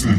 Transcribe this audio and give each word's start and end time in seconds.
Welcome 0.00 0.16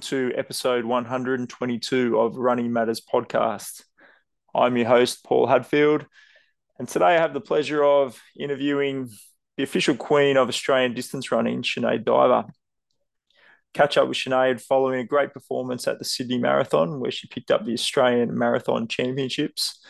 to 0.00 0.30
episode 0.36 0.84
122 0.84 2.18
of 2.18 2.36
Running 2.36 2.70
Matters 2.70 3.00
podcast. 3.00 3.84
I'm 4.54 4.76
your 4.76 4.86
host, 4.86 5.24
Paul 5.24 5.46
Hadfield, 5.46 6.04
and 6.78 6.86
today 6.86 7.06
I 7.06 7.12
have 7.12 7.32
the 7.32 7.40
pleasure 7.40 7.82
of 7.82 8.20
interviewing 8.38 9.08
the 9.56 9.62
official 9.62 9.94
queen 9.94 10.36
of 10.36 10.48
Australian 10.48 10.92
distance 10.92 11.32
running, 11.32 11.62
Sinead 11.62 12.04
Diver. 12.04 12.44
Catch 13.74 13.98
up 13.98 14.08
with 14.08 14.16
Sinead 14.16 14.60
following 14.60 15.00
a 15.00 15.04
great 15.04 15.32
performance 15.32 15.86
at 15.86 15.98
the 15.98 16.04
Sydney 16.04 16.38
Marathon, 16.38 17.00
where 17.00 17.10
she 17.10 17.26
picked 17.28 17.50
up 17.50 17.64
the 17.64 17.74
Australian 17.74 18.36
Marathon 18.38 18.88
Championships. 18.88 19.84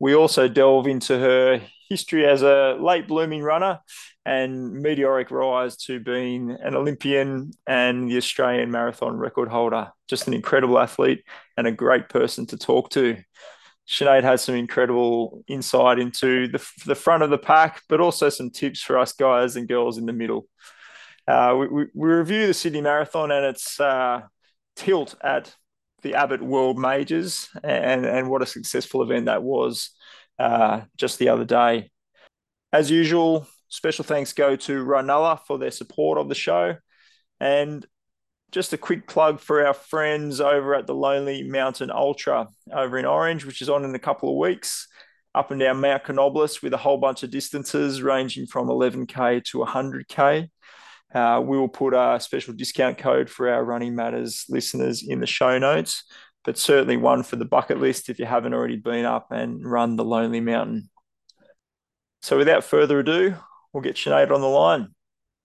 We 0.00 0.14
also 0.14 0.48
delve 0.48 0.86
into 0.86 1.18
her 1.18 1.60
history 1.88 2.26
as 2.26 2.42
a 2.42 2.76
late 2.80 3.06
blooming 3.06 3.42
runner 3.42 3.80
and 4.26 4.72
meteoric 4.72 5.30
rise 5.30 5.76
to 5.76 6.00
being 6.00 6.56
an 6.62 6.74
Olympian 6.74 7.52
and 7.66 8.10
the 8.10 8.16
Australian 8.16 8.70
marathon 8.70 9.16
record 9.16 9.48
holder. 9.48 9.92
Just 10.08 10.26
an 10.26 10.34
incredible 10.34 10.78
athlete 10.78 11.22
and 11.56 11.66
a 11.66 11.72
great 11.72 12.08
person 12.08 12.46
to 12.46 12.56
talk 12.56 12.90
to. 12.90 13.18
Sinead 13.86 14.22
has 14.22 14.42
some 14.42 14.54
incredible 14.54 15.44
insight 15.46 15.98
into 15.98 16.48
the, 16.48 16.66
the 16.86 16.94
front 16.94 17.22
of 17.22 17.28
the 17.28 17.38
pack, 17.38 17.82
but 17.88 18.00
also 18.00 18.30
some 18.30 18.50
tips 18.50 18.80
for 18.80 18.98
us 18.98 19.12
guys 19.12 19.56
and 19.56 19.68
girls 19.68 19.98
in 19.98 20.06
the 20.06 20.12
middle. 20.12 20.48
Uh, 21.26 21.56
we, 21.58 21.86
we, 21.94 22.08
review 22.08 22.46
the 22.46 22.54
Sydney 22.54 22.82
Marathon 22.82 23.30
and 23.30 23.46
its 23.46 23.80
uh, 23.80 24.22
tilt 24.76 25.14
at 25.22 25.54
the 26.02 26.14
Abbott 26.14 26.42
World 26.42 26.78
Majors 26.78 27.48
and, 27.62 28.04
and 28.04 28.28
what 28.28 28.42
a 28.42 28.46
successful 28.46 29.02
event 29.02 29.26
that 29.26 29.42
was 29.42 29.90
uh, 30.38 30.82
just 30.96 31.18
the 31.18 31.30
other 31.30 31.46
day. 31.46 31.90
As 32.72 32.90
usual, 32.90 33.46
special 33.68 34.04
thanks 34.04 34.32
go 34.32 34.56
to 34.56 34.84
Runnulla 34.84 35.40
for 35.46 35.58
their 35.58 35.70
support 35.70 36.18
of 36.18 36.28
the 36.28 36.34
show. 36.34 36.76
And 37.40 37.86
just 38.52 38.72
a 38.72 38.78
quick 38.78 39.08
plug 39.08 39.40
for 39.40 39.66
our 39.66 39.74
friends 39.74 40.40
over 40.40 40.74
at 40.74 40.86
the 40.86 40.94
Lonely 40.94 41.42
Mountain 41.42 41.90
Ultra 41.90 42.48
over 42.72 42.98
in 42.98 43.04
Orange, 43.04 43.44
which 43.44 43.60
is 43.60 43.68
on 43.68 43.84
in 43.84 43.94
a 43.94 43.98
couple 43.98 44.28
of 44.28 44.36
weeks, 44.36 44.86
up 45.34 45.50
and 45.50 45.58
down 45.58 45.80
Mount 45.80 46.04
Canobolas 46.04 46.62
with 46.62 46.72
a 46.72 46.78
whole 46.78 46.98
bunch 46.98 47.24
of 47.24 47.30
distances 47.30 48.00
ranging 48.00 48.46
from 48.46 48.68
11K 48.68 49.42
to 49.46 49.58
100K. 49.58 50.50
Uh, 51.14 51.40
we 51.44 51.56
will 51.56 51.68
put 51.68 51.94
a 51.94 52.18
special 52.18 52.52
discount 52.52 52.98
code 52.98 53.30
for 53.30 53.48
our 53.48 53.64
Running 53.64 53.94
Matters 53.94 54.46
listeners 54.48 55.04
in 55.06 55.20
the 55.20 55.26
show 55.26 55.58
notes, 55.58 56.04
but 56.44 56.58
certainly 56.58 56.96
one 56.96 57.22
for 57.22 57.36
the 57.36 57.44
bucket 57.44 57.78
list 57.78 58.10
if 58.10 58.18
you 58.18 58.26
haven't 58.26 58.52
already 58.52 58.76
been 58.76 59.04
up 59.04 59.28
and 59.30 59.64
run 59.64 59.94
the 59.94 60.04
Lonely 60.04 60.40
Mountain. 60.40 60.90
So, 62.20 62.36
without 62.36 62.64
further 62.64 62.98
ado, 62.98 63.36
we'll 63.72 63.82
get 63.82 63.96
Sinead 63.96 64.32
on 64.32 64.40
the 64.40 64.48
line. 64.48 64.88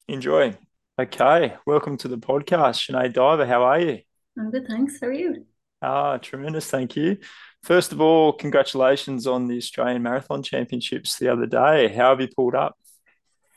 Enjoy. 0.08 0.58
Okay, 1.00 1.56
welcome 1.68 1.98
to 1.98 2.08
the 2.08 2.18
podcast, 2.18 2.90
Sinead 2.90 3.14
Diver. 3.14 3.46
How 3.46 3.64
are 3.64 3.80
you? 3.80 4.00
I'm 4.38 4.50
good, 4.50 4.66
thanks. 4.68 5.00
How 5.00 5.08
are 5.08 5.14
you? 5.14 5.46
Ah, 5.82 6.18
tremendous. 6.18 6.70
Thank 6.70 6.96
you. 6.96 7.18
First 7.64 7.92
of 7.92 8.02
all, 8.02 8.34
congratulations 8.34 9.28
on 9.28 9.48
the 9.48 9.58
Australian 9.58 10.02
Marathon 10.02 10.42
Championships 10.42 11.20
the 11.20 11.30
other 11.30 11.46
day. 11.46 11.90
How 11.90 12.10
have 12.10 12.22
you 12.22 12.28
pulled 12.36 12.56
up? 12.56 12.76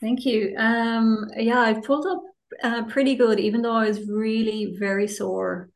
Thank 0.02 0.26
you. 0.26 0.56
Um, 0.58 1.28
yeah, 1.36 1.60
I 1.60 1.74
pulled 1.74 2.06
up 2.06 2.22
uh, 2.62 2.84
pretty 2.86 3.14
good, 3.14 3.38
even 3.40 3.62
though 3.62 3.72
I 3.72 3.88
was 3.88 4.08
really 4.08 4.76
very 4.78 5.06
sore 5.08 5.70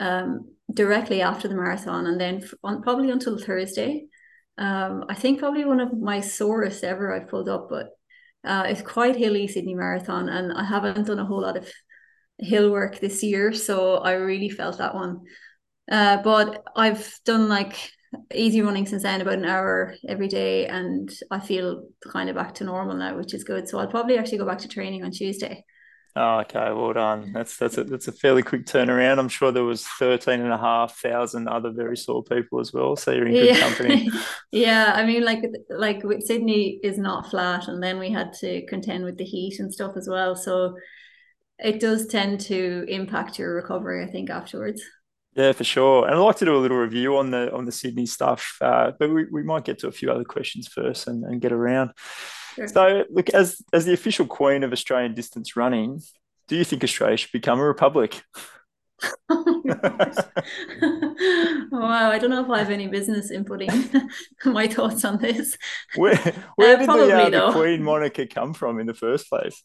um, 0.00 0.50
directly 0.74 1.22
after 1.22 1.46
the 1.48 1.54
marathon, 1.54 2.06
and 2.06 2.20
then 2.20 2.42
on, 2.64 2.82
probably 2.82 3.10
until 3.10 3.38
Thursday. 3.38 4.06
Um, 4.58 5.04
I 5.08 5.14
think 5.14 5.38
probably 5.38 5.64
one 5.64 5.78
of 5.80 5.96
my 5.96 6.20
sorest 6.20 6.82
ever 6.82 7.14
I've 7.14 7.28
pulled 7.28 7.48
up, 7.48 7.68
but 7.70 7.90
uh, 8.44 8.64
it's 8.66 8.82
quite 8.82 9.16
hilly 9.16 9.46
Sydney 9.46 9.76
Marathon, 9.76 10.28
and 10.28 10.52
I 10.52 10.64
haven't 10.64 11.06
done 11.06 11.20
a 11.20 11.24
whole 11.24 11.42
lot 11.42 11.56
of 11.56 11.70
hill 12.38 12.72
work 12.72 12.98
this 12.98 13.22
year, 13.22 13.52
so 13.52 13.98
I 13.98 14.12
really 14.14 14.50
felt 14.50 14.78
that 14.78 14.96
one. 14.96 15.20
Uh, 15.90 16.20
but 16.22 16.64
I've 16.74 17.12
done 17.24 17.48
like 17.48 17.76
easy 18.34 18.62
running 18.62 18.86
since 18.86 19.02
then, 19.02 19.20
about 19.20 19.34
an 19.34 19.44
hour 19.44 19.94
every 20.08 20.28
day, 20.28 20.66
and 20.66 21.10
I 21.30 21.40
feel 21.40 21.88
kind 22.10 22.28
of 22.28 22.36
back 22.36 22.54
to 22.56 22.64
normal 22.64 22.96
now, 22.96 23.16
which 23.16 23.34
is 23.34 23.44
good. 23.44 23.68
So 23.68 23.78
I'll 23.78 23.88
probably 23.88 24.18
actually 24.18 24.38
go 24.38 24.46
back 24.46 24.58
to 24.58 24.68
training 24.68 25.04
on 25.04 25.10
Tuesday. 25.10 25.64
Oh, 26.16 26.40
okay, 26.40 26.72
well 26.72 26.92
done. 26.94 27.32
That's 27.32 27.56
that's 27.56 27.78
a 27.78 27.84
that's 27.84 28.08
a 28.08 28.12
fairly 28.12 28.42
quick 28.42 28.66
turnaround. 28.66 29.18
I'm 29.18 29.28
sure 29.28 29.52
there 29.52 29.62
was 29.62 29.86
13 29.86 30.40
and 30.40 30.52
a 30.52 30.58
half 30.58 30.96
thousand 30.98 31.48
other 31.48 31.70
very 31.70 31.96
sore 31.96 32.24
people 32.24 32.58
as 32.58 32.72
well. 32.72 32.96
So 32.96 33.12
you're 33.12 33.26
in 33.26 33.34
good 33.34 33.46
yeah. 33.46 33.60
company. 33.60 34.10
yeah, 34.50 34.92
I 34.96 35.06
mean, 35.06 35.24
like 35.24 35.44
like 35.70 36.02
Sydney 36.24 36.80
is 36.82 36.98
not 36.98 37.30
flat, 37.30 37.68
and 37.68 37.82
then 37.82 37.98
we 37.98 38.10
had 38.10 38.32
to 38.40 38.66
contend 38.66 39.04
with 39.04 39.16
the 39.16 39.24
heat 39.24 39.60
and 39.60 39.72
stuff 39.72 39.96
as 39.96 40.08
well. 40.08 40.34
So 40.34 40.74
it 41.58 41.78
does 41.78 42.06
tend 42.06 42.40
to 42.42 42.84
impact 42.88 43.38
your 43.38 43.54
recovery, 43.54 44.04
I 44.04 44.10
think, 44.10 44.30
afterwards. 44.30 44.82
Yeah, 45.34 45.52
for 45.52 45.64
sure. 45.64 46.06
And 46.06 46.14
I'd 46.14 46.18
like 46.18 46.38
to 46.38 46.44
do 46.44 46.56
a 46.56 46.58
little 46.58 46.78
review 46.78 47.16
on 47.16 47.30
the 47.30 47.52
on 47.52 47.64
the 47.64 47.72
Sydney 47.72 48.06
stuff, 48.06 48.56
uh, 48.60 48.92
but 48.98 49.10
we, 49.10 49.26
we 49.30 49.42
might 49.42 49.64
get 49.64 49.78
to 49.80 49.88
a 49.88 49.92
few 49.92 50.10
other 50.10 50.24
questions 50.24 50.68
first 50.68 51.06
and, 51.06 51.24
and 51.24 51.40
get 51.40 51.52
around. 51.52 51.92
Sure. 52.54 52.68
So, 52.68 53.04
look, 53.10 53.28
as 53.30 53.62
as 53.72 53.84
the 53.84 53.92
official 53.92 54.26
queen 54.26 54.64
of 54.64 54.72
Australian 54.72 55.14
distance 55.14 55.54
running, 55.54 56.00
do 56.48 56.56
you 56.56 56.64
think 56.64 56.82
Australia 56.82 57.16
should 57.16 57.32
become 57.32 57.60
a 57.60 57.64
republic? 57.64 58.22
oh, 59.28 59.62
wow, 61.70 62.10
I 62.10 62.18
don't 62.18 62.30
know 62.30 62.42
if 62.42 62.50
I 62.50 62.58
have 62.58 62.70
any 62.70 62.88
business 62.88 63.30
inputting 63.30 64.08
my 64.44 64.66
thoughts 64.66 65.04
on 65.04 65.18
this. 65.18 65.56
Where, 65.94 66.16
where 66.56 66.74
uh, 66.74 66.78
did 66.78 66.86
probably, 66.86 67.06
the, 67.06 67.44
uh, 67.44 67.46
the 67.46 67.52
Queen 67.52 67.82
Monica 67.82 68.26
come 68.26 68.54
from 68.54 68.80
in 68.80 68.86
the 68.86 68.94
first 68.94 69.28
place? 69.28 69.62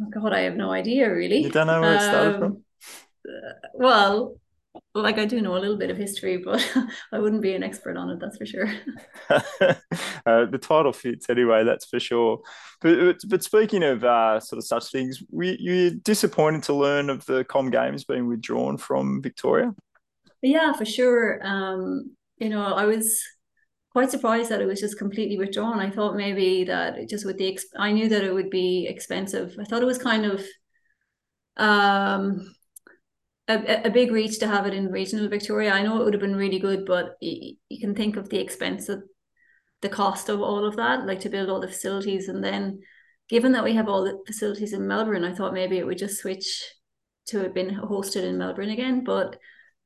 Oh 0.00 0.06
God, 0.10 0.32
I 0.32 0.40
have 0.40 0.56
no 0.56 0.72
idea 0.72 1.12
really. 1.12 1.42
You 1.42 1.50
don't 1.50 1.68
know 1.68 1.80
where 1.80 1.94
it 1.94 2.00
started 2.00 2.34
um, 2.34 2.40
from? 2.40 2.64
Uh, 3.28 3.52
well, 3.74 4.36
like 4.94 5.18
I 5.18 5.24
do 5.24 5.40
know 5.40 5.56
a 5.56 5.58
little 5.60 5.76
bit 5.76 5.90
of 5.90 5.96
history, 5.96 6.38
but 6.38 6.66
I 7.12 7.18
wouldn't 7.18 7.42
be 7.42 7.54
an 7.54 7.62
expert 7.62 7.96
on 7.96 8.10
it. 8.10 8.20
That's 8.20 8.36
for 8.36 8.46
sure. 8.46 8.72
uh, 9.30 10.46
the 10.46 10.58
title 10.60 10.92
fits 10.92 11.28
anyway. 11.28 11.64
That's 11.64 11.86
for 11.86 12.00
sure. 12.00 12.40
But 12.80 13.18
but 13.28 13.42
speaking 13.42 13.82
of 13.82 14.04
uh, 14.04 14.40
sort 14.40 14.58
of 14.58 14.66
such 14.66 14.90
things, 14.90 15.22
we 15.30 15.56
you 15.60 15.90
disappointed 15.90 16.62
to 16.64 16.74
learn 16.74 17.10
of 17.10 17.24
the 17.26 17.44
Com 17.44 17.70
Games 17.70 18.04
being 18.04 18.28
withdrawn 18.28 18.76
from 18.76 19.22
Victoria. 19.22 19.74
Yeah, 20.42 20.72
for 20.72 20.84
sure. 20.84 21.40
Um, 21.42 22.16
you 22.38 22.48
know, 22.48 22.62
I 22.62 22.84
was 22.84 23.22
quite 23.92 24.10
surprised 24.10 24.50
that 24.50 24.60
it 24.60 24.66
was 24.66 24.80
just 24.80 24.98
completely 24.98 25.38
withdrawn. 25.38 25.80
I 25.80 25.90
thought 25.90 26.16
maybe 26.16 26.64
that 26.64 27.08
just 27.08 27.26
with 27.26 27.36
the 27.36 27.58
I 27.76 27.92
knew 27.92 28.08
that 28.08 28.24
it 28.24 28.32
would 28.32 28.50
be 28.50 28.86
expensive. 28.88 29.54
I 29.60 29.64
thought 29.64 29.82
it 29.82 29.86
was 29.86 29.98
kind 29.98 30.24
of 30.26 30.44
um 31.58 32.54
a, 33.48 33.86
a 33.86 33.90
big 33.90 34.12
reach 34.12 34.38
to 34.38 34.46
have 34.46 34.66
it 34.66 34.74
in 34.74 34.90
regional 34.90 35.28
Victoria. 35.28 35.72
I 35.72 35.82
know 35.82 36.00
it 36.00 36.04
would 36.04 36.14
have 36.14 36.20
been 36.20 36.36
really 36.36 36.58
good, 36.58 36.86
but 36.86 37.16
you, 37.20 37.56
you 37.68 37.80
can 37.80 37.94
think 37.94 38.16
of 38.16 38.28
the 38.28 38.40
expense 38.40 38.88
of 38.88 39.02
the 39.80 39.88
cost 39.88 40.28
of 40.28 40.40
all 40.40 40.64
of 40.64 40.76
that, 40.76 41.06
like 41.06 41.20
to 41.20 41.28
build 41.28 41.50
all 41.50 41.60
the 41.60 41.68
facilities. 41.68 42.28
And 42.28 42.42
then, 42.42 42.80
given 43.28 43.52
that 43.52 43.64
we 43.64 43.74
have 43.74 43.88
all 43.88 44.04
the 44.04 44.18
facilities 44.26 44.72
in 44.72 44.86
Melbourne, 44.86 45.24
I 45.24 45.34
thought 45.34 45.54
maybe 45.54 45.78
it 45.78 45.86
would 45.86 45.98
just 45.98 46.20
switch 46.20 46.64
to 47.26 47.40
have 47.40 47.54
been 47.54 47.70
hosted 47.70 48.24
in 48.24 48.38
Melbourne 48.38 48.70
again, 48.70 49.04
but 49.04 49.36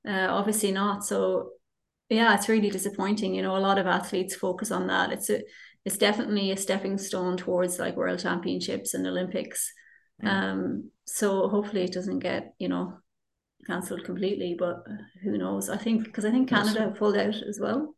uh, 0.07 0.29
obviously 0.31 0.73
not. 0.73 1.05
So, 1.05 1.51
yeah, 2.09 2.35
it's 2.35 2.49
really 2.49 2.71
disappointing. 2.71 3.35
You 3.35 3.43
know, 3.43 3.57
a 3.57 3.59
lot 3.59 3.79
of 3.79 3.87
athletes 3.87 4.35
focus 4.35 4.71
on 4.71 4.87
that. 4.89 5.13
It's 5.13 5.31
a, 5.31 5.43
it's 5.85 5.99
definitely 5.99 6.51
a 6.51 6.57
stepping 6.57 6.99
stone 6.99 7.37
towards 7.37 7.79
like 7.79 7.97
World 7.97 8.19
Championships 8.19 8.93
and 8.93 9.07
Olympics. 9.07 9.73
Mm. 10.23 10.29
Um, 10.29 10.91
so 11.05 11.49
hopefully 11.49 11.85
it 11.85 11.93
doesn't 11.93 12.19
get 12.19 12.55
you 12.59 12.69
know 12.69 12.99
cancelled 13.67 14.05
completely, 14.05 14.55
but 14.59 14.85
who 15.23 15.37
knows? 15.37 15.69
I 15.69 15.77
think 15.77 16.05
because 16.05 16.25
I 16.25 16.31
think 16.31 16.49
Canada 16.49 16.95
pulled 16.97 17.17
out 17.17 17.35
as 17.35 17.59
well. 17.61 17.95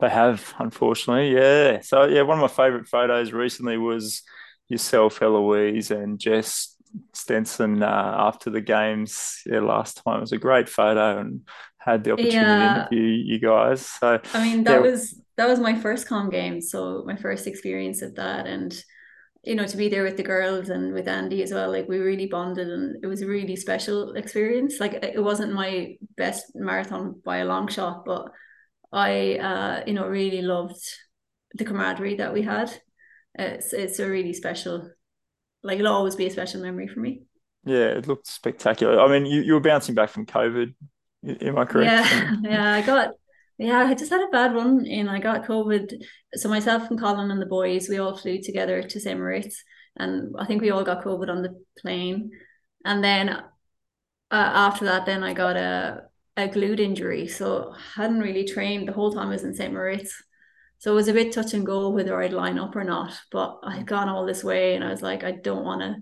They 0.00 0.08
have, 0.08 0.54
unfortunately, 0.58 1.34
yeah. 1.34 1.80
So 1.80 2.04
yeah, 2.04 2.22
one 2.22 2.38
of 2.38 2.42
my 2.42 2.48
favourite 2.48 2.88
photos 2.88 3.32
recently 3.32 3.76
was 3.76 4.22
yourself, 4.68 5.22
Eloise, 5.22 5.90
and 5.90 6.18
Jess 6.18 6.76
Stenson 7.14 7.82
uh, 7.82 8.14
after 8.18 8.50
the 8.50 8.60
games. 8.60 9.40
Yeah, 9.46 9.60
last 9.60 10.02
time 10.04 10.18
it 10.18 10.22
was 10.22 10.32
a 10.32 10.38
great 10.38 10.68
photo 10.68 11.18
and 11.18 11.42
had 11.78 12.04
the 12.04 12.12
opportunity 12.12 12.36
yeah. 12.36 12.86
to 12.90 12.96
interview 12.96 13.24
you 13.24 13.38
guys. 13.38 13.86
So 13.86 14.20
I 14.34 14.42
mean, 14.42 14.64
that 14.64 14.82
yeah. 14.82 14.90
was 14.90 15.20
that 15.36 15.48
was 15.48 15.60
my 15.60 15.78
first 15.78 16.08
com 16.08 16.30
game, 16.30 16.60
so 16.60 17.04
my 17.06 17.16
first 17.16 17.46
experience 17.46 18.02
of 18.02 18.14
that, 18.16 18.46
and 18.46 18.72
you 19.42 19.54
know, 19.56 19.66
to 19.66 19.76
be 19.76 19.88
there 19.88 20.04
with 20.04 20.16
the 20.16 20.22
girls 20.22 20.68
and 20.68 20.92
with 20.92 21.08
Andy 21.08 21.42
as 21.42 21.52
well, 21.52 21.70
like 21.70 21.88
we 21.88 21.98
really 21.98 22.26
bonded 22.26 22.68
and 22.68 23.02
it 23.02 23.08
was 23.08 23.22
a 23.22 23.26
really 23.26 23.56
special 23.56 24.12
experience. 24.12 24.78
Like 24.78 24.94
it 24.94 25.22
wasn't 25.22 25.52
my 25.52 25.96
best 26.16 26.52
marathon 26.54 27.20
by 27.24 27.38
a 27.38 27.44
long 27.44 27.66
shot, 27.68 28.04
but 28.04 28.30
I, 28.92 29.38
uh, 29.38 29.84
you 29.86 29.94
know, 29.94 30.06
really 30.06 30.42
loved 30.42 30.80
the 31.54 31.64
camaraderie 31.64 32.16
that 32.16 32.32
we 32.32 32.42
had. 32.42 32.72
It's, 33.34 33.72
it's 33.72 33.98
a 33.98 34.08
really 34.08 34.32
special, 34.32 34.88
like 35.62 35.80
it'll 35.80 35.94
always 35.94 36.14
be 36.14 36.26
a 36.26 36.30
special 36.30 36.62
memory 36.62 36.86
for 36.86 37.00
me. 37.00 37.22
Yeah, 37.64 37.86
it 37.86 38.06
looked 38.06 38.28
spectacular. 38.28 39.00
I 39.00 39.08
mean, 39.08 39.26
you, 39.26 39.42
you 39.42 39.54
were 39.54 39.60
bouncing 39.60 39.94
back 39.94 40.10
from 40.10 40.26
COVID 40.26 40.74
Am 41.24 41.58
I 41.58 41.64
correct? 41.64 41.92
Yeah, 41.92 42.34
yeah. 42.42 42.74
I 42.74 42.82
got 42.82 43.14
yeah, 43.62 43.84
I 43.86 43.94
just 43.94 44.10
had 44.10 44.20
a 44.20 44.30
bad 44.30 44.54
run 44.54 44.86
and 44.86 45.08
I 45.08 45.20
got 45.20 45.44
COVID. 45.44 46.02
So 46.34 46.48
myself 46.48 46.90
and 46.90 46.98
Colin 46.98 47.30
and 47.30 47.40
the 47.40 47.46
boys, 47.46 47.88
we 47.88 47.98
all 47.98 48.16
flew 48.16 48.42
together 48.42 48.82
to 48.82 49.00
St. 49.00 49.18
Moritz 49.18 49.62
and 49.96 50.34
I 50.38 50.46
think 50.46 50.62
we 50.62 50.70
all 50.70 50.84
got 50.84 51.04
COVID 51.04 51.28
on 51.28 51.42
the 51.42 51.62
plane. 51.78 52.32
And 52.84 53.04
then 53.04 53.28
uh, 53.28 53.42
after 54.30 54.86
that, 54.86 55.06
then 55.06 55.22
I 55.22 55.32
got 55.32 55.56
a, 55.56 56.04
a 56.36 56.48
glute 56.48 56.80
injury. 56.80 57.28
So 57.28 57.72
I 57.74 58.00
hadn't 58.00 58.20
really 58.20 58.44
trained 58.44 58.88
the 58.88 58.92
whole 58.92 59.12
time 59.12 59.28
I 59.28 59.32
was 59.32 59.44
in 59.44 59.54
St. 59.54 59.72
Moritz. 59.72 60.22
So 60.78 60.90
it 60.90 60.96
was 60.96 61.08
a 61.08 61.12
bit 61.12 61.32
touch 61.32 61.54
and 61.54 61.64
go 61.64 61.90
whether 61.90 62.20
I'd 62.20 62.32
line 62.32 62.58
up 62.58 62.74
or 62.74 62.82
not. 62.82 63.12
But 63.30 63.60
I 63.62 63.76
had 63.76 63.86
gone 63.86 64.08
all 64.08 64.26
this 64.26 64.42
way 64.42 64.74
and 64.74 64.82
I 64.82 64.90
was 64.90 65.02
like, 65.02 65.22
I 65.22 65.30
don't 65.30 65.64
want 65.64 65.82
to, 65.82 65.96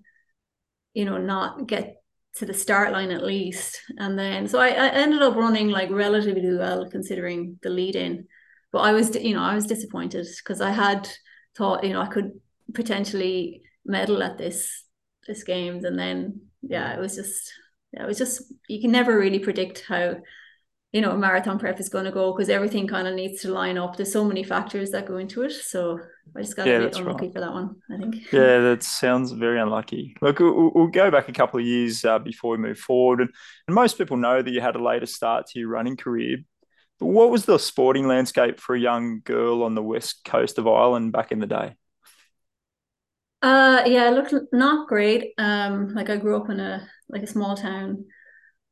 you 0.94 1.04
know, 1.04 1.18
not 1.18 1.66
get 1.66 1.99
to 2.36 2.46
the 2.46 2.54
start 2.54 2.92
line 2.92 3.10
at 3.10 3.24
least. 3.24 3.80
And 3.98 4.18
then, 4.18 4.48
so 4.48 4.60
I, 4.60 4.68
I 4.68 4.88
ended 4.88 5.22
up 5.22 5.36
running 5.36 5.68
like 5.68 5.90
relatively 5.90 6.56
well 6.56 6.88
considering 6.88 7.58
the 7.62 7.70
lead 7.70 7.96
in. 7.96 8.26
But 8.72 8.80
I 8.80 8.92
was, 8.92 9.14
you 9.16 9.34
know, 9.34 9.42
I 9.42 9.54
was 9.54 9.66
disappointed 9.66 10.26
because 10.38 10.60
I 10.60 10.70
had 10.70 11.08
thought, 11.56 11.84
you 11.84 11.92
know, 11.92 12.00
I 12.00 12.06
could 12.06 12.32
potentially 12.72 13.62
medal 13.84 14.22
at 14.22 14.38
this 14.38 14.84
this 15.26 15.42
games, 15.44 15.84
and 15.84 15.98
then 15.98 16.40
yeah, 16.62 16.94
it 16.94 17.00
was 17.00 17.16
just, 17.16 17.52
yeah, 17.92 18.04
it 18.04 18.06
was 18.06 18.18
just 18.18 18.42
you 18.68 18.80
can 18.80 18.92
never 18.92 19.18
really 19.18 19.40
predict 19.40 19.84
how 19.88 20.16
you 20.92 21.00
know 21.00 21.12
a 21.12 21.16
marathon 21.18 21.58
prep 21.58 21.78
is 21.78 21.88
going 21.88 22.04
to 22.04 22.10
go 22.10 22.32
because 22.32 22.48
everything 22.48 22.86
kind 22.86 23.06
of 23.06 23.14
needs 23.14 23.42
to 23.42 23.52
line 23.52 23.78
up. 23.78 23.96
There's 23.96 24.12
so 24.12 24.24
many 24.24 24.42
factors 24.42 24.90
that 24.90 25.06
go 25.06 25.18
into 25.18 25.42
it, 25.42 25.52
so 25.52 26.00
I 26.36 26.42
just 26.42 26.56
got 26.56 26.66
yeah, 26.66 26.78
a 26.78 26.80
bit 26.80 26.96
unlucky 26.96 27.26
right. 27.26 27.34
for 27.34 27.40
that 27.40 27.52
one, 27.52 27.76
I 27.92 27.96
think. 27.98 28.32
Yeah, 28.32 28.58
that 28.58 28.82
sounds 28.82 29.32
very 29.32 29.60
unlucky. 29.60 30.16
Look, 30.20 30.38
we'll, 30.38 30.70
we'll 30.74 30.86
go 30.88 31.10
back 31.10 31.28
a 31.28 31.32
couple 31.32 31.60
of 31.60 31.66
years 31.66 32.04
uh, 32.04 32.18
before 32.18 32.52
we 32.52 32.58
move 32.58 32.78
forward. 32.78 33.20
And, 33.20 33.30
and 33.66 33.74
most 33.74 33.98
people 33.98 34.16
know 34.16 34.40
that 34.40 34.50
you 34.50 34.60
had 34.60 34.76
a 34.76 34.82
later 34.82 35.06
start 35.06 35.46
to 35.48 35.58
your 35.58 35.68
running 35.68 35.96
career. 35.96 36.38
But 36.98 37.06
what 37.06 37.30
was 37.30 37.46
the 37.46 37.58
sporting 37.58 38.06
landscape 38.06 38.60
for 38.60 38.74
a 38.74 38.80
young 38.80 39.22
girl 39.24 39.62
on 39.62 39.74
the 39.74 39.82
west 39.82 40.24
coast 40.24 40.58
of 40.58 40.68
Ireland 40.68 41.12
back 41.12 41.32
in 41.32 41.40
the 41.40 41.46
day? 41.46 41.74
Uh, 43.42 43.82
yeah, 43.86 44.08
it 44.08 44.12
looked 44.12 44.34
not 44.52 44.86
great. 44.86 45.32
Um, 45.38 45.94
like 45.94 46.10
I 46.10 46.16
grew 46.16 46.36
up 46.36 46.50
in 46.50 46.60
a 46.60 46.86
like 47.08 47.22
a 47.22 47.26
small 47.26 47.56
town 47.56 48.04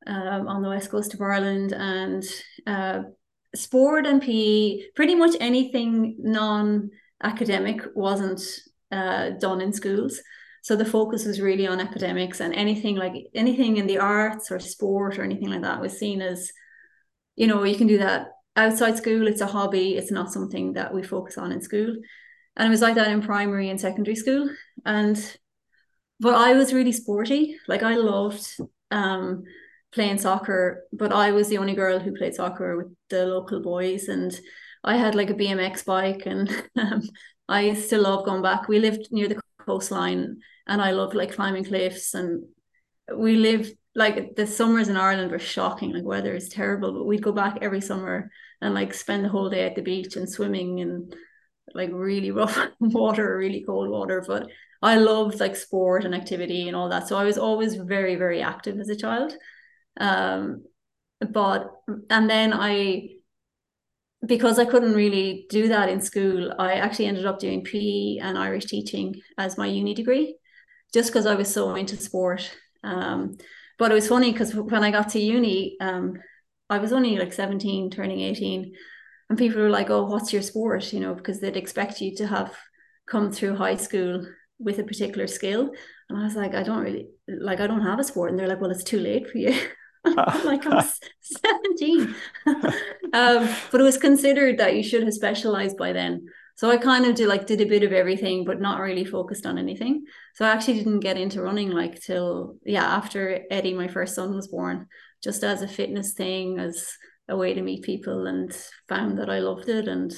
um, 0.09 0.49
on 0.49 0.63
the 0.63 0.69
west 0.69 0.91
coast 0.91 1.15
of 1.15 1.21
Ireland, 1.21 1.73
and 1.73 2.25
uh, 2.67 3.03
sport 3.55 4.07
and 4.07 4.23
PE, 4.23 4.91
pretty 4.97 5.15
much 5.15 5.37
anything 5.41 6.17
non 6.19 6.91
academic 7.23 7.83
wasn't 7.95 8.43
uh, 8.91 9.31
done 9.31 9.61
in 9.61 9.73
schools. 9.73 10.21
So 10.63 10.77
the 10.77 10.85
focus 10.85 11.25
was 11.25 11.41
really 11.41 11.67
on 11.67 11.81
academics 11.81 12.41
and 12.41 12.55
anything 12.55 12.97
like 12.97 13.15
anything 13.35 13.77
in 13.77 13.87
the 13.87 13.99
arts 13.99 14.51
or 14.51 14.59
sport 14.59 15.19
or 15.19 15.23
anything 15.23 15.51
like 15.51 15.63
that 15.63 15.81
was 15.81 15.99
seen 15.99 16.21
as, 16.21 16.51
you 17.37 17.47
know, 17.47 17.65
you 17.65 17.77
can 17.77 17.87
do 17.87 17.99
that 17.99 18.29
outside 18.57 18.97
school. 18.97 19.27
It's 19.27 19.41
a 19.41 19.47
hobby. 19.47 19.97
It's 19.97 20.11
not 20.11 20.33
something 20.33 20.75
that 20.75 20.93
we 20.93 21.03
focus 21.03 21.39
on 21.39 21.53
in 21.53 21.63
school. 21.63 21.97
And 22.57 22.67
it 22.67 22.71
was 22.71 22.83
like 22.83 22.97
that 22.97 23.11
in 23.11 23.23
primary 23.23 23.71
and 23.71 23.81
secondary 23.81 24.17
school. 24.17 24.51
And 24.85 25.39
but 26.21 26.35
I 26.35 26.55
was 26.55 26.75
really 26.75 26.93
sporty. 26.93 27.57
Like 27.69 27.85
I 27.85 27.95
loved 27.95 28.47
um, 28.91 29.45
playing 29.93 30.19
soccer, 30.19 30.85
but 30.93 31.13
I 31.13 31.33
was 31.33 31.49
the 31.49 31.59
only 31.59 31.75
girl 31.75 31.99
who 31.99 32.17
played 32.17 32.35
soccer 32.35 32.77
with 32.77 32.95
the 33.09 33.27
local 33.27 33.61
boys 33.63 34.09
and 34.09 34.39
I 34.85 34.97
had 34.97 35.15
like 35.15 35.31
a 35.31 35.35
BMX 35.35 35.85
bike 35.85 36.27
and 36.27 36.51
um, 36.77 37.03
I 37.49 37.75
still 37.75 38.03
love 38.03 38.25
going 38.25 38.43
back. 38.43 38.69
We 38.69 38.79
lived 38.79 39.09
near 39.11 39.29
the 39.29 39.41
coastline 39.59 40.41
and 40.67 40.83
I 40.83 40.93
loved 40.93 41.15
like 41.15 41.33
climbing 41.33 41.65
cliffs 41.65 42.15
and 42.15 42.45
we 43.15 43.37
lived 43.37 43.73
like 43.95 44.37
the 44.37 44.47
summers 44.47 44.89
in 44.89 44.97
Ireland 44.97 45.31
were 45.31 45.39
shocking. 45.39 45.93
Like 45.93 46.05
weather 46.05 46.35
is 46.35 46.49
terrible, 46.49 46.93
but 46.93 47.05
we'd 47.05 47.23
go 47.23 47.33
back 47.33 47.59
every 47.63 47.81
summer 47.81 48.31
and 48.61 48.75
like 48.75 48.95
spend 48.95 49.25
the 49.25 49.29
whole 49.29 49.51
day 49.51 49.67
at 49.67 49.75
the 49.75 49.83
beach 49.83 50.17
and 50.17 50.29
swimming 50.29 50.81
and 50.81 51.15
like 51.75 51.91
really 51.93 52.31
rough 52.31 52.59
water, 52.81 53.37
really 53.37 53.65
cold 53.67 53.89
water. 53.89 54.23
But 54.27 54.49
I 54.83 54.97
loved 54.97 55.41
like 55.41 55.57
sport 55.57 56.05
and 56.05 56.15
activity 56.15 56.69
and 56.69 56.77
all 56.77 56.89
that. 56.91 57.09
So 57.09 57.17
I 57.17 57.25
was 57.25 57.39
always 57.39 57.75
very, 57.75 58.17
very 58.17 58.43
active 58.43 58.79
as 58.79 58.89
a 58.89 58.97
child. 58.97 59.33
Um, 59.99 60.65
but 61.21 61.73
and 62.11 62.31
then 62.31 62.53
I 62.53 63.09
because 64.27 64.59
I 64.59 64.65
couldn't 64.65 64.95
really 64.95 65.47
do 65.49 65.69
that 65.69 65.89
in 65.89 66.01
school, 66.01 66.53
I 66.59 66.75
actually 66.75 67.07
ended 67.07 67.27
up 67.27 67.39
doing 67.39 67.63
PE 67.63 68.19
and 68.21 68.37
Irish 68.37 68.65
teaching 68.67 69.15
as 69.37 69.57
my 69.57 69.67
uni 69.67 69.95
degree, 69.95 70.37
just 70.93 71.11
because 71.11 71.27
I 71.27 71.35
was 71.37 71.53
so 71.53 71.75
into 71.77 71.97
sport. 71.97 72.51
Um, 72.83 73.37
but 73.79 73.93
it 73.93 73.95
was 73.95 74.09
funny 74.09 74.33
because 74.33 74.55
when 74.55 74.83
I 74.83 74.91
got 74.91 75.11
to 75.11 75.21
uni, 75.21 75.77
um, 75.81 76.15
I 76.69 76.79
was 76.79 76.93
only 76.93 77.17
like 77.17 77.33
17, 77.33 77.91
turning 77.91 78.21
18, 78.21 78.75
and 79.31 79.39
people 79.39 79.63
were 79.63 79.71
like, 79.71 79.89
Oh, 79.91 80.05
what's 80.07 80.33
your 80.33 80.43
sport? 80.43 80.93
You 80.93 81.01
know, 81.01 81.15
because 81.15 81.41
they'd 81.41 81.57
expect 81.57 82.01
you 82.01 82.15
to 82.17 82.27
have 82.27 82.57
come 83.07 83.31
through 83.31 83.57
high 83.57 83.77
school 83.77 84.27
with 84.59 84.79
a 84.81 84.85
particular 84.85 85.29
skill. 85.29 85.71
And 86.09 86.19
I 86.19 86.25
was 86.25 86.35
like, 86.35 86.55
I 86.55 86.63
don't 86.65 86.83
really 86.83 87.09
like, 87.29 87.61
I 87.61 87.67
don't 87.69 87.83
have 87.83 88.01
a 88.01 88.05
sport. 88.05 88.31
And 88.31 88.39
they're 88.39 88.49
like, 88.49 88.61
Well, 88.61 88.71
it's 88.73 88.83
too 88.85 88.99
late 88.99 89.29
for 89.31 89.39
you. 89.39 89.55
like 90.45 90.67
I'm 90.67 90.85
17. 91.21 92.15
um, 92.47 93.49
but 93.71 93.81
it 93.81 93.85
was 93.85 93.99
considered 93.99 94.59
that 94.59 94.77
you 94.77 94.83
should 94.83 95.03
have 95.03 95.15
specialized 95.15 95.77
by 95.77 95.93
then. 95.93 96.27
So 96.59 96.71
I 96.71 96.77
kind 96.77 97.07
of 97.07 97.15
did 97.15 97.29
like 97.29 97.47
did 97.47 97.61
a 97.61 97.67
bit 97.67 97.85
of 97.85 97.93
everything, 97.93 98.45
but 98.45 98.61
not 98.61 98.81
really 98.81 99.05
focused 99.05 99.47
on 99.47 99.59
anything. 99.59 100.05
So 100.35 100.45
I 100.45 100.49
actually 100.49 100.79
didn't 100.79 101.01
get 101.01 101.17
into 101.17 101.41
running 101.41 101.71
like 101.71 102.01
till 102.01 102.57
yeah 102.65 102.85
after 102.85 103.45
Eddie, 103.49 103.75
my 103.75 103.87
first 103.87 104.17
son, 104.17 104.35
was 104.35 104.49
born, 104.49 104.89
just 105.23 105.45
as 105.45 105.63
a 105.63 105.69
fitness 105.69 106.15
thing, 106.15 106.59
as 106.59 106.93
a 107.29 107.37
way 107.37 107.55
to 107.55 107.63
meet 107.63 107.85
people, 107.85 108.27
and 108.27 108.53
found 108.89 109.19
that 109.19 109.31
I 109.31 109.39
loved 109.39 109.69
it. 109.69 109.87
And 109.87 110.13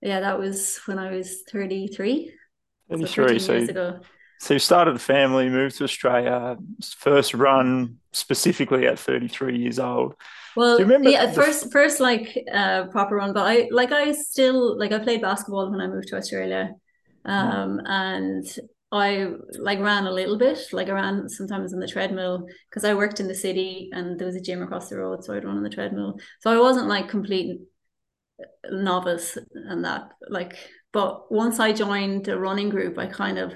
yeah, 0.00 0.20
that 0.20 0.38
was 0.38 0.80
when 0.86 0.98
I 0.98 1.10
was 1.10 1.42
thirty 1.52 1.88
three. 1.88 2.32
Thirty 2.88 3.04
three. 3.04 3.38
So, 3.38 3.66
so 3.66 4.00
so 4.38 4.54
you 4.54 4.60
started 4.60 4.96
a 4.96 4.98
family, 4.98 5.48
moved 5.48 5.78
to 5.78 5.84
Australia, 5.84 6.56
first 6.96 7.34
run 7.34 7.98
specifically 8.12 8.86
at 8.86 8.98
33 8.98 9.58
years 9.58 9.78
old. 9.78 10.14
Well, 10.56 10.80
yeah, 11.02 11.32
first, 11.32 11.70
first 11.70 12.00
like 12.00 12.36
uh, 12.52 12.86
proper 12.86 13.16
run, 13.16 13.34
but 13.34 13.46
I 13.46 13.68
like 13.70 13.92
I 13.92 14.12
still 14.12 14.78
like 14.78 14.92
I 14.92 14.98
played 14.98 15.20
basketball 15.20 15.70
when 15.70 15.80
I 15.80 15.86
moved 15.86 16.08
to 16.08 16.16
Australia, 16.16 16.74
um, 17.26 17.78
mm. 17.78 17.82
and 17.84 18.58
I 18.90 19.32
like 19.58 19.80
ran 19.80 20.06
a 20.06 20.12
little 20.12 20.38
bit, 20.38 20.58
like 20.72 20.88
I 20.88 20.92
ran 20.92 21.28
sometimes 21.28 21.74
on 21.74 21.80
the 21.80 21.88
treadmill 21.88 22.46
because 22.70 22.84
I 22.84 22.94
worked 22.94 23.20
in 23.20 23.28
the 23.28 23.34
city 23.34 23.90
and 23.92 24.18
there 24.18 24.26
was 24.26 24.36
a 24.36 24.40
gym 24.40 24.62
across 24.62 24.88
the 24.88 24.96
road, 24.96 25.24
so 25.24 25.34
I'd 25.34 25.44
run 25.44 25.58
on 25.58 25.62
the 25.62 25.70
treadmill. 25.70 26.18
So 26.40 26.50
I 26.50 26.58
wasn't 26.58 26.88
like 26.88 27.08
complete 27.08 27.60
novice 28.70 29.36
and 29.54 29.84
that 29.84 30.10
like, 30.28 30.56
but 30.92 31.30
once 31.30 31.58
I 31.58 31.72
joined 31.72 32.28
a 32.28 32.38
running 32.38 32.70
group, 32.70 32.96
I 32.96 33.06
kind 33.06 33.38
of 33.38 33.54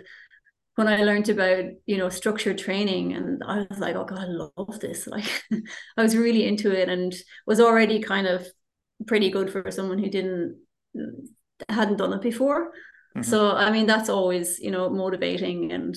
when 0.81 0.89
I 0.89 1.03
learned 1.03 1.29
about, 1.29 1.65
you 1.85 1.99
know, 1.99 2.09
structured 2.09 2.57
training 2.57 3.13
and 3.13 3.43
I 3.47 3.67
was 3.69 3.79
like, 3.79 3.97
oh 3.97 4.05
God, 4.05 4.19
I 4.19 4.25
love 4.25 4.81
this. 4.81 5.07
Like 5.11 5.45
I 5.99 6.03
was 6.03 6.17
really 6.17 6.47
into 6.47 6.73
it 6.73 6.89
and 6.89 7.15
was 7.47 7.61
already 7.61 8.01
kind 8.01 8.27
of 8.27 8.47
pretty 9.07 9.29
good 9.29 9.51
for 9.53 9.71
someone 9.71 9.99
who 9.99 10.09
didn't 10.09 10.59
hadn't 11.69 11.99
done 11.99 12.15
it 12.15 12.23
before. 12.23 12.69
Mm-hmm. 13.15 13.23
So 13.23 13.53
I 13.53 13.71
mean 13.71 13.85
that's 13.85 14.09
always, 14.09 14.59
you 14.59 14.71
know, 14.71 14.89
motivating 14.89 15.73
and 15.73 15.95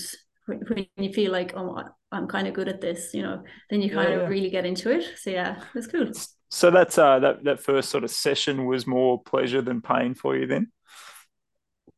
when 0.48 0.88
you 0.98 1.14
feel 1.14 1.32
like, 1.32 1.54
oh 1.56 1.82
I'm 2.12 2.28
kind 2.28 2.50
of 2.50 2.54
good 2.54 2.68
at 2.68 2.82
this, 2.82 3.14
you 3.14 3.22
know, 3.22 3.42
then 3.70 3.82
you 3.82 3.90
kind 3.90 4.10
yeah, 4.10 4.16
of 4.16 4.22
yeah. 4.24 4.28
really 4.28 4.50
get 4.50 4.66
into 4.66 4.92
it. 4.92 5.18
So 5.18 5.30
yeah, 5.30 5.64
it's 5.76 5.88
cool. 5.88 6.12
So 6.52 6.72
that's 6.72 6.98
uh 6.98 7.20
that 7.20 7.46
that 7.46 7.62
first 7.62 7.90
sort 7.90 8.04
of 8.04 8.12
session 8.12 8.66
was 8.66 8.86
more 8.86 9.24
pleasure 9.24 9.62
than 9.62 9.82
pain 9.82 10.14
for 10.14 10.36
you 10.36 10.46
then? 10.46 10.72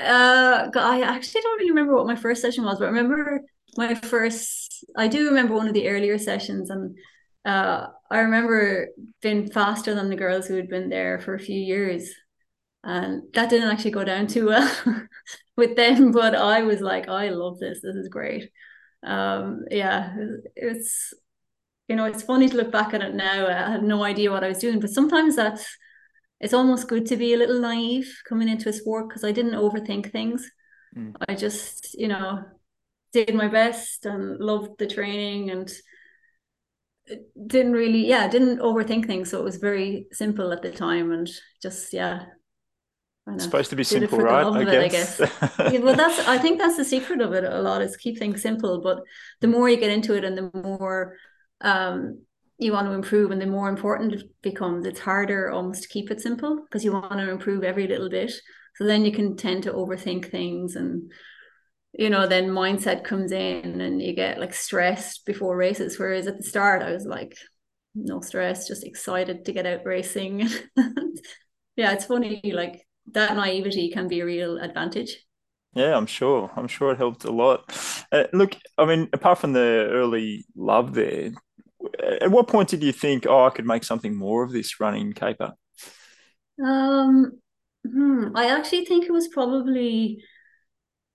Uh, 0.00 0.68
I 0.74 1.02
actually 1.02 1.42
don't 1.42 1.58
really 1.58 1.70
remember 1.70 1.94
what 1.94 2.06
my 2.06 2.16
first 2.16 2.42
session 2.42 2.64
was, 2.64 2.78
but 2.78 2.86
I 2.86 2.88
remember 2.88 3.42
my 3.76 3.94
first. 3.94 4.84
I 4.96 5.08
do 5.08 5.28
remember 5.28 5.54
one 5.54 5.68
of 5.68 5.74
the 5.74 5.88
earlier 5.88 6.18
sessions, 6.18 6.70
and 6.70 6.96
uh, 7.44 7.88
I 8.10 8.20
remember 8.20 8.88
being 9.22 9.50
faster 9.50 9.94
than 9.94 10.08
the 10.08 10.16
girls 10.16 10.46
who 10.46 10.56
had 10.56 10.68
been 10.68 10.88
there 10.88 11.20
for 11.20 11.34
a 11.34 11.40
few 11.40 11.58
years, 11.58 12.10
and 12.82 13.22
that 13.34 13.50
didn't 13.50 13.70
actually 13.70 13.92
go 13.92 14.04
down 14.04 14.26
too 14.26 14.46
well 14.46 14.70
with 15.56 15.76
them. 15.76 16.12
But 16.12 16.34
I 16.34 16.62
was 16.62 16.80
like, 16.80 17.08
I 17.08 17.28
love 17.30 17.58
this. 17.58 17.80
This 17.82 17.96
is 17.96 18.08
great. 18.08 18.50
Um, 19.04 19.64
yeah, 19.70 20.14
it's 20.56 21.14
you 21.88 21.96
know, 21.96 22.06
it's 22.06 22.22
funny 22.22 22.48
to 22.48 22.56
look 22.56 22.72
back 22.72 22.94
at 22.94 23.02
it 23.02 23.14
now. 23.14 23.46
I 23.46 23.70
had 23.72 23.82
no 23.82 24.02
idea 24.04 24.30
what 24.30 24.44
I 24.44 24.48
was 24.48 24.58
doing, 24.58 24.80
but 24.80 24.90
sometimes 24.90 25.36
that's 25.36 25.66
it's 26.40 26.54
almost 26.54 26.88
good 26.88 27.06
to 27.06 27.16
be 27.16 27.34
a 27.34 27.38
little 27.38 27.60
naive 27.60 28.20
coming 28.28 28.48
into 28.48 28.68
a 28.68 28.72
sport 28.72 29.08
because 29.08 29.24
I 29.24 29.32
didn't 29.32 29.52
overthink 29.52 30.10
things. 30.10 30.50
Mm. 30.96 31.14
I 31.28 31.34
just, 31.34 31.94
you 31.94 32.08
know, 32.08 32.44
did 33.12 33.34
my 33.34 33.48
best 33.48 34.06
and 34.06 34.38
loved 34.40 34.78
the 34.78 34.86
training 34.86 35.50
and 35.50 35.72
didn't 37.46 37.72
really, 37.72 38.06
yeah, 38.06 38.28
didn't 38.28 38.58
overthink 38.58 39.06
things. 39.06 39.30
So 39.30 39.38
it 39.40 39.44
was 39.44 39.56
very 39.56 40.06
simple 40.12 40.52
at 40.52 40.62
the 40.62 40.70
time 40.70 41.12
and 41.12 41.28
just, 41.62 41.92
yeah. 41.92 42.24
It's 43.26 43.44
supposed 43.44 43.70
to 43.70 43.76
be 43.76 43.84
simple, 43.84 44.18
right? 44.18 44.44
I 44.44 44.88
guess. 44.88 45.18
It, 45.18 45.30
I 45.40 45.46
guess. 45.46 45.52
yeah, 45.72 45.78
well, 45.78 45.96
that's. 45.96 46.28
I 46.28 46.36
think 46.36 46.58
that's 46.58 46.76
the 46.76 46.84
secret 46.84 47.22
of 47.22 47.32
it. 47.32 47.42
A 47.42 47.62
lot 47.62 47.80
is 47.80 47.96
keep 47.96 48.18
things 48.18 48.42
simple, 48.42 48.82
but 48.82 49.02
the 49.40 49.46
more 49.46 49.66
you 49.66 49.78
get 49.78 49.90
into 49.90 50.14
it, 50.14 50.24
and 50.24 50.36
the 50.36 50.50
more 50.52 51.16
um, 51.62 52.18
you 52.64 52.72
want 52.72 52.86
to 52.86 52.92
improve 52.92 53.30
and 53.30 53.40
the 53.40 53.46
more 53.46 53.68
important 53.68 54.14
it 54.14 54.24
becomes 54.42 54.86
it's 54.86 55.00
harder 55.00 55.50
almost 55.50 55.82
to 55.82 55.88
keep 55.88 56.10
it 56.10 56.20
simple 56.20 56.62
because 56.64 56.84
you 56.84 56.92
want 56.92 57.12
to 57.12 57.30
improve 57.30 57.62
every 57.62 57.86
little 57.86 58.08
bit 58.08 58.32
so 58.76 58.84
then 58.84 59.04
you 59.04 59.12
can 59.12 59.36
tend 59.36 59.62
to 59.62 59.72
overthink 59.72 60.30
things 60.30 60.74
and 60.74 61.12
you 61.92 62.10
know 62.10 62.26
then 62.26 62.48
mindset 62.48 63.04
comes 63.04 63.32
in 63.32 63.80
and 63.80 64.02
you 64.02 64.14
get 64.14 64.38
like 64.40 64.54
stressed 64.54 65.26
before 65.26 65.56
races 65.56 65.98
whereas 65.98 66.26
at 66.26 66.38
the 66.38 66.42
start 66.42 66.82
i 66.82 66.92
was 66.92 67.04
like 67.04 67.36
no 67.94 68.20
stress 68.20 68.66
just 68.66 68.84
excited 68.84 69.44
to 69.44 69.52
get 69.52 69.66
out 69.66 69.84
racing 69.84 70.48
yeah 71.76 71.92
it's 71.92 72.06
funny 72.06 72.40
like 72.52 72.86
that 73.12 73.36
naivety 73.36 73.90
can 73.90 74.08
be 74.08 74.20
a 74.20 74.24
real 74.24 74.56
advantage 74.58 75.18
yeah, 75.76 75.96
I'm 75.96 76.06
sure. 76.06 76.52
I'm 76.56 76.68
sure 76.68 76.92
it 76.92 76.98
helped 76.98 77.24
a 77.24 77.32
lot. 77.32 77.64
Uh, 78.12 78.24
look, 78.32 78.56
I 78.78 78.86
mean, 78.86 79.08
apart 79.12 79.38
from 79.38 79.54
the 79.54 79.88
early 79.90 80.46
love 80.54 80.94
there, 80.94 81.32
at 82.20 82.30
what 82.30 82.48
point 82.48 82.68
did 82.68 82.82
you 82.82 82.92
think, 82.92 83.26
oh, 83.26 83.46
I 83.46 83.50
could 83.50 83.66
make 83.66 83.84
something 83.84 84.14
more 84.14 84.42
of 84.42 84.52
this 84.52 84.80
running 84.80 85.12
caper? 85.12 85.54
Um, 86.64 87.32
hmm, 87.84 88.28
I 88.34 88.46
actually 88.46 88.84
think 88.84 89.04
it 89.04 89.12
was 89.12 89.28
probably 89.28 90.22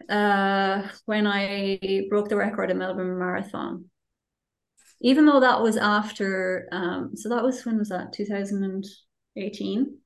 uh, 0.10 0.88
when 1.06 1.28
I 1.28 1.80
broke 2.10 2.30
the 2.30 2.38
record 2.38 2.70
at 2.70 2.78
Melbourne 2.78 3.18
Marathon. 3.18 3.86
Even 5.02 5.26
though 5.26 5.40
that 5.40 5.62
was 5.62 5.78
after, 5.78 6.68
um, 6.72 7.12
so 7.16 7.30
that 7.30 7.44
was 7.44 7.66
when 7.66 7.78
was 7.78 7.90
that? 7.90 8.12
2018. 8.12 9.98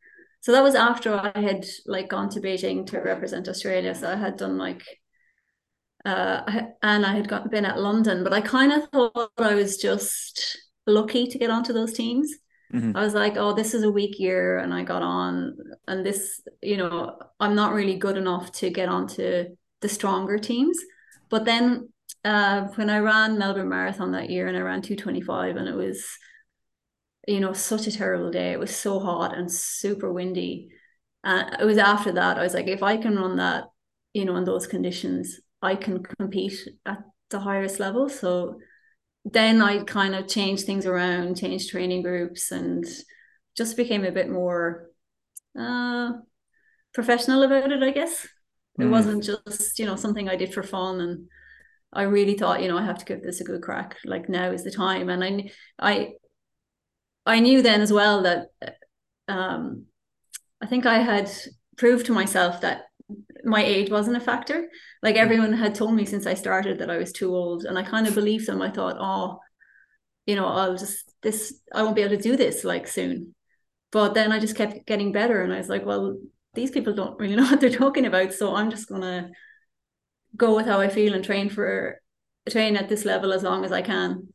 So 0.41 0.51
that 0.51 0.61
was 0.61 0.75
after 0.75 1.15
I 1.15 1.39
had 1.39 1.65
like 1.87 2.09
gone 2.09 2.29
to 2.31 2.41
Beijing 2.41 2.85
to 2.87 2.99
represent 2.99 3.47
Australia. 3.47 3.95
So 3.95 4.11
I 4.11 4.15
had 4.15 4.37
done 4.37 4.57
like 4.57 4.83
uh, 6.05 6.61
and 6.81 7.05
I 7.05 7.15
had 7.15 7.27
got, 7.27 7.49
been 7.49 7.65
at 7.65 7.79
London, 7.79 8.23
but 8.23 8.33
I 8.33 8.41
kind 8.41 8.71
of 8.71 8.89
thought 8.89 9.31
I 9.37 9.55
was 9.55 9.77
just 9.77 10.57
lucky 10.85 11.27
to 11.27 11.37
get 11.37 11.49
onto 11.49 11.73
those 11.73 11.93
teams. 11.93 12.33
Mm-hmm. 12.73 12.97
I 12.97 13.03
was 13.03 13.13
like, 13.13 13.37
oh, 13.37 13.53
this 13.53 13.73
is 13.73 13.83
a 13.83 13.91
weak 13.91 14.19
year, 14.19 14.57
and 14.57 14.73
I 14.73 14.83
got 14.83 15.01
on, 15.01 15.55
and 15.87 16.05
this, 16.05 16.41
you 16.61 16.77
know, 16.77 17.17
I'm 17.39 17.55
not 17.55 17.73
really 17.73 17.97
good 17.97 18.17
enough 18.17 18.51
to 18.53 18.69
get 18.69 18.89
onto 18.89 19.55
the 19.81 19.89
stronger 19.89 20.37
teams. 20.39 20.77
But 21.29 21.45
then 21.45 21.89
uh, 22.25 22.67
when 22.75 22.89
I 22.89 22.99
ran 22.99 23.37
Melbourne 23.37 23.69
Marathon 23.69 24.11
that 24.11 24.29
year, 24.29 24.47
and 24.47 24.57
I 24.57 24.61
ran 24.61 24.81
225, 24.81 25.55
and 25.55 25.67
it 25.67 25.75
was, 25.75 26.05
you 27.27 27.39
know, 27.39 27.53
such 27.53 27.87
a 27.87 27.91
terrible 27.91 28.31
day. 28.31 28.51
It 28.51 28.59
was 28.59 28.75
so 28.75 28.99
hot 28.99 29.37
and 29.37 29.51
super 29.51 30.11
windy. 30.11 30.69
And 31.23 31.55
it 31.61 31.65
was 31.65 31.77
after 31.77 32.11
that 32.13 32.37
I 32.37 32.43
was 32.43 32.53
like, 32.53 32.67
if 32.67 32.83
I 32.83 32.97
can 32.97 33.15
run 33.15 33.37
that, 33.37 33.65
you 34.13 34.25
know, 34.25 34.35
in 34.35 34.43
those 34.43 34.67
conditions, 34.67 35.39
I 35.63 35.75
can 35.75 36.03
compete 36.03 36.59
at 36.85 36.99
the 37.29 37.39
highest 37.39 37.79
level. 37.79 38.09
So 38.09 38.59
then 39.23 39.61
I 39.61 39.83
kind 39.85 40.13
of 40.13 40.27
changed 40.27 40.65
things 40.65 40.85
around, 40.85 41.37
changed 41.37 41.69
training 41.69 42.03
groups, 42.03 42.51
and 42.51 42.85
just 43.55 43.77
became 43.77 44.03
a 44.03 44.11
bit 44.11 44.29
more 44.29 44.89
uh, 45.57 46.11
professional 46.93 47.43
about 47.43 47.71
it, 47.71 47.81
I 47.81 47.91
guess. 47.91 48.27
It 48.77 48.83
mm. 48.83 48.89
wasn't 48.89 49.23
just, 49.23 49.79
you 49.79 49.85
know, 49.85 49.95
something 49.95 50.27
I 50.27 50.35
did 50.35 50.53
for 50.53 50.63
fun. 50.63 50.99
And 50.99 51.27
I 51.93 52.03
really 52.03 52.37
thought, 52.37 52.61
you 52.61 52.67
know, 52.67 52.77
I 52.77 52.83
have 52.83 52.97
to 52.97 53.05
give 53.05 53.23
this 53.23 53.39
a 53.39 53.45
good 53.45 53.61
crack. 53.61 53.95
Like 54.03 54.27
now 54.27 54.51
is 54.51 54.65
the 54.65 54.71
time. 54.71 55.07
And 55.09 55.23
I, 55.23 55.51
I, 55.79 56.09
I 57.25 57.39
knew 57.39 57.61
then 57.61 57.79
as 57.79 57.93
well 57.93 58.23
that 58.23 58.47
um, 59.29 59.85
I 60.61 60.65
think 60.65 60.85
I 60.85 60.99
had 60.99 61.31
proved 61.77 62.07
to 62.07 62.11
myself 62.11 62.61
that 62.61 62.83
my 63.43 63.63
age 63.63 63.89
wasn't 63.89 64.17
a 64.17 64.21
factor. 64.21 64.67
Like 65.01 65.15
hmm. 65.15 65.21
everyone 65.21 65.53
had 65.53 65.75
told 65.75 65.93
me 65.95 66.05
since 66.05 66.25
I 66.25 66.33
started 66.33 66.79
that 66.79 66.89
I 66.89 66.97
was 66.97 67.11
too 67.11 67.35
old, 67.35 67.65
and 67.65 67.77
I 67.77 67.83
kind 67.83 68.07
of 68.07 68.15
believed 68.15 68.47
them. 68.47 68.61
I 68.61 68.71
thought, 68.71 68.97
oh, 68.99 69.39
you 70.25 70.35
know, 70.35 70.45
I'll 70.45 70.77
just 70.77 71.13
this, 71.21 71.59
I 71.73 71.83
won't 71.83 71.95
be 71.95 72.01
able 72.01 72.17
to 72.17 72.21
do 72.21 72.35
this 72.35 72.63
like 72.63 72.87
soon. 72.87 73.35
But 73.91 74.13
then 74.13 74.31
I 74.31 74.39
just 74.39 74.55
kept 74.55 74.85
getting 74.87 75.11
better, 75.11 75.41
and 75.41 75.53
I 75.53 75.57
was 75.57 75.69
like, 75.69 75.85
well, 75.85 76.17
these 76.53 76.71
people 76.71 76.93
don't 76.93 77.19
really 77.19 77.35
know 77.37 77.43
what 77.43 77.61
they're 77.61 77.69
talking 77.69 78.05
about, 78.05 78.33
so 78.33 78.55
I'm 78.55 78.69
just 78.69 78.89
gonna 78.89 79.31
go 80.35 80.55
with 80.55 80.65
how 80.65 80.79
I 80.79 80.89
feel 80.89 81.13
and 81.13 81.23
train 81.23 81.49
for 81.49 82.01
train 82.49 82.75
at 82.75 82.89
this 82.89 83.05
level 83.05 83.31
as 83.31 83.43
long 83.43 83.63
as 83.63 83.71
I 83.71 83.81
can. 83.81 84.33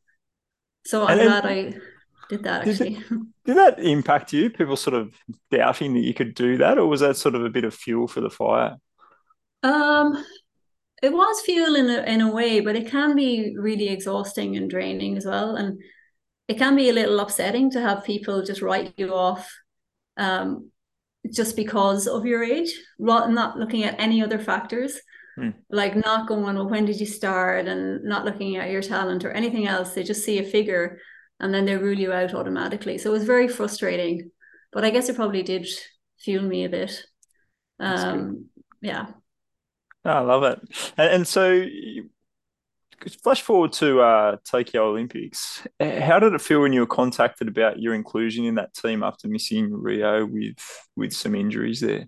So 0.86 1.06
I'm 1.06 1.18
glad 1.18 1.44
I 1.44 1.74
did 2.28 2.44
that 2.44 2.66
actually. 2.66 2.94
Did, 2.94 3.02
it, 3.02 3.18
did 3.44 3.56
that 3.56 3.78
impact 3.78 4.32
you? 4.32 4.50
People 4.50 4.76
sort 4.76 4.94
of 4.94 5.14
doubting 5.50 5.94
that 5.94 6.00
you 6.04 6.14
could 6.14 6.34
do 6.34 6.58
that, 6.58 6.78
or 6.78 6.86
was 6.86 7.00
that 7.00 7.16
sort 7.16 7.34
of 7.34 7.44
a 7.44 7.50
bit 7.50 7.64
of 7.64 7.74
fuel 7.74 8.08
for 8.08 8.20
the 8.20 8.30
fire? 8.30 8.76
Um, 9.62 10.24
it 11.02 11.12
was 11.12 11.40
fuel 11.42 11.74
in 11.76 11.88
a, 11.88 12.02
in 12.02 12.20
a 12.20 12.32
way, 12.32 12.60
but 12.60 12.76
it 12.76 12.90
can 12.90 13.14
be 13.14 13.54
really 13.58 13.88
exhausting 13.88 14.56
and 14.56 14.68
draining 14.68 15.16
as 15.16 15.24
well. 15.24 15.56
And 15.56 15.80
it 16.48 16.58
can 16.58 16.76
be 16.76 16.88
a 16.88 16.92
little 16.92 17.20
upsetting 17.20 17.70
to 17.72 17.80
have 17.80 18.04
people 18.04 18.42
just 18.42 18.62
write 18.62 18.94
you 18.96 19.14
off 19.14 19.50
um, 20.16 20.70
just 21.32 21.56
because 21.56 22.06
of 22.06 22.26
your 22.26 22.42
age, 22.42 22.72
not 22.98 23.58
looking 23.58 23.84
at 23.84 23.98
any 24.00 24.22
other 24.22 24.38
factors. 24.38 24.98
Hmm. 25.36 25.50
Like 25.70 25.94
not 25.94 26.26
going, 26.26 26.42
well, 26.42 26.68
when 26.68 26.84
did 26.84 26.98
you 26.98 27.06
start? 27.06 27.68
And 27.68 28.02
not 28.02 28.24
looking 28.24 28.56
at 28.56 28.70
your 28.70 28.82
talent 28.82 29.24
or 29.24 29.30
anything 29.30 29.68
else. 29.68 29.92
They 29.92 30.02
just 30.02 30.24
see 30.24 30.38
a 30.38 30.44
figure 30.44 30.98
and 31.40 31.52
then 31.52 31.64
they 31.64 31.76
rule 31.76 31.98
you 31.98 32.12
out 32.12 32.34
automatically. 32.34 32.98
So 32.98 33.10
it 33.10 33.14
was 33.14 33.24
very 33.24 33.48
frustrating. 33.48 34.30
But 34.72 34.84
I 34.84 34.90
guess 34.90 35.08
it 35.08 35.16
probably 35.16 35.42
did 35.42 35.66
fuel 36.18 36.42
me 36.42 36.64
a 36.64 36.68
bit. 36.68 37.04
Um, 37.80 38.46
yeah. 38.80 39.06
Oh, 40.04 40.10
I 40.10 40.20
love 40.20 40.42
it. 40.42 40.60
And, 40.96 41.10
and 41.14 41.28
so, 41.28 41.64
flash 43.22 43.42
forward 43.42 43.72
to 43.74 44.00
uh, 44.00 44.36
Tokyo 44.44 44.90
Olympics. 44.90 45.66
How 45.80 46.18
did 46.18 46.34
it 46.34 46.40
feel 46.40 46.60
when 46.60 46.72
you 46.72 46.80
were 46.80 46.86
contacted 46.86 47.48
about 47.48 47.80
your 47.80 47.94
inclusion 47.94 48.44
in 48.44 48.56
that 48.56 48.74
team 48.74 49.02
after 49.02 49.28
missing 49.28 49.72
Rio 49.72 50.26
with 50.26 50.56
with 50.96 51.12
some 51.12 51.34
injuries 51.34 51.80
there? 51.80 52.06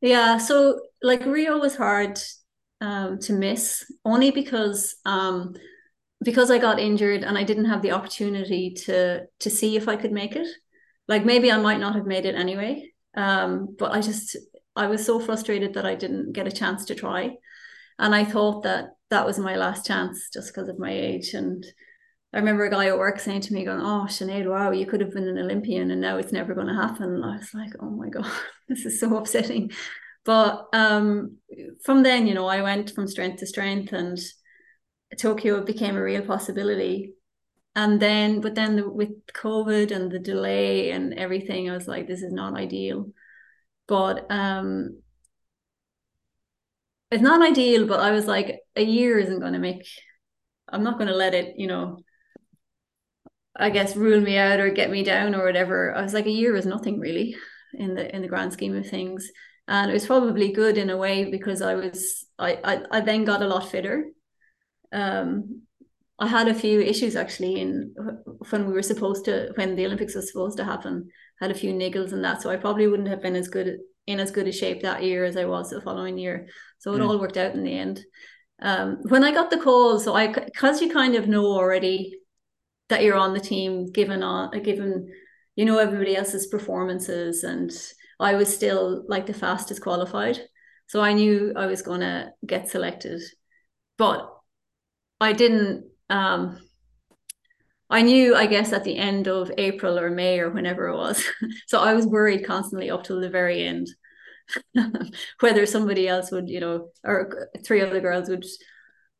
Yeah, 0.00 0.38
so 0.38 0.80
like 1.02 1.24
Rio 1.26 1.58
was 1.58 1.76
hard 1.76 2.18
um, 2.80 3.18
to 3.20 3.32
miss 3.32 3.84
only 4.04 4.30
because 4.30 4.96
um, 5.04 5.54
because 6.22 6.50
I 6.50 6.58
got 6.58 6.80
injured 6.80 7.22
and 7.22 7.38
I 7.38 7.44
didn't 7.44 7.66
have 7.66 7.82
the 7.82 7.92
opportunity 7.92 8.72
to 8.86 9.26
to 9.40 9.50
see 9.50 9.76
if 9.76 9.88
I 9.88 9.96
could 9.96 10.12
make 10.12 10.36
it. 10.36 10.48
Like 11.06 11.24
maybe 11.24 11.50
I 11.50 11.58
might 11.58 11.80
not 11.80 11.94
have 11.94 12.06
made 12.06 12.26
it 12.26 12.34
anyway. 12.34 12.92
Um, 13.16 13.74
but 13.78 13.92
I 13.92 14.00
just 14.00 14.36
I 14.76 14.86
was 14.86 15.04
so 15.04 15.18
frustrated 15.18 15.74
that 15.74 15.86
I 15.86 15.94
didn't 15.94 16.32
get 16.32 16.46
a 16.46 16.52
chance 16.52 16.84
to 16.86 16.94
try. 16.94 17.36
And 17.98 18.14
I 18.14 18.24
thought 18.24 18.62
that 18.62 18.90
that 19.10 19.26
was 19.26 19.38
my 19.38 19.56
last 19.56 19.86
chance 19.86 20.28
just 20.32 20.54
because 20.54 20.68
of 20.68 20.78
my 20.78 20.92
age. 20.92 21.34
And 21.34 21.64
I 22.32 22.38
remember 22.38 22.64
a 22.64 22.70
guy 22.70 22.86
at 22.86 22.98
work 22.98 23.18
saying 23.18 23.40
to 23.42 23.54
me, 23.54 23.64
going, 23.64 23.80
Oh, 23.80 24.06
Sinead, 24.08 24.48
wow, 24.48 24.70
you 24.70 24.86
could 24.86 25.00
have 25.00 25.12
been 25.12 25.26
an 25.26 25.38
Olympian 25.38 25.90
and 25.90 26.00
now 26.00 26.18
it's 26.18 26.32
never 26.32 26.54
going 26.54 26.68
to 26.68 26.74
happen. 26.74 27.14
And 27.14 27.24
I 27.24 27.38
was 27.38 27.52
like, 27.54 27.72
Oh 27.80 27.90
my 27.90 28.08
God, 28.08 28.30
this 28.68 28.84
is 28.84 29.00
so 29.00 29.16
upsetting. 29.16 29.72
But 30.24 30.66
um, 30.72 31.38
from 31.84 32.02
then, 32.02 32.26
you 32.26 32.34
know, 32.34 32.46
I 32.46 32.62
went 32.62 32.90
from 32.94 33.08
strength 33.08 33.38
to 33.38 33.46
strength 33.46 33.92
and 33.92 34.18
Tokyo 35.16 35.64
became 35.64 35.96
a 35.96 36.02
real 36.02 36.22
possibility. 36.22 37.14
And 37.74 38.00
then, 38.00 38.40
but 38.40 38.54
then 38.54 38.76
the, 38.76 38.88
with 38.88 39.26
COVID 39.32 39.92
and 39.92 40.10
the 40.10 40.18
delay 40.18 40.90
and 40.90 41.14
everything, 41.14 41.70
I 41.70 41.74
was 41.74 41.86
like, 41.86 42.08
this 42.08 42.22
is 42.22 42.32
not 42.32 42.56
ideal. 42.56 43.06
But 43.86 44.26
um, 44.30 45.00
it's 47.10 47.22
not 47.22 47.42
ideal, 47.42 47.86
but 47.86 48.00
I 48.00 48.10
was 48.10 48.26
like, 48.26 48.60
a 48.76 48.82
year 48.82 49.18
isn't 49.18 49.40
going 49.40 49.54
to 49.54 49.58
make, 49.58 49.86
I'm 50.68 50.82
not 50.82 50.98
going 50.98 51.08
to 51.08 51.16
let 51.16 51.34
it, 51.34 51.54
you 51.56 51.66
know, 51.66 51.98
I 53.56 53.70
guess 53.70 53.96
rule 53.96 54.20
me 54.20 54.36
out 54.36 54.60
or 54.60 54.70
get 54.70 54.90
me 54.90 55.02
down 55.02 55.34
or 55.34 55.44
whatever. 55.44 55.94
I 55.94 56.02
was 56.02 56.14
like, 56.14 56.26
a 56.26 56.30
year 56.30 56.54
is 56.54 56.66
nothing 56.66 57.00
really 57.00 57.34
in 57.74 57.94
the 57.94 58.14
in 58.14 58.22
the 58.22 58.28
grand 58.28 58.52
scheme 58.52 58.76
of 58.76 58.88
things. 58.88 59.30
And 59.66 59.90
it 59.90 59.94
was 59.94 60.06
probably 60.06 60.52
good 60.52 60.78
in 60.78 60.90
a 60.90 60.96
way 60.96 61.30
because 61.30 61.60
I 61.60 61.74
was 61.74 62.26
I 62.38 62.58
I, 62.64 62.98
I 62.98 63.00
then 63.00 63.24
got 63.24 63.42
a 63.42 63.48
lot 63.48 63.68
fitter. 63.68 64.06
Um 64.92 65.62
I 66.20 66.26
had 66.26 66.48
a 66.48 66.54
few 66.54 66.80
issues 66.80 67.14
actually 67.14 67.60
in 67.60 67.94
when 68.50 68.66
we 68.66 68.72
were 68.72 68.82
supposed 68.82 69.24
to 69.26 69.52
when 69.54 69.76
the 69.76 69.86
Olympics 69.86 70.14
was 70.14 70.30
supposed 70.30 70.56
to 70.58 70.64
happen. 70.64 71.10
Had 71.40 71.52
a 71.52 71.54
few 71.54 71.72
niggles 71.72 72.12
and 72.12 72.24
that, 72.24 72.42
so 72.42 72.50
I 72.50 72.56
probably 72.56 72.88
wouldn't 72.88 73.08
have 73.08 73.22
been 73.22 73.36
as 73.36 73.46
good 73.46 73.78
in 74.08 74.18
as 74.18 74.32
good 74.32 74.48
a 74.48 74.52
shape 74.52 74.82
that 74.82 75.04
year 75.04 75.24
as 75.24 75.36
I 75.36 75.44
was 75.44 75.70
the 75.70 75.80
following 75.80 76.18
year. 76.18 76.48
So 76.78 76.92
it 76.94 76.98
mm. 76.98 77.08
all 77.08 77.20
worked 77.20 77.36
out 77.36 77.54
in 77.54 77.62
the 77.62 77.78
end. 77.78 78.04
Um, 78.60 78.98
when 79.02 79.22
I 79.22 79.32
got 79.32 79.50
the 79.50 79.58
call, 79.58 80.00
so 80.00 80.14
I 80.14 80.32
because 80.32 80.82
you 80.82 80.90
kind 80.90 81.14
of 81.14 81.28
know 81.28 81.44
already 81.46 82.18
that 82.88 83.04
you're 83.04 83.16
on 83.16 83.34
the 83.34 83.40
team, 83.40 83.86
given 83.92 84.24
on 84.24 84.50
given 84.62 85.12
you 85.54 85.64
know 85.64 85.78
everybody 85.78 86.16
else's 86.16 86.48
performances, 86.48 87.44
and 87.44 87.70
I 88.18 88.34
was 88.34 88.52
still 88.52 89.04
like 89.06 89.26
the 89.26 89.34
fastest 89.34 89.82
qualified, 89.82 90.40
so 90.88 91.00
I 91.00 91.12
knew 91.12 91.52
I 91.54 91.66
was 91.66 91.82
going 91.82 92.00
to 92.00 92.32
get 92.44 92.68
selected, 92.68 93.20
but 93.98 94.37
I 95.20 95.32
didn't 95.32 95.84
um, 96.10 96.58
I 97.90 98.02
knew, 98.02 98.34
I 98.34 98.46
guess, 98.46 98.72
at 98.72 98.84
the 98.84 98.96
end 98.96 99.28
of 99.28 99.50
April 99.56 99.98
or 99.98 100.10
May 100.10 100.40
or 100.40 100.50
whenever 100.50 100.88
it 100.88 100.96
was. 100.96 101.24
so 101.66 101.80
I 101.80 101.94
was 101.94 102.06
worried 102.06 102.44
constantly 102.44 102.90
up 102.90 103.04
till 103.04 103.20
the 103.20 103.30
very 103.30 103.64
end 103.64 103.88
whether 105.40 105.66
somebody 105.66 106.08
else 106.08 106.30
would, 106.30 106.48
you 106.48 106.60
know, 106.60 106.88
or 107.04 107.48
three 107.64 107.80
other 107.80 108.00
girls 108.00 108.28
would, 108.28 108.44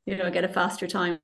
you 0.06 0.16
know, 0.16 0.30
get 0.30 0.44
a 0.44 0.48
faster 0.48 0.86
time. 0.86 1.18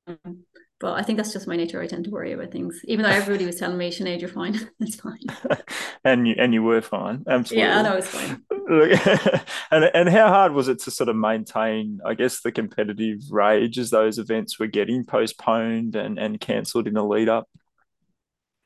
But 0.85 0.99
I 0.99 1.03
think 1.03 1.17
that's 1.17 1.33
just 1.33 1.47
my 1.47 1.57
nature. 1.57 1.81
I 1.81 1.87
tend 1.87 2.05
to 2.05 2.11
worry 2.11 2.33
about 2.33 2.50
things, 2.50 2.79
even 2.85 3.05
though 3.05 3.09
everybody 3.09 3.47
was 3.47 3.57
telling 3.57 3.79
me, 3.79 3.91
"Sinead, 3.91 4.21
you're 4.21 4.29
fine. 4.29 4.69
it's 4.81 4.97
fine." 4.97 5.25
and 6.05 6.29
you 6.29 6.35
and 6.37 6.53
you 6.53 6.62
were 6.62 6.83
fine. 6.83 7.25
Absolutely. 7.26 7.67
Yeah, 7.67 7.79
I 7.79 7.83
know 7.83 7.97
it's 7.97 8.09
fine. 8.09 8.43
and 9.71 9.91
and 9.95 10.09
how 10.11 10.29
hard 10.29 10.53
was 10.53 10.69
it 10.69 10.81
to 10.81 10.91
sort 10.91 11.09
of 11.09 11.17
maintain, 11.17 12.00
I 12.05 12.12
guess, 12.12 12.43
the 12.43 12.53
competitive 12.53 13.21
rage 13.31 13.79
as 13.79 13.88
those 13.88 14.19
events 14.19 14.59
were 14.59 14.67
getting 14.67 15.07
postponed 15.07 15.97
and 15.97 16.19
and 16.19 16.38
cancelled 16.38 16.87
in 16.87 16.93
the 16.93 17.03
lead 17.03 17.31
up? 17.31 17.49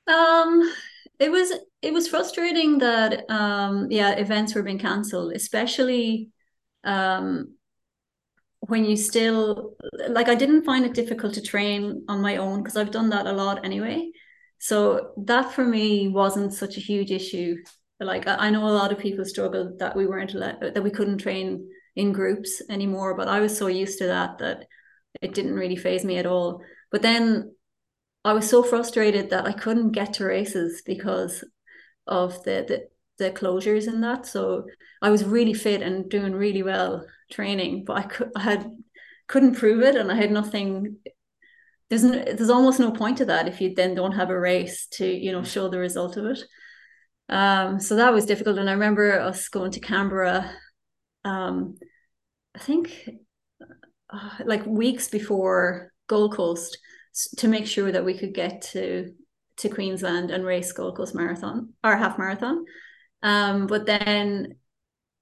Um, 0.09 0.73
it 1.21 1.31
was 1.31 1.53
it 1.83 1.93
was 1.93 2.09
frustrating 2.09 2.79
that 2.79 3.31
um 3.31 3.87
yeah 3.93 4.11
events 4.17 4.57
were 4.57 4.65
being 4.65 4.81
cancelled, 4.81 5.35
especially 5.35 6.31
um 6.83 7.55
when 8.61 8.85
you 8.85 8.97
still 8.97 9.77
like 10.09 10.29
I 10.29 10.35
didn't 10.35 10.65
find 10.65 10.85
it 10.85 10.95
difficult 10.95 11.35
to 11.35 11.43
train 11.43 12.05
on 12.09 12.21
my 12.21 12.37
own 12.37 12.63
because 12.63 12.77
I've 12.77 12.91
done 12.91 13.11
that 13.11 13.27
a 13.27 13.33
lot 13.33 13.65
anyway. 13.65 14.11
So 14.59 15.13
that 15.25 15.53
for 15.53 15.65
me 15.65 16.09
wasn't 16.09 16.53
such 16.53 16.77
a 16.77 16.81
huge 16.81 17.11
issue. 17.11 17.57
Like 18.01 18.27
I 18.27 18.51
know 18.51 18.67
a 18.67 18.71
lot 18.71 18.93
of 18.93 18.99
people 18.99 19.25
struggled 19.25 19.79
that 19.79 19.97
we 19.97 20.07
weren't 20.07 20.35
allowed, 20.35 20.75
that 20.75 20.83
we 20.83 20.91
couldn't 20.91 21.19
train 21.19 21.69
in 21.97 22.13
groups 22.13 22.63
anymore, 22.71 23.17
but 23.17 23.29
I 23.29 23.41
was 23.41 23.57
so 23.57 23.67
used 23.67 23.99
to 23.99 24.07
that 24.07 24.39
that 24.39 24.67
it 25.21 25.35
didn't 25.35 25.55
really 25.55 25.77
phase 25.77 26.05
me 26.05 26.17
at 26.19 26.27
all. 26.27 26.63
But 26.91 27.03
then 27.03 27.55
I 28.25 28.33
was 28.33 28.49
so 28.49 28.63
frustrated 28.63 29.31
that 29.31 29.47
I 29.47 29.53
couldn't 29.53 29.93
get 29.93 30.15
to 30.15 30.25
races 30.25 30.83
because 30.85 31.45
of 32.07 32.43
the 32.45 32.65
the, 32.69 32.89
the 33.19 33.31
closures 33.31 33.87
and 33.87 34.03
that. 34.03 34.27
So 34.27 34.67
I 35.03 35.11
was 35.11 35.25
really 35.25 35.55
fit 35.55 35.83
and 35.83 36.09
doing 36.09 36.35
really 36.35 36.63
well 36.63 37.05
training, 37.31 37.85
but 37.85 37.97
I 37.97 38.03
could 38.03 38.31
I 38.37 38.41
had 38.41 38.71
couldn't 39.27 39.57
prove 39.57 39.83
it, 39.83 39.97
and 39.97 40.11
I 40.11 40.15
had 40.15 40.31
nothing. 40.31 40.97
There's 41.91 42.05
no, 42.05 42.23
there's 42.23 42.51
almost 42.51 42.81
no 42.81 42.91
point 42.91 43.19
to 43.19 43.27
that 43.27 43.49
if 43.49 43.61
you 43.61 43.75
then 43.75 43.95
don't 43.95 44.13
have 44.13 44.31
a 44.31 44.39
race 44.39 44.87
to 44.93 45.07
you 45.07 45.33
know 45.33 45.43
show 45.43 45.69
the 45.69 45.79
result 45.79 46.17
of 46.17 46.27
it. 46.27 46.39
Um, 47.29 47.79
so 47.81 47.97
that 47.97 48.13
was 48.13 48.27
difficult, 48.27 48.59
and 48.59 48.69
I 48.69 48.73
remember 48.73 49.21
us 49.21 49.49
going 49.49 49.73
to 49.73 49.81
Canberra. 49.81 50.51
Um, 51.25 51.77
I 52.55 52.59
think 52.61 53.09
uh, 54.11 54.31
like 54.45 54.65
weeks 54.67 55.09
before 55.09 55.93
Gold 56.07 56.35
Coast 56.35 56.79
to 57.39 57.49
make 57.49 57.67
sure 57.67 57.91
that 57.93 58.05
we 58.05 58.17
could 58.17 58.35
get 58.35 58.63
to 58.73 59.13
to 59.59 59.69
Queensland 59.69 60.31
and 60.31 60.45
race 60.45 60.73
Gold 60.73 60.97
Coast 60.97 61.15
Marathon 61.15 61.75
or 61.85 61.97
half 61.97 62.19
marathon. 62.19 62.65
Um, 63.23 63.67
but 63.67 63.87
then, 63.87 64.57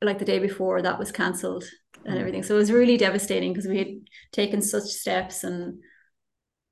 like 0.03 0.19
the 0.19 0.25
day 0.25 0.39
before, 0.39 0.83
that 0.83 0.99
was 0.99 1.13
cancelled 1.13 1.65
and 2.05 2.19
everything. 2.19 2.43
So 2.43 2.55
it 2.55 2.59
was 2.59 2.73
really 2.73 2.97
devastating 2.97 3.53
because 3.53 3.69
we 3.69 3.79
had 3.79 3.89
taken 4.33 4.63
such 4.63 4.85
steps 4.85 5.45
and 5.45 5.83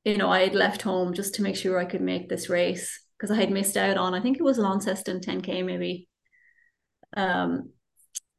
you 0.04 0.16
know, 0.18 0.28
I 0.30 0.40
had 0.40 0.54
left 0.54 0.82
home 0.82 1.14
just 1.14 1.34
to 1.34 1.42
make 1.42 1.56
sure 1.56 1.78
I 1.78 1.84
could 1.86 2.02
make 2.02 2.28
this 2.28 2.48
race 2.50 3.00
because 3.18 3.30
I 3.30 3.40
had 3.40 3.50
missed 3.50 3.76
out 3.76 3.96
on 3.96 4.14
I 4.14 4.20
think 4.20 4.38
it 4.38 4.42
was 4.42 4.58
Launceston 4.58 5.20
10k 5.20 5.62
maybe. 5.62 6.08
Um 7.16 7.70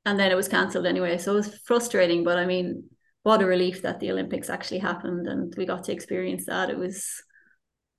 and 0.05 0.19
then 0.19 0.31
it 0.31 0.35
was 0.35 0.47
cancelled 0.47 0.85
anyway. 0.85 1.17
So 1.17 1.33
it 1.33 1.35
was 1.37 1.59
frustrating, 1.65 2.23
but 2.23 2.37
I 2.37 2.45
mean, 2.45 2.85
what 3.23 3.41
a 3.41 3.45
relief 3.45 3.83
that 3.83 3.99
the 3.99 4.11
Olympics 4.11 4.49
actually 4.49 4.79
happened 4.79 5.27
and 5.27 5.53
we 5.57 5.65
got 5.65 5.85
to 5.85 5.93
experience 5.93 6.45
that. 6.47 6.69
It 6.71 6.77
was, 6.77 7.23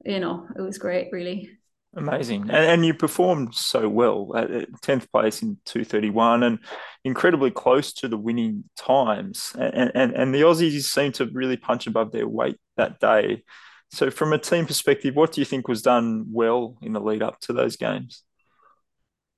you 0.04 0.20
know, 0.20 0.48
it 0.56 0.62
was 0.62 0.78
great, 0.78 1.08
really. 1.12 1.50
Amazing. 1.96 2.42
And, 2.42 2.52
and 2.52 2.86
you 2.86 2.92
performed 2.92 3.54
so 3.54 3.88
well 3.88 4.30
at 4.36 4.50
10th 4.82 5.10
place 5.10 5.42
in 5.42 5.56
231 5.64 6.42
and 6.42 6.58
incredibly 7.04 7.50
close 7.50 7.94
to 7.94 8.08
the 8.08 8.18
winning 8.18 8.64
times. 8.76 9.56
And, 9.58 9.90
and, 9.94 10.12
and 10.12 10.34
the 10.34 10.42
Aussies 10.42 10.82
seemed 10.82 11.14
to 11.14 11.26
really 11.26 11.56
punch 11.56 11.86
above 11.86 12.12
their 12.12 12.28
weight 12.28 12.58
that 12.76 13.00
day. 13.00 13.44
So, 13.92 14.10
from 14.10 14.32
a 14.34 14.38
team 14.38 14.66
perspective, 14.66 15.16
what 15.16 15.32
do 15.32 15.40
you 15.40 15.44
think 15.46 15.68
was 15.68 15.80
done 15.80 16.26
well 16.30 16.76
in 16.82 16.92
the 16.92 17.00
lead 17.00 17.22
up 17.22 17.40
to 17.42 17.52
those 17.52 17.76
games? 17.76 18.24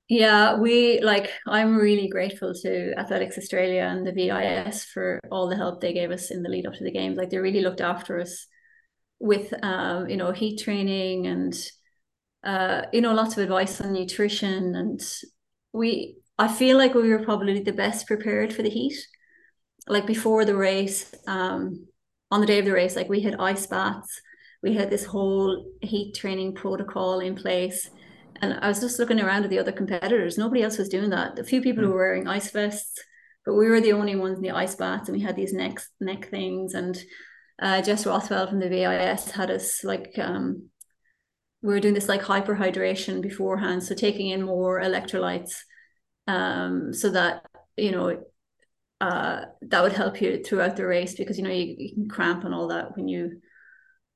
Yeah, 0.09 0.57
we 0.57 1.01
like, 1.01 1.31
I'm 1.47 1.77
really 1.77 2.09
grateful 2.09 2.55
to 2.63 2.99
Athletics 2.99 3.37
Australia 3.37 3.83
and 3.83 4.07
the 4.07 4.13
VIS 4.13 4.85
for 4.85 5.21
all 5.31 5.49
the 5.49 5.57
help 5.57 5.81
they 5.81 5.93
gave 5.93 6.11
us 6.11 6.31
in 6.31 6.43
the 6.43 6.49
lead 6.49 6.67
up 6.67 6.75
to 6.75 6.85
the 6.85 6.91
games. 6.91 7.19
Like, 7.19 7.29
they 7.29 7.39
really 7.39 7.61
looked 7.61 7.83
after 7.83 8.19
us 8.19 8.47
with, 9.21 9.53
um, 9.63 10.09
you 10.09 10.17
know, 10.17 10.33
heat 10.33 10.61
training 10.61 11.27
and 11.27 11.55
uh, 12.49 12.87
you 12.95 13.03
know, 13.03 13.13
lots 13.13 13.37
of 13.37 13.43
advice 13.43 13.79
on 13.83 13.93
nutrition. 13.93 14.75
And 14.75 15.01
we, 15.75 16.17
I 16.39 16.49
feel 16.49 16.79
like 16.79 16.95
we 16.95 17.11
were 17.11 17.23
probably 17.23 17.61
the 17.61 17.75
best 17.75 18.07
prepared 18.07 18.55
for 18.55 18.63
the 18.63 18.71
heat. 18.71 18.97
Like 19.87 20.07
before 20.07 20.47
the 20.47 20.57
race, 20.57 21.15
um, 21.27 21.87
on 22.31 22.41
the 22.41 22.47
day 22.47 22.59
of 22.59 22.65
the 22.65 22.73
race, 22.73 22.97
like 22.97 23.11
we 23.11 23.21
had 23.21 23.37
ice 23.39 23.67
baths, 23.67 24.23
we 24.63 24.75
had 24.75 24.89
this 24.89 25.05
whole 25.05 25.67
heat 25.83 26.15
training 26.15 26.55
protocol 26.55 27.21
in 27.21 27.35
place. 27.35 27.91
And 28.41 28.55
I 28.55 28.69
was 28.69 28.81
just 28.81 28.99
looking 28.99 29.21
around 29.21 29.45
at 29.45 29.51
the 29.51 29.59
other 29.59 29.73
competitors. 29.73 30.39
Nobody 30.39 30.63
else 30.63 30.79
was 30.79 30.89
doing 30.89 31.11
that. 31.11 31.39
A 31.39 31.45
few 31.45 31.61
people 31.61 31.85
mm. 31.85 31.89
were 31.89 31.97
wearing 31.97 32.29
ice 32.29 32.51
vests, 32.51 32.99
but 33.45 33.57
we 33.57 33.69
were 33.69 33.83
the 33.83 33.93
only 33.93 34.17
ones 34.17 34.37
in 34.37 34.43
the 34.43 34.53
ice 34.53 34.75
baths, 34.75 35.09
and 35.09 35.19
we 35.19 35.23
had 35.23 35.37
these 35.37 35.53
neck 35.53 35.81
neck 36.01 36.31
things. 36.31 36.73
And 36.73 36.99
uh, 37.61 37.83
Jess 37.83 38.07
Rothwell 38.07 38.47
from 38.47 38.61
the 38.61 38.69
VIS 38.69 39.33
had 39.33 39.51
us 39.51 39.85
like 39.85 40.13
um, 40.19 40.71
we 41.63 41.75
were 41.75 41.81
doing 41.81 41.95
this 41.95 42.09
like 42.09 42.23
hyperhydration 42.23 43.21
beforehand, 43.21 43.83
so 43.83 43.95
taking 43.95 44.29
in 44.29 44.43
more 44.43 44.81
electrolytes, 44.81 45.57
um, 46.27 46.93
so 46.93 47.11
that 47.11 47.45
you 47.77 47.91
know 47.91 48.23
uh, 49.01 49.43
that 49.63 49.83
would 49.83 49.93
help 49.93 50.21
you 50.21 50.43
throughout 50.43 50.77
the 50.77 50.87
race 50.87 51.15
because 51.15 51.39
you 51.39 51.45
know 51.45 51.51
you, 51.51 51.75
you 51.79 51.95
can 51.95 52.09
cramp 52.09 52.45
and 52.45 52.55
all 52.55 52.69
that 52.69 52.97
when 52.97 53.09
you 53.09 53.41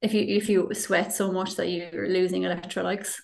if 0.00 0.14
you 0.14 0.22
if 0.22 0.48
you 0.48 0.72
sweat 0.74 1.12
so 1.12 1.32
much 1.32 1.56
that 1.56 1.68
you're 1.68 2.08
losing 2.08 2.42
electrolytes. 2.42 3.16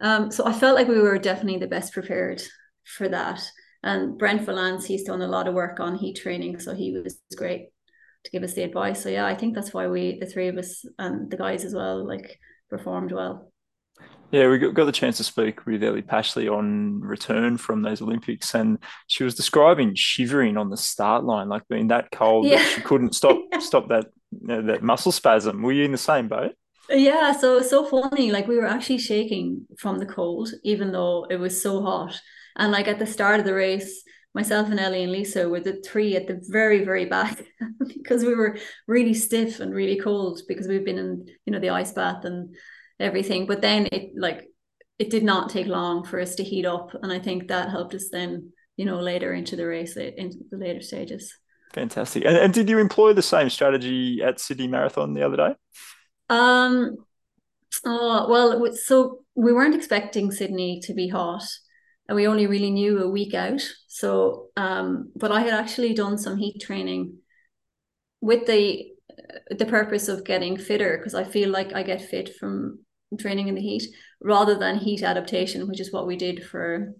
Um, 0.00 0.30
so 0.30 0.44
I 0.46 0.52
felt 0.52 0.74
like 0.74 0.88
we 0.88 1.00
were 1.00 1.18
definitely 1.18 1.58
the 1.58 1.68
best 1.68 1.92
prepared 1.92 2.42
for 2.84 3.08
that. 3.08 3.40
And 3.82 4.18
Brent 4.18 4.42
Valance, 4.42 4.86
he's 4.86 5.04
done 5.04 5.22
a 5.22 5.28
lot 5.28 5.46
of 5.46 5.54
work 5.54 5.78
on 5.78 5.96
heat 5.96 6.16
training, 6.16 6.58
so 6.58 6.74
he 6.74 6.92
was 6.92 7.20
great 7.36 7.68
to 8.24 8.30
give 8.30 8.42
us 8.42 8.54
the 8.54 8.62
advice. 8.62 9.02
So 9.02 9.08
yeah, 9.08 9.26
I 9.26 9.34
think 9.34 9.54
that's 9.54 9.74
why 9.74 9.86
we, 9.88 10.18
the 10.18 10.26
three 10.26 10.48
of 10.48 10.56
us, 10.56 10.84
and 10.98 11.30
the 11.30 11.36
guys 11.36 11.64
as 11.64 11.74
well, 11.74 12.06
like 12.06 12.38
performed 12.70 13.12
well. 13.12 13.52
Yeah, 14.34 14.48
we 14.48 14.58
got 14.58 14.86
the 14.86 14.90
chance 14.90 15.18
to 15.18 15.24
speak 15.24 15.64
with 15.64 15.84
Ellie 15.84 16.02
Pashley 16.02 16.52
on 16.52 17.00
return 17.00 17.56
from 17.56 17.82
those 17.82 18.02
Olympics, 18.02 18.52
and 18.56 18.78
she 19.06 19.22
was 19.22 19.36
describing 19.36 19.94
shivering 19.94 20.56
on 20.56 20.70
the 20.70 20.76
start 20.76 21.22
line, 21.22 21.48
like 21.48 21.62
being 21.68 21.86
that 21.88 22.10
cold 22.10 22.46
yeah. 22.46 22.56
that 22.56 22.68
she 22.72 22.80
couldn't 22.80 23.14
stop 23.14 23.38
stop 23.60 23.88
that 23.90 24.06
you 24.32 24.48
know, 24.48 24.62
that 24.62 24.82
muscle 24.82 25.12
spasm. 25.12 25.62
Were 25.62 25.70
you 25.70 25.84
in 25.84 25.92
the 25.92 25.98
same 25.98 26.26
boat? 26.26 26.50
Yeah, 26.90 27.30
so 27.30 27.62
so 27.62 27.84
funny. 27.84 28.32
Like 28.32 28.48
we 28.48 28.56
were 28.56 28.66
actually 28.66 28.98
shaking 28.98 29.68
from 29.78 29.98
the 29.98 30.06
cold, 30.06 30.50
even 30.64 30.90
though 30.90 31.28
it 31.30 31.36
was 31.36 31.62
so 31.62 31.80
hot. 31.82 32.20
And 32.56 32.72
like 32.72 32.88
at 32.88 32.98
the 32.98 33.06
start 33.06 33.38
of 33.38 33.46
the 33.46 33.54
race, 33.54 34.02
myself 34.34 34.68
and 34.68 34.80
Ellie 34.80 35.04
and 35.04 35.12
Lisa 35.12 35.48
were 35.48 35.60
the 35.60 35.80
three 35.86 36.16
at 36.16 36.26
the 36.26 36.42
very 36.48 36.84
very 36.84 37.04
back 37.04 37.40
because 37.86 38.24
we 38.24 38.34
were 38.34 38.58
really 38.88 39.14
stiff 39.14 39.60
and 39.60 39.72
really 39.72 40.00
cold 40.00 40.40
because 40.48 40.66
we've 40.66 40.84
been 40.84 40.98
in 40.98 41.26
you 41.46 41.52
know 41.52 41.60
the 41.60 41.70
ice 41.70 41.92
bath 41.92 42.24
and 42.24 42.56
everything. 43.00 43.46
But 43.46 43.60
then 43.60 43.88
it 43.92 44.12
like 44.16 44.48
it 44.98 45.10
did 45.10 45.24
not 45.24 45.50
take 45.50 45.66
long 45.66 46.04
for 46.04 46.20
us 46.20 46.34
to 46.36 46.44
heat 46.44 46.66
up, 46.66 46.90
and 47.02 47.12
I 47.12 47.18
think 47.18 47.48
that 47.48 47.70
helped 47.70 47.94
us 47.94 48.08
then, 48.10 48.52
you 48.76 48.84
know, 48.84 49.00
later 49.00 49.32
into 49.34 49.56
the 49.56 49.66
race, 49.66 49.96
into 49.96 50.38
the 50.50 50.56
later 50.56 50.80
stages. 50.80 51.32
Fantastic. 51.72 52.24
And, 52.24 52.36
and 52.36 52.54
did 52.54 52.68
you 52.68 52.78
employ 52.78 53.12
the 53.12 53.22
same 53.22 53.50
strategy 53.50 54.22
at 54.22 54.38
Sydney 54.38 54.68
Marathon 54.68 55.14
the 55.14 55.24
other 55.24 55.36
day? 55.36 55.54
Um. 56.28 56.96
Oh 57.84 58.28
well, 58.30 58.72
so 58.74 59.24
we 59.34 59.52
weren't 59.52 59.74
expecting 59.74 60.30
Sydney 60.30 60.80
to 60.84 60.94
be 60.94 61.08
hot, 61.08 61.44
and 62.08 62.14
we 62.14 62.28
only 62.28 62.46
really 62.46 62.70
knew 62.70 63.02
a 63.02 63.10
week 63.10 63.34
out. 63.34 63.60
So, 63.88 64.48
um, 64.56 65.10
but 65.16 65.32
I 65.32 65.40
had 65.40 65.54
actually 65.54 65.94
done 65.94 66.16
some 66.16 66.36
heat 66.36 66.60
training 66.60 67.18
with 68.20 68.46
the 68.46 68.93
the 69.50 69.66
purpose 69.66 70.08
of 70.08 70.24
getting 70.24 70.56
fitter 70.56 70.96
because 70.96 71.14
I 71.14 71.24
feel 71.24 71.50
like 71.50 71.72
I 71.74 71.82
get 71.82 72.02
fit 72.02 72.36
from 72.36 72.80
training 73.18 73.48
in 73.48 73.54
the 73.54 73.60
heat 73.60 73.84
rather 74.20 74.54
than 74.56 74.78
heat 74.78 75.02
adaptation, 75.02 75.68
which 75.68 75.80
is 75.80 75.92
what 75.92 76.06
we 76.06 76.16
did 76.16 76.44
for 76.44 76.94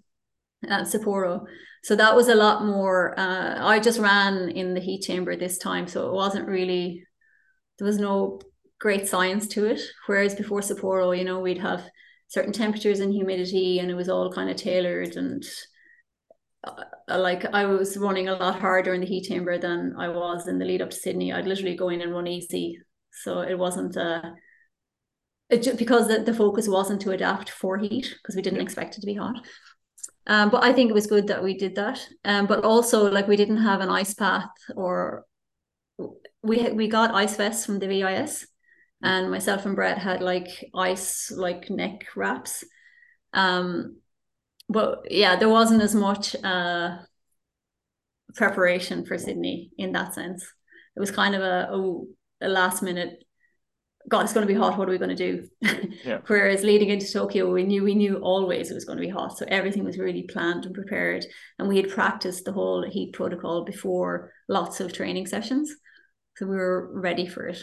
uh, 0.69 0.83
Sapporo. 0.83 1.45
So 1.83 1.97
that 1.97 2.15
was 2.15 2.29
a 2.29 2.35
lot 2.35 2.65
more. 2.65 3.19
Uh, 3.19 3.65
I 3.65 3.79
just 3.81 3.99
ran 3.99 4.51
in 4.51 4.75
the 4.75 4.81
heat 4.81 5.03
chamber 5.03 5.37
this 5.37 5.59
time, 5.59 5.87
so 5.87 6.09
it 6.09 6.15
wasn't 6.15 6.49
really. 6.49 7.05
There 7.79 7.87
was 7.87 7.99
no 7.99 8.41
great 8.79 9.09
science 9.09 9.49
to 9.49 9.67
it. 9.67 9.81
Whereas 10.07 10.35
before 10.35 10.61
Sapporo, 10.61 11.17
you 11.17 11.25
know, 11.25 11.41
we'd 11.41 11.59
have 11.59 11.85
certain 12.29 12.53
temperatures 12.53 13.01
and 13.01 13.13
humidity, 13.13 13.81
and 13.81 13.91
it 13.91 13.95
was 13.95 14.09
all 14.09 14.33
kind 14.33 14.51
of 14.51 14.57
tailored 14.57 15.17
and. 15.17 15.45
Uh, 16.67 17.19
like 17.19 17.45
I 17.53 17.67
was 17.67 17.97
running 17.97 18.29
a 18.29 18.37
lot 18.37 18.59
harder 18.59 18.95
in 18.95 19.01
the 19.01 19.07
heat 19.07 19.25
chamber 19.25 19.59
than 19.59 19.95
I 19.99 20.09
was 20.09 20.49
in 20.49 20.59
the 20.59 20.65
lead 20.65 20.83
up 20.83 20.91
to 20.91 20.97
Sydney. 20.97 21.33
I'd 21.33 21.47
literally 21.47 21.77
go 21.77 21.91
in 21.91 22.01
and 22.01 22.13
run 22.13 22.27
easy, 22.27 22.79
so 23.13 23.41
it 23.41 23.59
wasn't 23.59 23.97
uh, 23.97 24.23
it 25.51 25.63
just, 25.63 25.79
because 25.79 26.09
the, 26.09 26.21
the 26.21 26.35
focus 26.35 26.69
wasn't 26.69 27.03
to 27.03 27.11
adapt 27.11 27.51
for 27.51 27.77
heat 27.77 28.15
because 28.23 28.35
we 28.35 28.43
didn't 28.43 28.61
yeah. 28.61 28.65
expect 28.65 28.97
it 28.97 29.01
to 29.01 29.07
be 29.07 29.15
hot. 29.15 29.37
Um, 30.27 30.49
but 30.49 30.65
I 30.65 30.73
think 30.73 30.91
it 30.91 30.95
was 30.95 31.07
good 31.07 31.27
that 31.27 31.43
we 31.43 31.57
did 31.57 31.75
that. 31.75 32.01
Um, 32.25 32.47
but 32.47 32.65
also 32.65 33.11
like 33.11 33.29
we 33.29 33.37
didn't 33.37 33.59
have 33.59 33.81
an 33.81 33.91
ice 33.91 34.15
path 34.15 34.49
or 34.75 35.27
we 36.43 36.71
we 36.73 36.89
got 36.89 37.15
ice 37.15 37.37
vests 37.37 37.65
from 37.65 37.79
the 37.79 37.87
VIS, 37.87 38.47
and 39.03 39.31
myself 39.31 39.67
and 39.67 39.77
Brett 39.77 39.99
had 39.99 40.23
like 40.23 40.49
ice 40.75 41.31
like 41.31 41.71
neck 41.71 42.07
wraps. 42.17 42.65
Um, 43.33 43.97
but 44.69 45.11
yeah, 45.11 45.37
there 45.37 45.49
wasn't 45.49 45.83
as 45.83 45.95
much 45.95 46.35
uh, 46.43 46.99
preparation 48.35 49.05
for 49.05 49.19
Sydney 49.19 49.71
in 49.79 49.93
that 49.93 50.15
sense. 50.15 50.45
It 50.97 51.01
was 51.01 51.11
kind 51.11 51.35
of 51.35 51.43
a, 51.43 51.69
oh, 51.71 52.07
a 52.41 52.49
last 52.49 52.83
minute 52.83 53.25
God, 54.09 54.25
it's 54.25 54.35
going 54.35 54.47
to 54.47 54.53
be 54.53 54.59
hot. 54.59 54.77
What 54.77 54.89
are 54.89 54.93
we 54.93 54.99
going 54.99 55.17
to 55.17 55.33
do? 55.33 55.49
Yeah. 56.05 56.19
Whereas 56.27 56.63
leading 56.63 56.91
into 56.91 57.11
Tokyo, 57.11 57.51
we 57.51 57.63
knew 57.65 57.83
we 57.83 57.95
knew 57.95 58.17
always 58.17 58.71
it 58.71 58.75
was 58.75 58.85
going 58.85 58.99
to 58.99 59.05
be 59.05 59.11
hot, 59.11 59.39
so 59.39 59.47
everything 59.49 59.85
was 59.85 59.99
really 59.99 60.25
planned 60.25 60.67
and 60.67 60.75
prepared, 60.75 61.25
and 61.59 61.69
we 61.69 61.79
had 61.79 61.89
practiced 61.89 62.45
the 62.45 62.53
whole 62.53 62.85
heat 62.89 63.15
protocol 63.15 63.65
before 63.65 64.33
lots 64.49 64.81
of 64.81 64.93
training 64.93 65.27
sessions, 65.27 65.75
so 66.37 66.47
we 66.47 66.57
were 66.57 66.91
ready 66.93 67.27
for 67.27 67.47
it. 67.47 67.63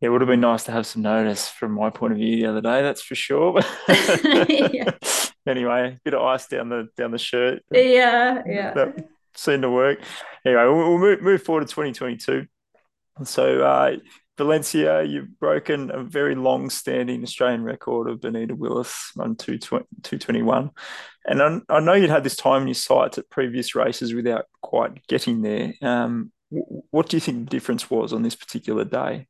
It 0.00 0.08
would 0.08 0.22
have 0.22 0.28
been 0.28 0.40
nice 0.40 0.64
to 0.64 0.72
have 0.72 0.86
some 0.86 1.02
notice 1.02 1.48
from 1.48 1.72
my 1.72 1.90
point 1.90 2.12
of 2.12 2.18
view 2.18 2.36
the 2.36 2.46
other 2.46 2.60
day. 2.60 2.82
That's 2.82 3.02
for 3.02 3.14
sure. 3.14 3.60
yeah. 3.88 4.92
Anyway, 5.46 5.98
bit 6.04 6.14
of 6.14 6.22
ice 6.22 6.46
down 6.46 6.68
the 6.68 6.88
down 6.96 7.10
the 7.10 7.18
shirt. 7.18 7.62
Yeah, 7.70 8.42
yeah. 8.46 8.72
That 8.74 9.08
seemed 9.34 9.62
to 9.62 9.70
work. 9.70 10.00
Anyway, 10.44 10.64
we'll, 10.64 10.76
we'll 10.76 10.98
move, 10.98 11.22
move 11.22 11.42
forward 11.42 11.66
to 11.66 11.74
2022. 11.74 12.46
So 13.24 13.62
uh, 13.62 13.96
Valencia, 14.36 15.04
you've 15.04 15.38
broken 15.38 15.90
a 15.90 16.02
very 16.02 16.34
long 16.34 16.68
standing 16.70 17.22
Australian 17.22 17.62
record 17.62 18.08
of 18.08 18.20
Benita 18.20 18.54
Willis 18.54 19.12
on 19.18 19.36
221. 19.36 20.70
And 21.26 21.42
I, 21.42 21.60
I, 21.68 21.80
know 21.80 21.92
you'd 21.94 22.10
had 22.10 22.24
this 22.24 22.36
time 22.36 22.62
in 22.62 22.68
your 22.68 22.74
sights 22.74 23.18
at 23.18 23.30
previous 23.30 23.74
races 23.74 24.12
without 24.12 24.46
quite 24.60 25.06
getting 25.06 25.42
there. 25.42 25.74
Um, 25.80 26.32
what 26.50 27.08
do 27.08 27.16
you 27.16 27.20
think 27.20 27.38
the 27.38 27.56
difference 27.56 27.88
was 27.88 28.12
on 28.12 28.22
this 28.22 28.34
particular 28.34 28.84
day? 28.84 29.28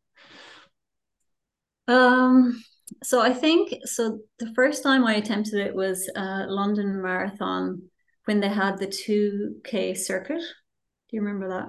Um, 1.87 2.62
so 3.03 3.20
I 3.20 3.33
think 3.33 3.75
so. 3.85 4.20
The 4.38 4.53
first 4.55 4.83
time 4.83 5.05
I 5.05 5.14
attempted 5.14 5.61
it 5.61 5.75
was 5.75 6.11
uh, 6.14 6.44
London 6.49 7.01
Marathon 7.01 7.83
when 8.27 8.40
they 8.40 8.49
had 8.49 8.79
the 8.79 8.87
2K 8.87 9.97
circuit. 9.97 10.40
Do 10.40 11.16
you 11.16 11.23
remember 11.23 11.49
that? 11.49 11.68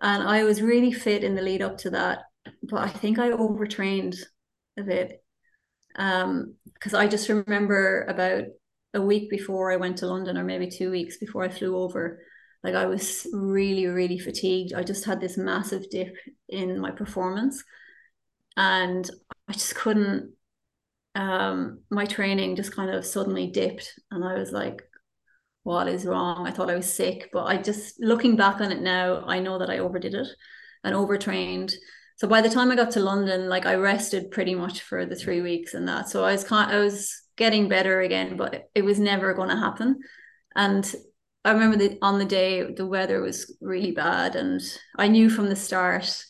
And 0.00 0.22
I 0.22 0.44
was 0.44 0.62
really 0.62 0.92
fit 0.92 1.24
in 1.24 1.34
the 1.34 1.42
lead 1.42 1.62
up 1.62 1.78
to 1.78 1.90
that 1.90 2.20
but 2.62 2.80
I 2.80 2.88
think 2.88 3.18
I 3.18 3.30
overtrained 3.30 4.16
a 4.78 4.82
bit 4.82 5.22
um 5.96 6.54
because 6.74 6.94
I 6.94 7.06
just 7.06 7.28
remember 7.28 8.04
about 8.08 8.44
a 8.94 9.00
week 9.00 9.30
before 9.30 9.72
I 9.72 9.76
went 9.76 9.98
to 9.98 10.06
London 10.06 10.36
or 10.36 10.44
maybe 10.44 10.70
two 10.70 10.90
weeks 10.90 11.16
before 11.18 11.44
I 11.44 11.48
flew 11.48 11.76
over 11.76 12.20
like 12.62 12.74
I 12.74 12.86
was 12.86 13.26
really 13.32 13.86
really 13.86 14.18
fatigued 14.18 14.74
I 14.74 14.82
just 14.82 15.04
had 15.04 15.20
this 15.20 15.36
massive 15.36 15.88
dip 15.90 16.14
in 16.48 16.78
my 16.80 16.90
performance 16.90 17.62
and 18.56 19.08
I 19.48 19.52
just 19.52 19.74
couldn't 19.74 20.32
um 21.14 21.80
my 21.90 22.04
training 22.04 22.56
just 22.56 22.74
kind 22.74 22.90
of 22.90 23.06
suddenly 23.06 23.46
dipped 23.46 23.92
and 24.10 24.24
I 24.24 24.34
was 24.34 24.52
like 24.52 24.82
what 25.62 25.88
is 25.88 26.04
wrong 26.04 26.46
I 26.46 26.50
thought 26.50 26.70
I 26.70 26.76
was 26.76 26.92
sick 26.92 27.30
but 27.32 27.44
I 27.44 27.56
just 27.56 28.00
looking 28.00 28.36
back 28.36 28.60
on 28.60 28.70
it 28.70 28.82
now 28.82 29.24
I 29.26 29.40
know 29.40 29.58
that 29.58 29.70
I 29.70 29.78
overdid 29.78 30.14
it 30.14 30.28
and 30.84 30.94
overtrained 30.94 31.74
so 32.16 32.26
by 32.26 32.40
the 32.40 32.48
time 32.48 32.70
I 32.70 32.76
got 32.76 32.92
to 32.92 33.00
London, 33.00 33.48
like 33.48 33.66
I 33.66 33.74
rested 33.74 34.30
pretty 34.30 34.54
much 34.54 34.80
for 34.80 35.04
the 35.04 35.14
three 35.14 35.42
weeks 35.42 35.74
and 35.74 35.86
that. 35.86 36.08
So 36.08 36.24
I 36.24 36.32
was 36.32 36.44
kind 36.44 36.72
I 36.72 36.78
was 36.78 37.14
getting 37.36 37.68
better 37.68 38.00
again, 38.00 38.38
but 38.38 38.70
it 38.74 38.82
was 38.82 38.98
never 38.98 39.34
going 39.34 39.50
to 39.50 39.56
happen. 39.56 40.00
And 40.54 40.94
I 41.44 41.52
remember 41.52 41.76
that 41.76 41.98
on 42.00 42.18
the 42.18 42.24
day 42.24 42.72
the 42.72 42.86
weather 42.86 43.20
was 43.20 43.54
really 43.60 43.92
bad, 43.92 44.34
and 44.34 44.62
I 44.96 45.08
knew 45.08 45.28
from 45.28 45.48
the 45.50 45.56
start, 45.56 46.24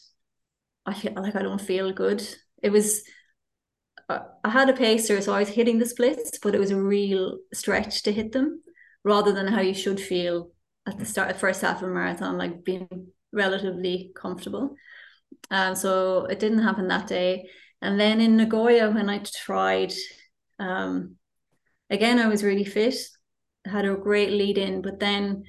I 0.85 0.93
feel 0.95 1.13
like 1.15 1.37
I 1.37 1.43
don't 1.43 1.61
feel 1.61 1.93
good. 1.93 2.27
It 2.63 2.71
was 2.71 3.03
I 4.09 4.51
had 4.51 4.69
a 4.69 4.73
pacer, 4.73 5.21
so 5.21 5.33
I 5.33 5.41
was 5.41 5.49
hitting 5.49 5.79
the 5.79 5.87
splits, 5.87 6.39
but 6.39 6.55
it 6.55 6.61
was 6.61 6.71
a 6.71 6.81
real 6.81 7.39
stretch 7.53 8.03
to 8.05 8.13
hit 8.13 8.33
them, 8.33 8.63
rather 9.03 9.33
than 9.33 9.49
how 9.49 9.61
you 9.61 9.75
should 9.75 10.01
feel 10.01 10.51
at 10.87 10.99
the 10.99 11.05
start, 11.05 11.37
first 11.37 11.63
half 11.63 11.83
of 11.83 11.89
a 11.89 11.93
marathon, 11.93 12.39
like 12.39 12.65
being 12.65 13.09
relatively 13.33 14.13
comfortable. 14.15 14.77
Um, 15.51 15.75
so 15.75 16.27
it 16.27 16.39
didn't 16.39 16.63
happen 16.63 16.89
that 16.89 17.09
day. 17.09 17.51
And 17.83 17.99
then 17.99 18.21
in 18.21 18.37
Nagoya, 18.37 18.91
when 18.91 19.11
I 19.11 19.19
tried, 19.19 19.93
um, 20.61 21.17
again, 21.91 22.21
I 22.21 22.29
was 22.29 22.45
really 22.45 22.65
fit, 22.65 22.95
had 23.65 23.85
a 23.85 23.97
great 23.97 24.31
lead 24.31 24.57
in, 24.57 24.83
but 24.83 25.01
then 25.01 25.43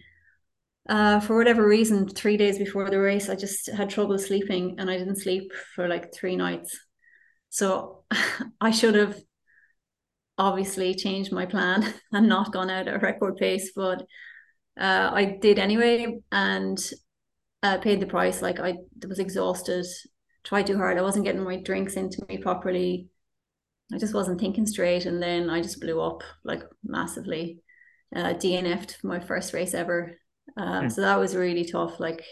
uh, 0.89 1.20
for 1.20 1.38
whatever 1.38 1.67
reason, 1.67 2.08
three 2.08 2.38
days 2.38 2.58
before 2.58 2.89
the 2.89 3.00
race, 3.00 3.30
I 3.30 3.36
just 3.36 3.70
had 3.70 3.91
trouble 3.91 4.17
sleeping 4.17 4.76
and 4.80 4.89
I 4.89 4.98
didn't 4.98 5.22
sleep 5.22 5.52
for 5.76 5.88
like 5.88 6.12
three 6.12 6.36
nights. 6.36 6.78
So 7.50 8.04
I 8.62 8.72
should 8.72 8.96
have 8.96 9.20
obviously 10.38 10.94
changed 10.94 11.32
my 11.32 11.46
plan 11.46 11.94
and 12.12 12.28
not 12.28 12.54
gone 12.54 12.70
out 12.70 12.88
at 12.88 12.96
a 12.96 13.00
record 13.00 13.38
pace, 13.38 13.72
but 13.76 14.02
uh, 14.80 15.10
I 15.14 15.38
did 15.42 15.60
anyway. 15.60 16.20
And 16.32 16.80
uh, 17.64 17.78
paid 17.80 18.00
the 18.00 18.08
price. 18.08 18.42
Like 18.42 18.60
I 18.60 18.76
was 19.08 19.20
exhausted, 19.20 19.86
tried 20.44 20.68
too 20.68 20.78
hard. 20.78 20.98
I 20.98 21.02
wasn't 21.02 21.26
getting 21.26 21.44
my 21.44 21.58
drinks 21.58 21.96
into 21.96 22.26
me 22.30 22.38
properly. 22.38 23.10
I 23.94 23.98
just 23.98 24.14
wasn't 24.14 24.40
thinking 24.40 24.66
straight, 24.66 25.06
and 25.06 25.22
then 25.22 25.50
I 25.50 25.62
just 25.62 25.80
blew 25.80 26.02
up 26.02 26.24
like 26.44 26.64
massively. 26.84 27.60
Uh, 28.16 28.34
DNF'd 28.34 28.98
my 29.04 29.20
first 29.20 29.54
race 29.54 29.74
ever, 29.74 30.18
um, 30.56 30.86
mm. 30.86 30.92
so 30.92 31.02
that 31.02 31.20
was 31.20 31.36
really 31.36 31.66
tough. 31.66 32.00
Like, 32.00 32.24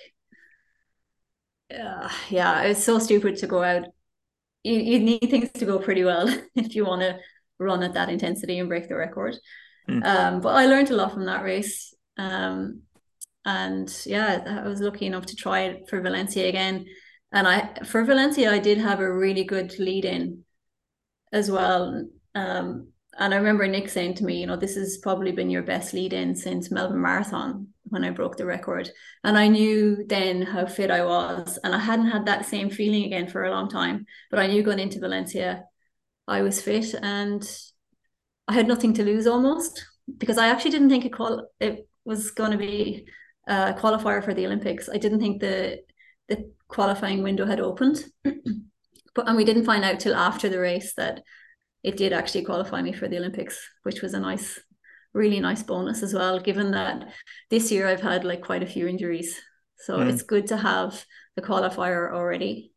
uh, 1.72 2.10
yeah, 2.30 2.64
it 2.64 2.70
was 2.70 2.84
so 2.84 3.00
stupid 3.00 3.38
to 3.38 3.48
go 3.48 3.64
out. 3.64 3.86
You 4.66 4.80
you 4.80 5.00
need 5.00 5.30
things 5.30 5.52
to 5.54 5.66
go 5.66 5.80
pretty 5.80 6.04
well 6.04 6.28
if 6.56 6.76
you 6.76 6.86
want 6.86 7.02
to 7.02 7.20
run 7.60 7.84
at 7.84 7.94
that 7.94 8.10
intensity 8.10 8.60
and 8.60 8.70
break 8.70 8.90
the 8.90 8.96
record. 8.96 9.38
Mm. 9.90 10.04
Um, 10.04 10.42
but 10.42 10.56
I 10.56 10.66
learned 10.66 10.90
a 10.90 10.96
lot 10.96 11.14
from 11.14 11.26
that 11.26 11.44
race. 11.44 11.94
Um, 12.18 12.82
and 13.46 13.96
yeah, 14.06 14.62
I 14.64 14.68
was 14.68 14.82
lucky 14.82 15.06
enough 15.06 15.28
to 15.28 15.36
try 15.36 15.62
it 15.62 15.88
for 15.90 16.02
Valencia 16.02 16.48
again. 16.48 16.86
And 17.32 17.48
I 17.48 17.76
for 17.86 18.04
Valencia, 18.04 18.52
I 18.52 18.60
did 18.60 18.80
have 18.80 19.00
a 19.00 19.14
really 19.14 19.44
good 19.44 19.78
lead 19.78 20.06
in 20.06 20.44
as 21.32 21.52
well. 21.52 22.08
Um, 22.34 22.88
and 23.18 23.34
I 23.34 23.38
remember 23.38 23.68
Nick 23.68 23.90
saying 23.90 24.16
to 24.16 24.26
me, 24.26 24.42
you 24.42 24.48
know, 24.48 24.58
this 24.58 24.76
has 24.76 24.98
probably 24.98 25.32
been 25.32 25.50
your 25.50 25.64
best 25.64 25.94
lead 25.94 26.14
in 26.14 26.36
since 26.36 26.72
Melbourne 26.72 27.02
Marathon 27.02 27.68
when 27.86 28.04
I 28.04 28.10
broke 28.10 28.36
the 28.36 28.46
record. 28.46 28.90
And 29.24 29.38
I 29.38 29.48
knew 29.48 30.06
then 30.08 30.42
how 30.42 30.66
fit 30.66 30.92
I 30.92 31.06
was. 31.06 31.58
And 31.64 31.74
I 31.74 31.80
hadn't 31.80 32.10
had 32.10 32.26
that 32.26 32.46
same 32.46 32.70
feeling 32.70 33.06
again 33.06 33.28
for 33.28 33.46
a 33.46 33.52
long 33.52 33.70
time. 33.70 34.06
But 34.30 34.40
I 34.40 34.48
knew 34.48 34.64
going 34.64 34.80
into 34.80 35.00
Valencia, 35.00 35.64
I 36.28 36.42
was 36.42 36.62
fit 36.62 36.94
and 37.02 37.48
I 38.48 38.54
had 38.54 38.68
nothing 38.68 38.94
to 38.96 39.04
lose 39.04 39.28
almost 39.28 39.86
because 40.18 40.38
I 40.38 40.48
actually 40.48 40.72
didn't 40.72 40.90
think 40.90 41.06
it, 41.06 41.14
it 41.60 41.88
was 42.04 42.32
going 42.32 42.52
to 42.52 42.58
be 42.58 43.08
a 43.48 43.74
qualifier 43.74 44.24
for 44.24 44.34
the 44.34 44.46
Olympics. 44.46 44.90
I 44.90 44.98
didn't 44.98 45.20
think 45.20 45.42
the 45.42 45.80
the 46.28 46.52
qualifying 46.68 47.22
window 47.22 47.46
had 47.46 47.60
opened, 47.60 48.04
but 48.24 49.28
and 49.28 49.38
we 49.38 49.46
didn't 49.46 49.66
find 49.66 49.84
out 49.84 50.00
till 50.00 50.16
after 50.16 50.50
the 50.50 50.60
race 50.60 50.94
that 50.96 51.22
it 51.86 51.98
did 51.98 52.14
actually 52.14 52.44
qualify 52.44 52.82
me 52.82 52.92
for 52.92 53.08
the 53.08 53.18
Olympics, 53.18 53.70
which 53.84 54.02
was 54.02 54.16
a 54.16 54.20
nice, 54.20 54.60
really 55.14 55.40
nice 55.40 55.62
bonus 55.62 56.02
as 56.02 56.16
well. 56.16 56.40
Given 56.40 56.72
that 56.72 57.08
this 57.52 57.72
year 57.72 57.88
I've 57.88 58.02
had 58.02 58.26
like 58.26 58.42
quite 58.42 58.64
a 58.64 58.68
few 58.68 58.88
injuries, 58.88 59.40
so 59.78 60.00
mm. 60.00 60.10
it's 60.12 60.24
good 60.24 60.48
to 60.48 60.58
have 60.58 61.06
the 61.36 61.44
qualifier 61.44 62.12
already. 62.12 62.72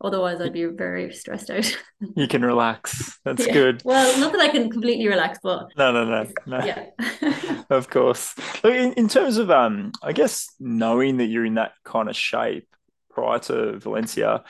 Otherwise, 0.00 0.40
I'd 0.40 0.52
be 0.52 0.64
very 0.64 1.12
stressed 1.12 1.50
out. 1.50 1.76
you 2.16 2.26
can 2.26 2.44
relax. 2.44 3.18
That's 3.24 3.46
yeah. 3.46 3.52
good. 3.52 3.82
Well, 3.84 4.18
not 4.18 4.32
that 4.32 4.40
I 4.40 4.48
can 4.48 4.70
completely 4.70 5.06
relax, 5.06 5.38
but 5.40 5.68
no, 5.76 5.92
no, 5.92 6.04
no, 6.04 6.28
no. 6.46 6.64
Yeah, 6.64 7.62
of 7.70 7.88
course. 7.90 8.34
Look, 8.64 8.74
in, 8.74 8.92
in 8.94 9.08
terms 9.08 9.36
of 9.36 9.52
um, 9.52 9.92
I 10.02 10.12
guess 10.12 10.48
knowing 10.58 11.18
that 11.18 11.26
you're 11.26 11.46
in 11.46 11.54
that 11.54 11.72
kind 11.84 12.08
of 12.08 12.16
shape 12.16 12.68
prior 13.10 13.38
to 13.40 13.78
Valencia, 13.78 14.42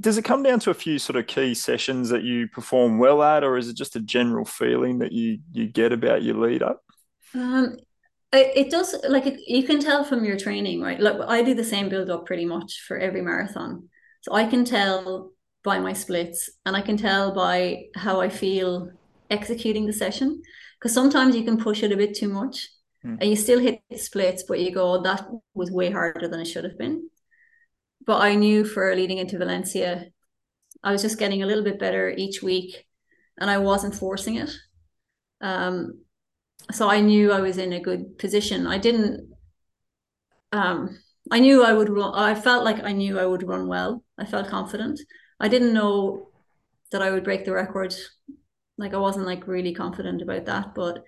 does 0.00 0.16
it 0.16 0.24
come 0.24 0.42
down 0.42 0.60
to 0.60 0.70
a 0.70 0.74
few 0.74 0.98
sort 0.98 1.16
of 1.16 1.26
key 1.26 1.54
sessions 1.54 2.08
that 2.10 2.22
you 2.22 2.48
perform 2.48 2.98
well 2.98 3.22
at, 3.22 3.44
or 3.44 3.56
is 3.56 3.68
it 3.68 3.76
just 3.76 3.96
a 3.96 4.00
general 4.00 4.44
feeling 4.44 4.98
that 4.98 5.12
you 5.12 5.38
you 5.52 5.66
get 5.66 5.92
about 5.92 6.22
your 6.22 6.36
lead 6.36 6.62
up? 6.62 6.82
Um, 7.34 7.76
it, 8.32 8.52
it 8.66 8.70
does 8.70 8.94
like 9.08 9.26
it, 9.26 9.40
you 9.46 9.64
can 9.64 9.80
tell 9.80 10.04
from 10.04 10.24
your 10.24 10.38
training, 10.38 10.80
right? 10.80 11.00
Like 11.00 11.16
I 11.26 11.42
do 11.42 11.54
the 11.54 11.64
same 11.64 11.88
build 11.88 12.10
up 12.10 12.26
pretty 12.26 12.44
much 12.44 12.84
for 12.86 12.96
every 12.98 13.22
marathon 13.22 13.88
so 14.22 14.34
I 14.34 14.44
can 14.44 14.64
tell 14.64 15.32
by 15.64 15.78
my 15.78 15.92
splits 15.92 16.50
and 16.64 16.76
I 16.76 16.80
can 16.80 16.96
tell 16.96 17.34
by 17.34 17.84
how 17.94 18.20
I 18.20 18.28
feel 18.28 18.90
executing 19.30 19.86
the 19.86 19.92
session. 19.92 20.42
Because 20.78 20.94
sometimes 20.94 21.34
you 21.34 21.44
can 21.44 21.58
push 21.58 21.82
it 21.82 21.92
a 21.92 21.96
bit 21.96 22.14
too 22.14 22.28
much 22.28 22.68
mm. 23.04 23.18
and 23.20 23.28
you 23.28 23.36
still 23.36 23.58
hit 23.58 23.80
the 23.90 23.98
splits, 23.98 24.44
but 24.46 24.60
you 24.60 24.72
go, 24.72 25.02
that 25.02 25.26
was 25.54 25.70
way 25.70 25.90
harder 25.90 26.28
than 26.28 26.40
it 26.40 26.46
should 26.46 26.64
have 26.64 26.78
been. 26.78 27.10
But 28.06 28.20
I 28.20 28.34
knew 28.34 28.64
for 28.64 28.94
leading 28.94 29.18
into 29.18 29.38
Valencia, 29.38 30.06
I 30.82 30.92
was 30.92 31.02
just 31.02 31.18
getting 31.18 31.42
a 31.42 31.46
little 31.46 31.64
bit 31.64 31.78
better 31.78 32.10
each 32.10 32.42
week 32.42 32.86
and 33.38 33.50
I 33.50 33.58
wasn't 33.58 33.94
forcing 33.94 34.36
it. 34.36 34.50
Um, 35.40 36.00
so 36.72 36.88
I 36.88 37.00
knew 37.00 37.32
I 37.32 37.40
was 37.40 37.58
in 37.58 37.72
a 37.72 37.80
good 37.80 38.18
position. 38.18 38.66
I 38.66 38.78
didn't 38.78 39.32
um 40.52 40.98
I 41.30 41.40
knew 41.40 41.62
I 41.62 41.72
would 41.72 41.90
run. 41.90 42.14
I 42.14 42.34
felt 42.34 42.64
like 42.64 42.82
I 42.82 42.92
knew 42.92 43.18
I 43.18 43.26
would 43.26 43.46
run 43.46 43.68
well. 43.68 44.02
I 44.16 44.24
felt 44.24 44.48
confident, 44.48 45.00
I 45.40 45.48
didn't 45.48 45.74
know 45.74 46.28
that 46.90 47.02
I 47.02 47.10
would 47.10 47.24
break 47.24 47.44
the 47.44 47.52
record. 47.52 47.94
Like 48.78 48.94
I 48.94 48.98
wasn't 48.98 49.26
like 49.26 49.46
really 49.46 49.74
confident 49.74 50.22
about 50.22 50.46
that, 50.46 50.74
but 50.74 51.04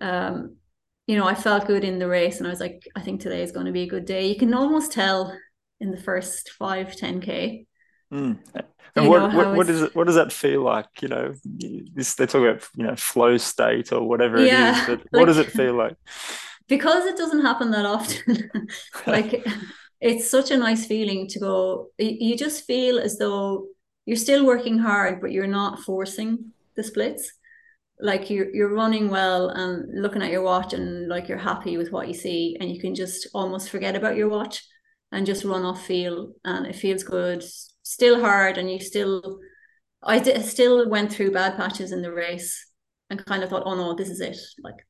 um, 0.00 0.56
you 1.06 1.16
know, 1.16 1.26
I 1.26 1.34
felt 1.34 1.66
good 1.66 1.84
in 1.84 1.98
the 1.98 2.08
race, 2.08 2.38
and 2.38 2.46
I 2.46 2.50
was 2.50 2.60
like, 2.60 2.86
I 2.96 3.00
think 3.00 3.20
today 3.20 3.42
is 3.42 3.52
going 3.52 3.66
to 3.66 3.72
be 3.72 3.82
a 3.82 3.88
good 3.88 4.04
day. 4.04 4.28
You 4.28 4.36
can 4.36 4.54
almost 4.54 4.92
tell 4.92 5.36
in 5.80 5.90
the 5.90 6.00
first 6.00 6.50
five, 6.50 6.88
10k. 6.88 7.66
Mm. 8.12 8.38
And 8.96 9.08
what, 9.08 9.32
what, 9.32 9.56
what 9.56 9.70
is 9.70 9.82
it? 9.82 9.94
What 9.94 10.06
does 10.06 10.16
that 10.16 10.32
feel 10.32 10.62
like? 10.62 10.88
You 11.00 11.08
know, 11.08 11.34
this 11.44 12.14
they 12.14 12.26
talk 12.26 12.42
about 12.42 12.68
you 12.74 12.84
know 12.84 12.96
flow 12.96 13.36
state 13.36 13.92
or 13.92 14.06
whatever 14.06 14.44
yeah, 14.44 14.70
it 14.70 14.80
is, 14.80 14.86
but 14.86 14.98
like, 14.98 15.06
what 15.10 15.26
does 15.26 15.38
it 15.38 15.50
feel 15.50 15.74
like? 15.74 15.96
Because 16.68 17.04
it 17.04 17.16
doesn't 17.16 17.42
happen 17.42 17.72
that 17.72 17.84
often. 17.84 18.48
like 19.06 19.44
it's 20.00 20.30
such 20.30 20.52
a 20.52 20.56
nice 20.56 20.86
feeling 20.86 21.26
to 21.26 21.40
go. 21.40 21.88
You 21.98 22.36
just 22.36 22.64
feel 22.64 23.00
as 23.00 23.18
though 23.18 23.66
you're 24.06 24.16
still 24.16 24.46
working 24.46 24.78
hard, 24.78 25.20
but 25.20 25.32
you're 25.32 25.48
not 25.48 25.80
forcing 25.80 26.52
the 26.76 26.84
splits 26.84 27.32
like 28.02 28.30
you're 28.30 28.54
you're 28.54 28.72
running 28.72 29.10
well 29.10 29.48
and 29.48 30.00
looking 30.00 30.22
at 30.22 30.30
your 30.30 30.42
watch 30.42 30.72
and 30.72 31.08
like 31.08 31.28
you're 31.28 31.38
happy 31.38 31.76
with 31.76 31.92
what 31.92 32.08
you 32.08 32.14
see 32.14 32.56
and 32.60 32.70
you 32.70 32.80
can 32.80 32.94
just 32.94 33.28
almost 33.34 33.70
forget 33.70 33.94
about 33.94 34.16
your 34.16 34.28
watch 34.28 34.64
and 35.12 35.26
just 35.26 35.44
run 35.44 35.64
off 35.64 35.84
feel 35.84 36.32
and 36.44 36.66
it 36.66 36.76
feels 36.76 37.02
good. 37.02 37.44
Still 37.82 38.20
hard 38.20 38.58
and 38.58 38.70
you 38.70 38.80
still 38.80 39.38
I 40.02 40.18
did, 40.18 40.44
still 40.44 40.88
went 40.88 41.12
through 41.12 41.32
bad 41.32 41.56
patches 41.56 41.92
in 41.92 42.02
the 42.02 42.12
race 42.12 42.66
and 43.10 43.24
kind 43.24 43.42
of 43.42 43.50
thought 43.50 43.64
oh 43.66 43.74
no 43.74 43.94
this 43.94 44.08
is 44.08 44.20
it. 44.20 44.38
Like 44.62 44.86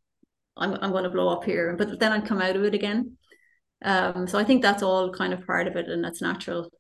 I'm 0.56 0.74
I'm 0.74 0.92
going 0.92 1.04
to 1.04 1.10
blow 1.10 1.28
up 1.28 1.44
here. 1.44 1.74
But 1.76 1.98
then 1.98 2.12
I'd 2.12 2.26
come 2.26 2.40
out 2.40 2.56
of 2.56 2.64
it 2.64 2.74
again. 2.74 3.16
Um 3.82 4.26
so 4.26 4.38
I 4.38 4.44
think 4.44 4.62
that's 4.62 4.82
all 4.82 5.12
kind 5.12 5.32
of 5.32 5.46
part 5.46 5.66
of 5.66 5.76
it 5.76 5.88
and 5.88 6.04
that's 6.04 6.22
natural. 6.22 6.70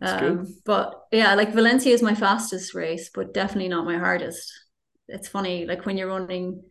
That's 0.00 0.22
um 0.22 0.46
but 0.64 0.94
yeah 1.12 1.34
like 1.34 1.52
Valencia 1.52 1.92
is 1.92 2.02
my 2.02 2.14
fastest 2.14 2.74
race 2.74 3.10
but 3.14 3.34
definitely 3.34 3.68
not 3.68 3.84
my 3.84 3.98
hardest. 3.98 4.50
It's 5.08 5.28
funny 5.28 5.66
like 5.66 5.84
when 5.86 5.96
you're 5.96 6.08
running 6.08 6.62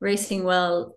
racing 0.00 0.44
well 0.44 0.96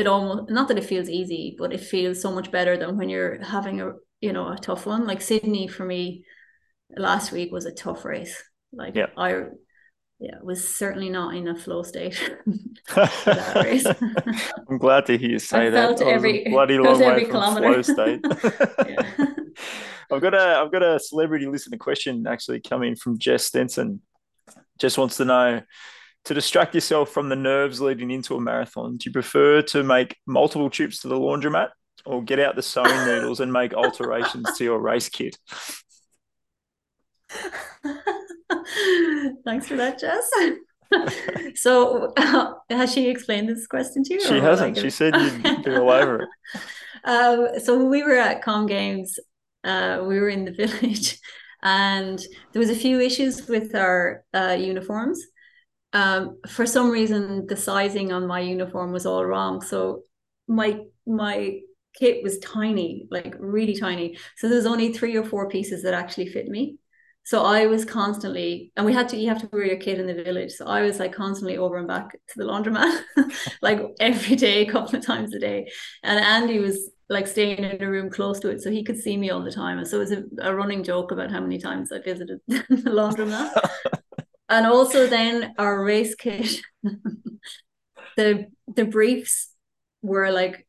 it 0.00 0.06
almost 0.06 0.50
not 0.50 0.68
that 0.68 0.78
it 0.78 0.84
feels 0.84 1.08
easy 1.08 1.54
but 1.58 1.72
it 1.72 1.80
feels 1.80 2.20
so 2.20 2.32
much 2.32 2.50
better 2.50 2.76
than 2.76 2.96
when 2.96 3.08
you're 3.08 3.42
having 3.42 3.80
a 3.80 3.92
you 4.20 4.32
know 4.32 4.48
a 4.48 4.58
tough 4.58 4.86
one. 4.86 5.06
Like 5.06 5.20
sydney 5.20 5.68
for 5.68 5.84
me 5.84 6.24
last 6.96 7.32
week 7.32 7.52
was 7.52 7.66
a 7.66 7.72
tough 7.72 8.04
race. 8.04 8.42
Like 8.72 8.94
yeah. 8.96 9.06
i 9.16 9.44
yeah 10.20 10.36
was 10.42 10.72
certainly 10.76 11.08
not 11.08 11.34
in 11.34 11.48
a 11.48 11.56
flow 11.56 11.82
state 11.82 12.14
i'm 12.96 14.78
glad 14.78 15.06
to 15.06 15.16
hear 15.16 15.30
you 15.30 15.38
say 15.38 15.66
I 15.66 15.70
that 15.70 15.98
felt 15.98 16.02
every, 16.02 16.44
bloody 16.44 16.78
long 16.78 17.00
way 17.00 17.06
every 17.06 17.24
from 17.24 17.32
kilometer. 17.32 17.82
flow 17.82 17.94
state 17.94 18.20
i've 20.12 20.20
got 20.20 20.34
a 20.34 20.60
i've 20.60 20.70
got 20.70 20.82
a 20.82 21.00
celebrity 21.00 21.46
listener 21.46 21.78
question 21.78 22.26
actually 22.28 22.60
coming 22.60 22.94
from 22.96 23.18
jess 23.18 23.46
stenson. 23.46 24.02
Jess 24.78 24.96
wants 24.96 25.16
to 25.18 25.24
know 25.24 25.62
to 26.24 26.34
distract 26.34 26.74
yourself 26.74 27.10
from 27.10 27.28
the 27.28 27.36
nerves 27.36 27.80
leading 27.80 28.10
into 28.10 28.36
a 28.36 28.40
marathon, 28.40 28.96
do 28.96 29.08
you 29.08 29.12
prefer 29.12 29.62
to 29.62 29.82
make 29.82 30.16
multiple 30.26 30.70
trips 30.70 31.00
to 31.00 31.08
the 31.08 31.18
laundromat 31.18 31.68
or 32.04 32.22
get 32.22 32.38
out 32.38 32.56
the 32.56 32.62
sewing 32.62 33.06
needles 33.06 33.40
and 33.40 33.52
make 33.52 33.74
alterations 33.74 34.56
to 34.56 34.64
your 34.64 34.80
race 34.80 35.08
kit? 35.08 35.38
Thanks 39.44 39.66
for 39.68 39.76
that, 39.76 39.98
Jess. 39.98 40.30
so, 41.54 42.12
uh, 42.16 42.54
has 42.68 42.92
she 42.92 43.08
explained 43.08 43.48
this 43.48 43.66
question 43.66 44.02
to 44.04 44.14
you? 44.14 44.20
She 44.20 44.40
hasn't. 44.40 44.76
She 44.76 44.90
said 44.90 45.14
you'd 45.16 45.42
be 45.64 45.76
all 45.76 45.90
over 45.90 46.22
it. 46.22 46.28
Um, 47.04 47.60
so 47.60 47.84
we 47.84 48.02
were 48.02 48.16
at 48.16 48.42
Com 48.42 48.66
Games. 48.66 49.18
Uh, 49.62 50.02
we 50.06 50.18
were 50.18 50.28
in 50.28 50.44
the 50.44 50.52
village, 50.52 51.18
and 51.62 52.18
there 52.52 52.60
was 52.60 52.70
a 52.70 52.74
few 52.74 53.00
issues 53.00 53.46
with 53.46 53.74
our 53.74 54.24
uh, 54.34 54.56
uniforms 54.58 55.22
um, 55.92 56.38
for 56.48 56.66
some 56.66 56.90
reason 56.90 57.46
the 57.46 57.56
sizing 57.56 58.12
on 58.12 58.26
my 58.26 58.40
uniform 58.40 58.92
was 58.92 59.06
all 59.06 59.24
wrong. 59.24 59.60
So 59.60 60.02
my 60.48 60.80
my 61.06 61.60
kit 61.98 62.22
was 62.22 62.38
tiny, 62.38 63.06
like 63.10 63.34
really 63.38 63.76
tiny. 63.76 64.16
So 64.36 64.48
there's 64.48 64.66
only 64.66 64.92
three 64.92 65.16
or 65.16 65.24
four 65.24 65.48
pieces 65.48 65.82
that 65.82 65.94
actually 65.94 66.26
fit 66.26 66.48
me. 66.48 66.76
So 67.24 67.44
I 67.44 67.66
was 67.66 67.84
constantly, 67.84 68.72
and 68.76 68.86
we 68.86 68.92
had 68.92 69.08
to, 69.10 69.16
you 69.16 69.28
have 69.28 69.40
to 69.42 69.48
wear 69.52 69.64
your 69.64 69.76
kit 69.76 70.00
in 70.00 70.06
the 70.06 70.14
village. 70.14 70.52
So 70.52 70.66
I 70.66 70.82
was 70.82 70.98
like 70.98 71.12
constantly 71.12 71.58
over 71.58 71.76
and 71.76 71.86
back 71.86 72.12
to 72.12 72.34
the 72.36 72.44
laundromat, 72.44 73.02
like 73.62 73.80
every 74.00 74.36
day, 74.36 74.66
a 74.66 74.70
couple 74.70 74.96
of 74.98 75.04
times 75.04 75.34
a 75.34 75.38
day. 75.38 75.70
And 76.02 76.18
Andy 76.18 76.58
was 76.58 76.90
like 77.08 77.26
staying 77.26 77.58
in 77.58 77.82
a 77.82 77.90
room 77.90 78.08
close 78.08 78.40
to 78.40 78.48
it, 78.48 78.62
so 78.62 78.70
he 78.70 78.84
could 78.84 78.98
see 78.98 79.16
me 79.16 79.30
all 79.30 79.42
the 79.42 79.52
time. 79.52 79.78
And 79.78 79.86
so 79.86 79.96
it 79.96 80.00
was 80.00 80.12
a, 80.12 80.22
a 80.42 80.54
running 80.54 80.82
joke 80.82 81.12
about 81.12 81.30
how 81.30 81.40
many 81.40 81.58
times 81.58 81.92
I 81.92 82.00
visited 82.00 82.40
the 82.48 82.90
laundromat 82.90 83.52
and 84.50 84.66
also 84.66 85.06
then 85.06 85.54
our 85.58 85.82
race 85.82 86.14
kit 86.14 86.60
the 88.16 88.46
the 88.74 88.84
briefs 88.84 89.50
were 90.02 90.30
like 90.30 90.66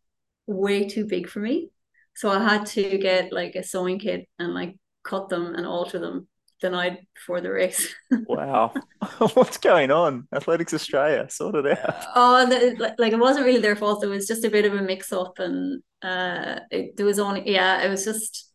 way 0.48 0.88
too 0.88 1.06
big 1.06 1.30
for 1.30 1.40
me. 1.40 1.70
So 2.16 2.30
i 2.30 2.44
had 2.44 2.66
to 2.68 2.98
get 2.98 3.32
like 3.32 3.56
a 3.56 3.64
sewing 3.64 4.00
kit 4.00 4.28
and 4.38 4.54
like 4.54 4.78
cut 5.04 5.30
them 5.30 5.56
and 5.56 5.66
alter 5.66 6.00
them 6.00 6.28
the 6.62 6.70
night 6.70 7.08
before 7.16 7.42
the 7.42 7.52
race. 7.52 7.94
Wow. 8.28 8.74
What's 9.34 9.58
going 9.58 9.92
on? 9.92 10.28
Athletics 10.34 10.74
australia 10.74 11.28
sort 11.30 11.56
it 11.56 11.66
out. 11.80 12.06
Oh 12.16 12.46
the, 12.46 12.94
like 12.98 13.14
it 13.14 13.20
wasn't 13.20 13.46
really 13.46 13.62
their 13.62 13.76
fault. 13.76 14.04
It 14.04 14.08
was 14.08 14.28
just 14.28 14.46
a 14.46 14.50
bit 14.50 14.66
of 14.66 14.74
a 14.74 14.82
mix 14.82 15.12
up 15.12 15.40
and 15.40 15.82
uh 16.02 16.60
it, 16.70 16.98
there 16.98 17.06
was 17.06 17.20
only 17.20 17.50
yeah 17.52 17.84
it 17.84 17.90
was 17.90 18.06
just 18.06 18.51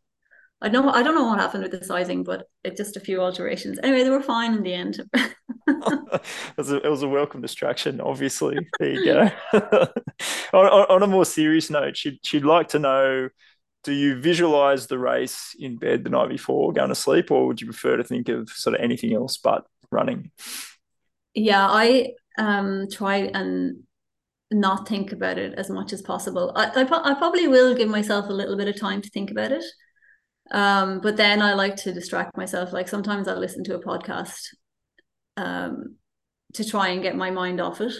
I 0.62 0.68
know 0.68 0.88
I 0.88 1.02
don't 1.02 1.14
know 1.14 1.24
what 1.24 1.38
happened 1.38 1.64
with 1.64 1.72
the 1.72 1.84
sizing, 1.84 2.24
but 2.24 2.48
it 2.64 2.76
just 2.76 2.96
a 2.96 3.00
few 3.00 3.20
alterations. 3.20 3.78
Anyway, 3.82 4.04
they 4.04 4.10
were 4.10 4.22
fine 4.22 4.54
in 4.54 4.62
the 4.62 4.72
end. 4.72 5.00
it, 5.68 6.22
was 6.56 6.70
a, 6.70 6.76
it, 6.76 6.88
was 6.88 7.02
a, 7.02 7.08
welcome 7.08 7.40
distraction, 7.40 8.00
obviously. 8.00 8.56
There 8.78 8.92
you 8.92 9.04
go. 9.04 9.30
on, 10.52 10.66
on, 10.66 11.02
a 11.02 11.06
more 11.06 11.24
serious 11.24 11.70
note, 11.70 11.96
she'd, 11.96 12.20
she'd 12.22 12.44
like 12.44 12.68
to 12.68 12.78
know 12.78 13.28
do 13.82 13.92
you 13.92 14.20
visualize 14.20 14.86
the 14.86 14.98
race 14.98 15.54
in 15.58 15.76
bed 15.76 16.02
the 16.04 16.10
night 16.10 16.28
before 16.28 16.72
going 16.72 16.88
to 16.88 16.94
sleep, 16.94 17.30
or 17.30 17.46
would 17.46 17.60
you 17.60 17.66
prefer 17.66 17.96
to 17.96 18.04
think 18.04 18.28
of 18.28 18.48
sort 18.48 18.74
of 18.74 18.80
anything 18.80 19.14
else 19.14 19.36
but 19.36 19.64
running? 19.90 20.30
Yeah, 21.34 21.66
I 21.68 22.12
um, 22.38 22.86
try 22.90 23.30
and 23.32 23.82
not 24.50 24.88
think 24.88 25.12
about 25.12 25.38
it 25.38 25.54
as 25.54 25.68
much 25.68 25.92
as 25.92 26.02
possible. 26.02 26.52
I, 26.56 26.66
I, 26.66 27.10
I 27.10 27.14
probably 27.14 27.46
will 27.46 27.74
give 27.74 27.88
myself 27.88 28.28
a 28.28 28.32
little 28.32 28.56
bit 28.56 28.68
of 28.68 28.78
time 28.78 29.02
to 29.02 29.10
think 29.10 29.30
about 29.30 29.52
it 29.52 29.64
um, 30.50 31.00
but 31.00 31.16
then 31.16 31.42
I 31.42 31.54
like 31.54 31.76
to 31.76 31.92
distract 31.92 32.36
myself. 32.36 32.72
Like 32.72 32.88
sometimes 32.88 33.28
I'll 33.28 33.38
listen 33.38 33.64
to 33.64 33.76
a 33.76 33.82
podcast 33.82 34.54
um, 35.36 35.96
to 36.54 36.64
try 36.64 36.88
and 36.88 37.02
get 37.02 37.16
my 37.16 37.30
mind 37.30 37.60
off 37.60 37.80
it. 37.80 37.92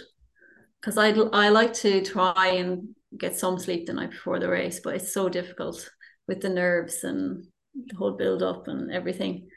Because 0.79 0.97
I 0.97 1.09
I 1.09 1.49
like 1.49 1.73
to 1.75 2.03
try 2.03 2.47
and 2.49 2.89
get 3.17 3.37
some 3.37 3.57
sleep 3.57 3.85
the 3.87 3.93
night 3.93 4.11
before 4.11 4.39
the 4.39 4.49
race, 4.49 4.79
but 4.79 4.95
it's 4.95 5.13
so 5.13 5.27
difficult 5.27 5.89
with 6.27 6.41
the 6.41 6.49
nerves 6.49 7.03
and 7.03 7.45
the 7.73 7.95
whole 7.95 8.15
build 8.15 8.43
up 8.43 8.67
and 8.67 8.91
everything. 8.91 9.49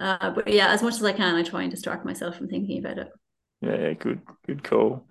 Uh, 0.00 0.30
but 0.30 0.48
yeah, 0.48 0.68
as 0.68 0.82
much 0.82 0.94
as 0.94 1.04
I 1.04 1.12
can, 1.12 1.34
I 1.34 1.42
try 1.42 1.62
and 1.62 1.70
distract 1.70 2.04
myself 2.04 2.36
from 2.36 2.48
thinking 2.48 2.78
about 2.78 2.98
it. 2.98 3.08
Yeah, 3.60 3.92
good, 3.94 4.20
good 4.46 4.62
call. 4.62 5.06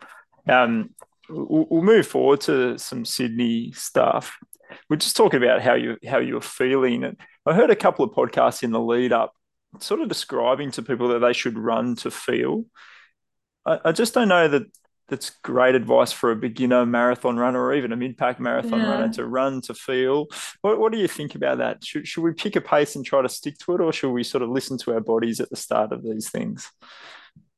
Um, 0.47 0.91
we'll 1.29 1.81
move 1.81 2.07
forward 2.07 2.41
to 2.41 2.77
some 2.77 3.05
Sydney 3.05 3.71
stuff 3.73 4.37
we're 4.89 4.97
just 4.97 5.17
talking 5.17 5.43
about 5.43 5.61
how 5.61 5.75
you 5.75 5.97
how 6.07 6.19
you're 6.19 6.41
feeling. 6.41 7.03
And 7.03 7.17
I 7.45 7.53
heard 7.53 7.69
a 7.69 7.75
couple 7.75 8.05
of 8.05 8.11
podcasts 8.11 8.63
in 8.63 8.71
the 8.71 8.79
lead 8.79 9.13
up, 9.13 9.33
sort 9.79 10.01
of 10.01 10.09
describing 10.09 10.71
to 10.71 10.81
people 10.81 11.09
that 11.09 11.19
they 11.19 11.33
should 11.33 11.57
run 11.57 11.95
to 11.97 12.11
feel. 12.11 12.65
I, 13.65 13.79
I 13.85 13.91
just 13.91 14.13
don't 14.13 14.29
know 14.29 14.47
that 14.47 14.63
that's 15.09 15.31
great 15.43 15.75
advice 15.75 16.11
for 16.13 16.31
a 16.31 16.35
beginner 16.35 16.85
marathon 16.85 17.37
runner 17.37 17.61
or 17.61 17.73
even 17.73 17.91
a 17.91 17.95
mid-pack 17.95 18.39
marathon 18.39 18.79
yeah. 18.79 18.89
runner 18.89 19.13
to 19.13 19.25
run 19.25 19.61
to 19.61 19.73
feel. 19.73 20.27
What, 20.61 20.79
what 20.79 20.91
do 20.93 20.97
you 20.97 21.09
think 21.09 21.35
about 21.35 21.57
that? 21.57 21.83
Should, 21.83 22.07
should 22.07 22.23
we 22.23 22.33
pick 22.33 22.55
a 22.55 22.61
pace 22.61 22.95
and 22.95 23.05
try 23.05 23.21
to 23.21 23.29
stick 23.29 23.57
to 23.59 23.75
it, 23.75 23.81
or 23.81 23.91
should 23.91 24.11
we 24.11 24.23
sort 24.23 24.41
of 24.41 24.49
listen 24.49 24.77
to 24.79 24.93
our 24.93 25.01
bodies 25.01 25.39
at 25.41 25.49
the 25.49 25.57
start 25.57 25.91
of 25.91 26.03
these 26.03 26.29
things? 26.29 26.71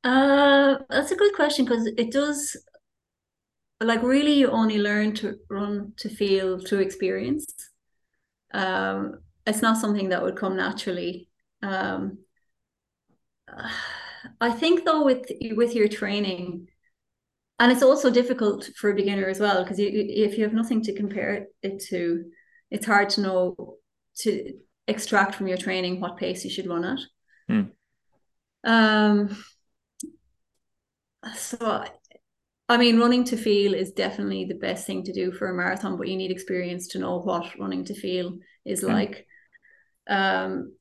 Uh, 0.02 0.76
that's 0.90 1.12
a 1.12 1.16
good 1.16 1.34
question 1.34 1.64
because 1.64 1.86
it 1.86 2.10
does 2.10 2.56
like 3.80 4.02
really 4.02 4.34
you 4.34 4.48
only 4.50 4.78
learn 4.78 5.14
to 5.14 5.38
run 5.50 5.92
to 5.98 6.08
feel 6.08 6.58
through 6.58 6.80
experience. 6.80 7.46
Um 8.52 9.20
it's 9.46 9.62
not 9.62 9.78
something 9.78 10.08
that 10.08 10.22
would 10.22 10.36
come 10.36 10.56
naturally. 10.56 11.28
Um 11.62 12.18
i 14.40 14.50
think 14.50 14.84
though 14.84 15.04
with 15.04 15.30
with 15.52 15.74
your 15.74 15.88
training 15.88 16.66
and 17.58 17.72
it's 17.72 17.82
also 17.82 18.10
difficult 18.10 18.68
for 18.76 18.90
a 18.90 18.94
beginner 18.94 19.28
as 19.28 19.40
well 19.40 19.62
because 19.62 19.78
if 19.78 20.36
you 20.36 20.44
have 20.44 20.52
nothing 20.52 20.82
to 20.82 20.92
compare 20.92 21.46
it 21.62 21.80
to 21.80 22.24
it's 22.70 22.86
hard 22.86 23.08
to 23.10 23.20
know 23.20 23.76
to 24.16 24.52
extract 24.88 25.34
from 25.34 25.48
your 25.48 25.56
training 25.56 26.00
what 26.00 26.16
pace 26.16 26.44
you 26.44 26.50
should 26.50 26.66
run 26.66 26.84
at. 26.84 27.00
Hmm. 27.48 27.62
um 28.64 29.36
so 31.36 31.84
I 32.68 32.76
mean, 32.76 32.98
running 32.98 33.24
to 33.24 33.36
feel 33.36 33.74
is 33.74 33.92
definitely 33.92 34.44
the 34.44 34.54
best 34.54 34.86
thing 34.86 35.04
to 35.04 35.12
do 35.12 35.30
for 35.30 35.48
a 35.48 35.54
marathon, 35.54 35.96
but 35.96 36.08
you 36.08 36.16
need 36.16 36.32
experience 36.32 36.88
to 36.88 36.98
know 36.98 37.18
what 37.18 37.58
running 37.58 37.84
to 37.84 37.94
feel 37.94 38.38
is 38.64 38.82
like. 38.82 39.26
Um, 40.08 40.72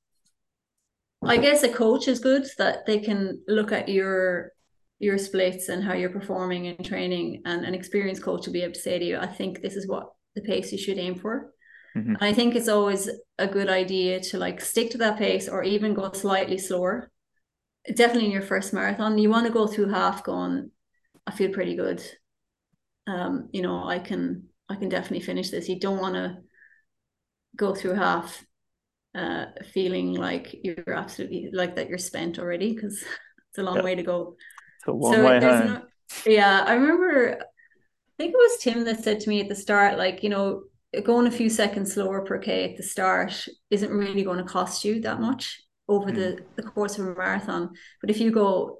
I 1.24 1.38
guess 1.38 1.64
a 1.64 1.70
coach 1.70 2.08
is 2.08 2.20
good 2.20 2.46
that 2.58 2.86
they 2.86 3.00
can 3.00 3.42
look 3.48 3.72
at 3.72 3.90
your 3.90 4.52
your 5.00 5.18
splits 5.18 5.70
and 5.70 5.84
how 5.84 5.94
you're 5.94 6.10
performing 6.10 6.66
in 6.66 6.84
training 6.84 7.42
and 7.46 7.66
an 7.66 7.74
experienced 7.74 8.24
coach 8.24 8.46
will 8.46 8.54
be 8.54 8.62
able 8.62 8.74
to 8.74 8.80
say 8.80 8.98
to 8.98 9.06
you, 9.06 9.18
I 9.18 9.28
think 9.28 9.62
this 9.62 9.76
is 9.76 9.88
what 9.88 10.14
the 10.36 10.42
pace 10.42 10.72
you 10.72 10.78
should 10.78 10.98
aim 10.98 11.16
for. 11.16 11.52
Mm-hmm. 11.96 12.16
I 12.22 12.34
think 12.34 12.56
it's 12.56 12.70
always 12.70 13.10
a 13.38 13.48
good 13.48 13.70
idea 13.70 14.22
to 14.22 14.38
like 14.38 14.62
stick 14.62 14.92
to 14.92 14.98
that 15.00 15.18
pace 15.18 15.50
or 15.50 15.64
even 15.64 15.94
go 15.94 16.12
slightly 16.14 16.58
slower. 16.58 17.12
Definitely 17.94 18.28
in 18.28 18.32
your 18.32 18.42
first 18.42 18.74
marathon, 18.74 19.18
you 19.18 19.30
want 19.30 19.48
to 19.48 19.54
go 19.54 19.68
through 19.68 19.90
half 19.90 20.24
going, 20.24 20.72
I 21.28 21.32
feel 21.32 21.52
pretty 21.52 21.76
good. 21.76 22.04
Um, 23.08 23.50
you 23.52 23.62
know, 23.62 23.88
I 23.88 24.00
can 24.00 24.50
I 24.70 24.76
can 24.76 24.90
definitely 24.90 25.26
finish 25.26 25.50
this. 25.50 25.70
You 25.70 25.80
don't 25.80 26.00
want 26.00 26.16
to 26.16 26.38
go 27.56 27.74
through 27.74 27.94
half 27.94 28.46
uh 29.14 29.46
feeling 29.72 30.14
like 30.14 30.54
you're 30.64 30.94
absolutely 30.94 31.50
like 31.54 31.78
that 31.78 31.88
you're 31.88 31.98
spent 31.98 32.38
already 32.38 32.74
because 32.74 33.02
it's 33.50 33.58
a 33.58 33.64
long 33.64 33.84
way 33.84 33.96
to 33.96 34.04
go. 34.04 34.36
It's 34.80 34.88
a 34.88 34.92
long 34.92 35.14
so 35.14 35.26
way 35.26 35.40
home. 35.40 35.68
No, 35.68 35.82
yeah, 36.26 36.64
I 36.68 36.74
remember 36.74 37.40
I 38.18 38.24
think 38.24 38.34
it 38.34 38.38
was 38.38 38.58
Tim 38.62 38.86
that 38.86 39.04
said 39.04 39.20
to 39.22 39.30
me 39.30 39.42
at 39.42 39.50
the 39.50 39.56
start, 39.56 39.98
like, 39.98 40.24
you 40.24 40.30
know, 40.30 40.64
going 41.04 41.28
a 41.28 41.32
few 41.32 41.50
seconds 41.50 41.94
slower 41.94 42.22
per 42.22 42.40
K 42.40 42.72
at 42.72 42.78
the 42.78 42.84
start 42.84 43.46
isn't 43.70 43.92
really 43.92 44.24
going 44.24 44.38
to 44.38 44.46
cost 44.46 44.86
you 44.86 45.02
that 45.02 45.20
much 45.20 45.62
over 45.90 46.12
mm. 46.12 46.16
the, 46.16 46.46
the 46.56 46.64
course 46.64 46.98
of 46.98 47.08
a 47.08 47.14
marathon. 47.14 47.72
But 48.00 48.10
if 48.10 48.22
you 48.22 48.32
go 48.32 48.78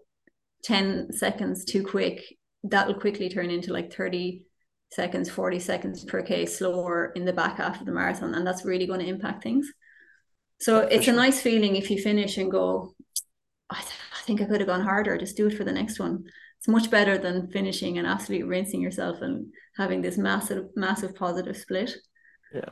10 0.66 1.14
seconds 1.14 1.64
too 1.64 1.84
quick, 1.84 2.22
that'll 2.64 3.00
quickly 3.00 3.30
turn 3.30 3.50
into 3.50 3.72
like 3.72 3.94
30 3.94 4.44
seconds, 4.92 5.30
40 5.30 5.60
seconds 5.60 6.04
per 6.04 6.22
K 6.24 6.46
slower 6.46 7.12
in 7.16 7.26
the 7.26 7.34
back 7.34 7.58
half 7.58 7.80
of 7.80 7.86
the 7.86 7.92
marathon. 7.92 8.34
And 8.34 8.46
that's 8.46 8.66
really 8.66 8.88
going 8.88 9.00
to 9.00 9.08
impact 9.08 9.44
things. 9.44 9.72
So 10.60 10.80
it's 10.80 11.08
a 11.08 11.14
nice 11.14 11.42
feeling 11.42 11.76
if 11.76 11.92
you 11.92 12.02
finish 12.02 12.38
and 12.38 12.50
go, 12.50 12.96
I, 13.70 13.80
th- 13.80 13.92
I 14.14 14.24
think 14.24 14.42
I 14.42 14.46
could 14.46 14.62
have 14.62 14.70
gone 14.70 14.82
harder, 14.82 15.18
just 15.18 15.38
do 15.38 15.48
it 15.48 15.58
for 15.58 15.64
the 15.64 15.72
next 15.72 16.00
one. 16.00 16.24
It's 16.60 16.68
much 16.68 16.90
better 16.90 17.18
than 17.18 17.52
finishing 17.52 17.98
and 17.98 18.08
absolutely 18.08 18.48
rinsing 18.48 18.82
yourself 18.82 19.22
and 19.22 19.48
having 19.78 20.02
this 20.02 20.18
massive, 20.18 20.66
massive 20.76 21.14
positive 21.14 21.58
split. 21.58 21.96
Yeah. 22.54 22.70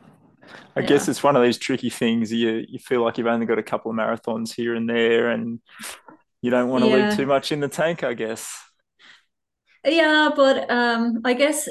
I 0.75 0.81
yeah. 0.81 0.87
guess 0.87 1.07
it's 1.07 1.23
one 1.23 1.35
of 1.35 1.43
these 1.43 1.57
tricky 1.57 1.89
things. 1.89 2.31
You 2.31 2.65
you 2.67 2.79
feel 2.79 3.03
like 3.03 3.17
you've 3.17 3.27
only 3.27 3.45
got 3.45 3.59
a 3.59 3.63
couple 3.63 3.91
of 3.91 3.97
marathons 3.97 4.53
here 4.53 4.75
and 4.75 4.89
there, 4.89 5.29
and 5.29 5.59
you 6.43 6.51
don't 6.51 6.69
want 6.69 6.83
to 6.83 6.89
yeah. 6.89 7.07
leave 7.07 7.17
too 7.17 7.25
much 7.25 7.51
in 7.53 7.61
the 7.61 7.69
tank. 7.69 8.03
I 8.03 8.13
guess. 8.13 8.53
Yeah, 9.85 10.29
but 10.35 10.69
um, 10.69 11.21
I 11.23 11.33
guess 11.33 11.69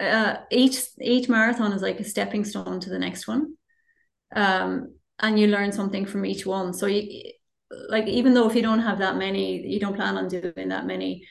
uh, 0.00 0.36
each 0.50 0.80
each 1.00 1.28
marathon 1.28 1.72
is 1.72 1.82
like 1.82 2.00
a 2.00 2.04
stepping 2.04 2.44
stone 2.44 2.80
to 2.80 2.90
the 2.90 2.98
next 2.98 3.28
one, 3.28 3.54
um, 4.34 4.94
and 5.18 5.38
you 5.38 5.46
learn 5.46 5.72
something 5.72 6.06
from 6.06 6.24
each 6.24 6.46
one. 6.46 6.72
So 6.72 6.86
you 6.86 7.32
like 7.88 8.06
even 8.08 8.32
though 8.32 8.48
if 8.48 8.56
you 8.56 8.62
don't 8.62 8.80
have 8.80 8.98
that 8.98 9.16
many, 9.16 9.60
you 9.66 9.78
don't 9.78 9.94
plan 9.94 10.16
on 10.16 10.28
doing 10.28 10.70
that 10.70 10.86
many. 10.86 11.26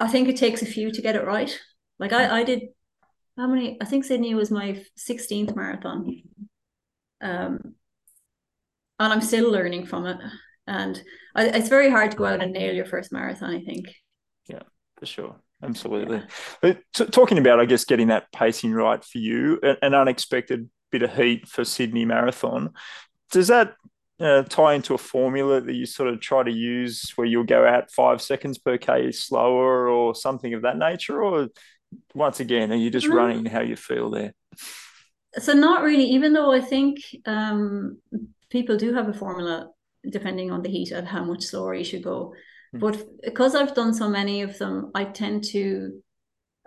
I 0.00 0.06
think 0.06 0.28
it 0.28 0.36
takes 0.36 0.62
a 0.62 0.66
few 0.66 0.92
to 0.92 1.02
get 1.02 1.16
it 1.16 1.26
right. 1.26 1.58
Like 1.98 2.12
I, 2.12 2.40
I 2.40 2.44
did 2.44 2.68
how 3.36 3.48
many? 3.48 3.76
I 3.80 3.86
think 3.86 4.04
Sydney 4.04 4.34
was 4.34 4.52
my 4.52 4.84
16th 4.96 5.56
marathon. 5.56 6.22
Um, 7.20 7.74
and 9.00 9.12
I'm 9.12 9.20
still 9.20 9.50
learning 9.50 9.86
from 9.86 10.06
it. 10.06 10.18
And 10.68 11.02
I, 11.34 11.46
it's 11.46 11.68
very 11.68 11.90
hard 11.90 12.10
to 12.12 12.16
go 12.16 12.26
out 12.26 12.42
and 12.42 12.52
nail 12.52 12.74
your 12.74 12.84
first 12.84 13.10
marathon, 13.12 13.50
I 13.50 13.60
think. 13.60 13.86
Yeah, 14.48 14.62
for 14.98 15.06
sure. 15.06 15.36
Absolutely. 15.62 16.22
But 16.62 16.78
t- 16.94 17.06
talking 17.06 17.38
about, 17.38 17.58
I 17.58 17.64
guess, 17.64 17.84
getting 17.84 18.08
that 18.08 18.30
pacing 18.32 18.72
right 18.72 19.02
for 19.02 19.18
you, 19.18 19.58
an 19.82 19.94
unexpected 19.94 20.70
bit 20.92 21.02
of 21.02 21.14
heat 21.14 21.48
for 21.48 21.64
Sydney 21.64 22.04
Marathon. 22.04 22.70
Does 23.32 23.48
that 23.48 23.74
uh, 24.20 24.42
tie 24.44 24.74
into 24.74 24.94
a 24.94 24.98
formula 24.98 25.60
that 25.60 25.74
you 25.74 25.86
sort 25.86 26.10
of 26.10 26.20
try 26.20 26.42
to 26.42 26.50
use 26.50 27.12
where 27.16 27.26
you'll 27.26 27.44
go 27.44 27.66
out 27.66 27.90
five 27.90 28.22
seconds 28.22 28.58
per 28.58 28.78
K 28.78 29.10
slower 29.10 29.88
or 29.88 30.14
something 30.14 30.54
of 30.54 30.62
that 30.62 30.78
nature? 30.78 31.22
Or 31.22 31.48
once 32.14 32.40
again, 32.40 32.70
are 32.72 32.76
you 32.76 32.90
just 32.90 33.06
mm-hmm. 33.06 33.16
running 33.16 33.44
how 33.46 33.60
you 33.60 33.76
feel 33.76 34.10
there? 34.10 34.34
So 35.34 35.54
not 35.54 35.82
really, 35.82 36.04
even 36.04 36.32
though 36.32 36.52
I 36.52 36.60
think 36.60 36.98
um, 37.26 37.98
people 38.50 38.76
do 38.76 38.94
have 38.94 39.08
a 39.08 39.12
formula 39.12 39.70
depending 40.10 40.50
on 40.50 40.62
the 40.62 40.70
heat 40.70 40.92
of 40.92 41.04
how 41.04 41.24
much 41.24 41.44
slower 41.44 41.74
you 41.74 41.84
should 41.84 42.02
go. 42.02 42.34
Mm-hmm. 42.74 42.78
But 42.80 43.06
because 43.22 43.54
I've 43.54 43.74
done 43.74 43.94
so 43.94 44.08
many 44.08 44.42
of 44.42 44.58
them, 44.58 44.90
I 44.94 45.04
tend 45.04 45.44
to 45.52 46.02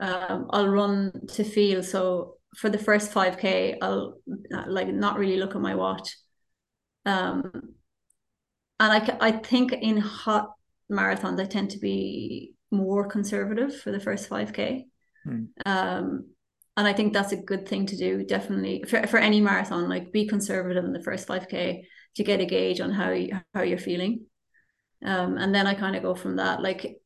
um, 0.02 0.48
I'll 0.50 0.68
run 0.68 1.28
to 1.30 1.44
feel. 1.44 1.84
So 1.84 2.38
for 2.58 2.70
the 2.70 2.78
first 2.78 3.14
5k, 3.14 3.78
I'll 3.82 4.18
like 4.68 4.88
not 4.88 5.18
really 5.18 5.38
look 5.38 5.56
at 5.56 5.62
my 5.62 5.76
watch. 5.76 6.18
Um, 7.06 7.52
and 8.80 8.92
I, 8.92 9.18
I 9.22 9.32
think 9.32 9.74
in 9.74 9.98
hot 9.98 10.52
marathons, 10.92 11.40
I 11.40 11.46
tend 11.46 11.72
to 11.72 11.80
be 11.80 12.54
more 12.72 13.08
conservative 13.08 13.80
for 13.80 13.92
the 13.92 14.00
first 14.00 14.30
5k. 14.30 14.86
Mm. 15.28 15.48
Um, 15.66 16.30
and 16.78 16.88
I 16.88 16.94
think 16.94 17.14
that's 17.14 17.32
a 17.32 17.38
good 17.38 17.68
thing 17.68 17.86
to 17.88 17.98
do, 17.98 18.26
definitely 18.26 18.84
for, 18.88 19.06
for 19.06 19.18
any 19.18 19.40
marathon. 19.40 19.88
Like 19.88 20.12
be 20.12 20.28
conservative 20.28 20.84
in 20.84 20.94
the 20.94 21.04
first 21.04 21.28
5k 21.28 21.84
to 22.16 22.24
get 22.24 22.42
a 22.42 22.46
gauge 22.46 22.80
on 22.80 22.92
how 22.92 23.12
you, 23.12 23.40
how 23.54 23.62
you're 23.62 23.78
feeling. 23.78 24.26
Um, 25.04 25.38
and 25.38 25.54
then 25.54 25.68
I 25.68 25.74
kind 25.74 25.96
of 25.96 26.04
go 26.04 26.16
from 26.16 26.36
that. 26.38 26.62
Like, 26.62 26.98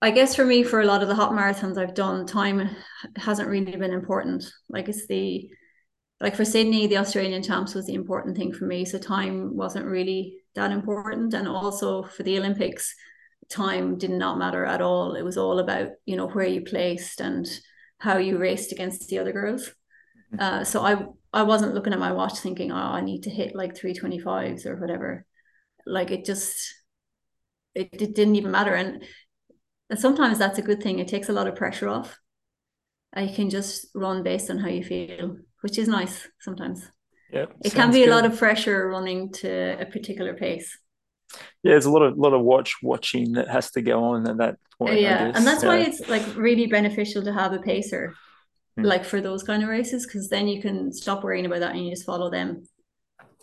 I 0.00 0.10
guess 0.10 0.36
for 0.36 0.44
me, 0.44 0.62
for 0.62 0.80
a 0.80 0.86
lot 0.86 1.02
of 1.02 1.08
the 1.08 1.14
hot 1.14 1.32
marathons 1.32 1.78
I've 1.78 1.94
done, 1.94 2.26
time 2.26 2.68
hasn't 3.16 3.48
really 3.48 3.74
been 3.76 3.92
important. 3.92 4.44
Like 4.68 4.88
it's 4.88 5.06
the 5.06 5.48
like 6.20 6.36
for 6.36 6.44
Sydney, 6.44 6.86
the 6.86 6.98
Australian 6.98 7.42
champs 7.42 7.74
was 7.74 7.86
the 7.86 7.94
important 7.94 8.36
thing 8.36 8.52
for 8.52 8.66
me. 8.66 8.84
So 8.84 8.98
time 8.98 9.56
wasn't 9.56 9.86
really 9.86 10.36
that 10.54 10.70
important. 10.70 11.34
And 11.34 11.48
also 11.48 12.02
for 12.02 12.22
the 12.22 12.38
Olympics, 12.38 12.94
time 13.50 13.98
did 13.98 14.10
not 14.10 14.38
matter 14.38 14.64
at 14.64 14.80
all. 14.80 15.14
It 15.14 15.22
was 15.22 15.36
all 15.36 15.58
about, 15.58 15.88
you 16.06 16.16
know, 16.16 16.28
where 16.28 16.46
you 16.46 16.62
placed 16.62 17.20
and 17.20 17.46
how 17.98 18.18
you 18.18 18.38
raced 18.38 18.72
against 18.72 19.08
the 19.08 19.18
other 19.18 19.32
girls. 19.32 19.70
Mm-hmm. 20.34 20.40
Uh, 20.40 20.64
so 20.64 20.82
I 20.84 21.04
I 21.34 21.42
wasn't 21.42 21.74
looking 21.74 21.92
at 21.92 21.98
my 21.98 22.12
watch 22.12 22.38
thinking, 22.38 22.72
oh, 22.72 22.76
I 22.76 23.00
need 23.00 23.24
to 23.24 23.30
hit 23.30 23.54
like 23.54 23.74
325s 23.74 24.66
or 24.66 24.76
whatever. 24.76 25.26
Like 25.86 26.10
it 26.10 26.24
just 26.24 26.74
it, 27.74 27.88
it 27.92 28.14
didn't 28.14 28.36
even 28.36 28.50
matter. 28.50 28.74
And, 28.74 29.04
sometimes 29.96 30.38
that's 30.38 30.58
a 30.58 30.62
good 30.62 30.82
thing. 30.82 30.98
It 30.98 31.06
takes 31.06 31.28
a 31.28 31.32
lot 31.32 31.46
of 31.46 31.54
pressure 31.54 31.88
off. 31.88 32.18
I 33.14 33.28
can 33.28 33.48
just 33.48 33.86
run 33.94 34.24
based 34.24 34.50
on 34.50 34.58
how 34.58 34.68
you 34.68 34.82
feel, 34.82 35.36
which 35.60 35.78
is 35.78 35.86
nice 35.86 36.26
sometimes. 36.40 36.82
Yeah. 37.30 37.46
It 37.62 37.74
can 37.74 37.92
be 37.92 38.00
good. 38.00 38.08
a 38.08 38.14
lot 38.14 38.24
of 38.24 38.36
pressure 38.36 38.88
running 38.88 39.30
to 39.34 39.80
a 39.80 39.86
particular 39.86 40.34
pace 40.34 40.76
yeah, 41.62 41.72
there's 41.72 41.86
a 41.86 41.90
lot 41.90 42.02
of 42.02 42.16
lot 42.16 42.34
of 42.34 42.42
watch 42.42 42.76
watching 42.82 43.32
that 43.32 43.48
has 43.48 43.70
to 43.72 43.82
go 43.82 44.04
on 44.04 44.28
at 44.28 44.36
that 44.38 44.56
point. 44.78 45.00
Yeah, 45.00 45.32
and 45.34 45.46
that's 45.46 45.64
why 45.64 45.78
it's 45.78 46.08
like 46.08 46.22
really 46.36 46.66
beneficial 46.66 47.22
to 47.24 47.32
have 47.32 47.52
a 47.52 47.58
pacer, 47.58 48.14
mm. 48.78 48.84
like 48.84 49.04
for 49.04 49.20
those 49.20 49.42
kind 49.42 49.62
of 49.62 49.68
races, 49.68 50.06
because 50.06 50.28
then 50.28 50.48
you 50.48 50.60
can 50.60 50.92
stop 50.92 51.24
worrying 51.24 51.46
about 51.46 51.60
that 51.60 51.74
and 51.74 51.84
you 51.84 51.90
just 51.90 52.06
follow 52.06 52.30
them. 52.30 52.64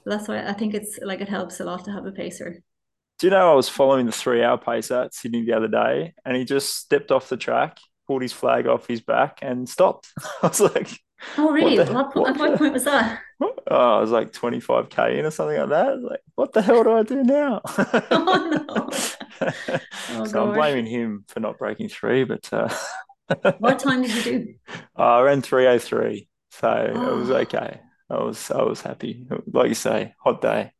that's 0.05 0.27
why 0.27 0.45
I 0.45 0.53
think 0.53 0.73
it's 0.73 0.99
like 1.01 1.21
it 1.21 1.29
helps 1.29 1.59
a 1.59 1.65
lot 1.65 1.85
to 1.85 1.91
have 1.91 2.05
a 2.05 2.11
pacer. 2.11 2.61
Do 3.19 3.27
you 3.27 3.31
know 3.31 3.51
I 3.51 3.55
was 3.55 3.69
following 3.69 4.07
the 4.07 4.11
three 4.11 4.43
hour 4.43 4.57
pacer 4.57 5.03
at 5.03 5.13
Sydney 5.13 5.45
the 5.45 5.53
other 5.53 5.67
day, 5.67 6.13
and 6.25 6.35
he 6.35 6.45
just 6.45 6.75
stepped 6.75 7.11
off 7.11 7.29
the 7.29 7.37
track, 7.37 7.77
pulled 8.07 8.23
his 8.23 8.33
flag 8.33 8.67
off 8.67 8.87
his 8.87 9.01
back, 9.01 9.39
and 9.41 9.69
stopped. 9.69 10.07
I 10.41 10.47
was 10.47 10.59
like, 10.59 10.89
Oh, 11.37 11.51
really? 11.51 11.77
What, 11.77 11.87
the, 11.87 11.93
what, 11.93 12.15
what, 12.15 12.37
what 12.37 12.57
point 12.57 12.73
was 12.73 12.83
that? 12.85 13.19
Oh, 13.39 13.97
I 13.97 13.99
was 13.99 14.11
like 14.11 14.31
25k 14.31 15.19
in 15.19 15.25
or 15.25 15.31
something 15.31 15.57
like 15.57 15.69
that. 15.69 16.01
Like, 16.01 16.19
what 16.35 16.53
the 16.53 16.61
hell 16.61 16.83
do 16.83 16.91
I 16.91 17.03
do 17.03 17.23
now? 17.23 17.61
oh, 18.11 18.65
no. 18.67 18.89
Oh, 20.13 20.25
so 20.25 20.33
gosh. 20.33 20.35
I'm 20.35 20.53
blaming 20.53 20.85
him 20.85 21.25
for 21.27 21.39
not 21.39 21.57
breaking 21.57 21.89
three, 21.89 22.25
but 22.25 22.47
uh, 22.53 22.71
what 23.59 23.79
time 23.79 24.01
did 24.01 24.13
you 24.13 24.23
do? 24.23 24.53
I 24.95 25.21
ran 25.21 25.41
303, 25.41 26.27
so 26.51 26.91
oh. 26.95 27.13
it 27.13 27.19
was 27.19 27.29
okay. 27.31 27.81
I 28.09 28.23
was 28.23 28.51
I 28.51 28.61
was 28.63 28.81
happy. 28.81 29.25
Like 29.51 29.69
you 29.69 29.75
say, 29.75 30.13
hot 30.23 30.41
day. 30.41 30.71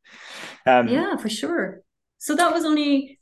Um, 0.66 0.88
yeah, 0.88 1.16
for 1.16 1.30
sure. 1.30 1.82
So 2.18 2.36
that 2.36 2.54
was 2.54 2.66
only 2.66 3.20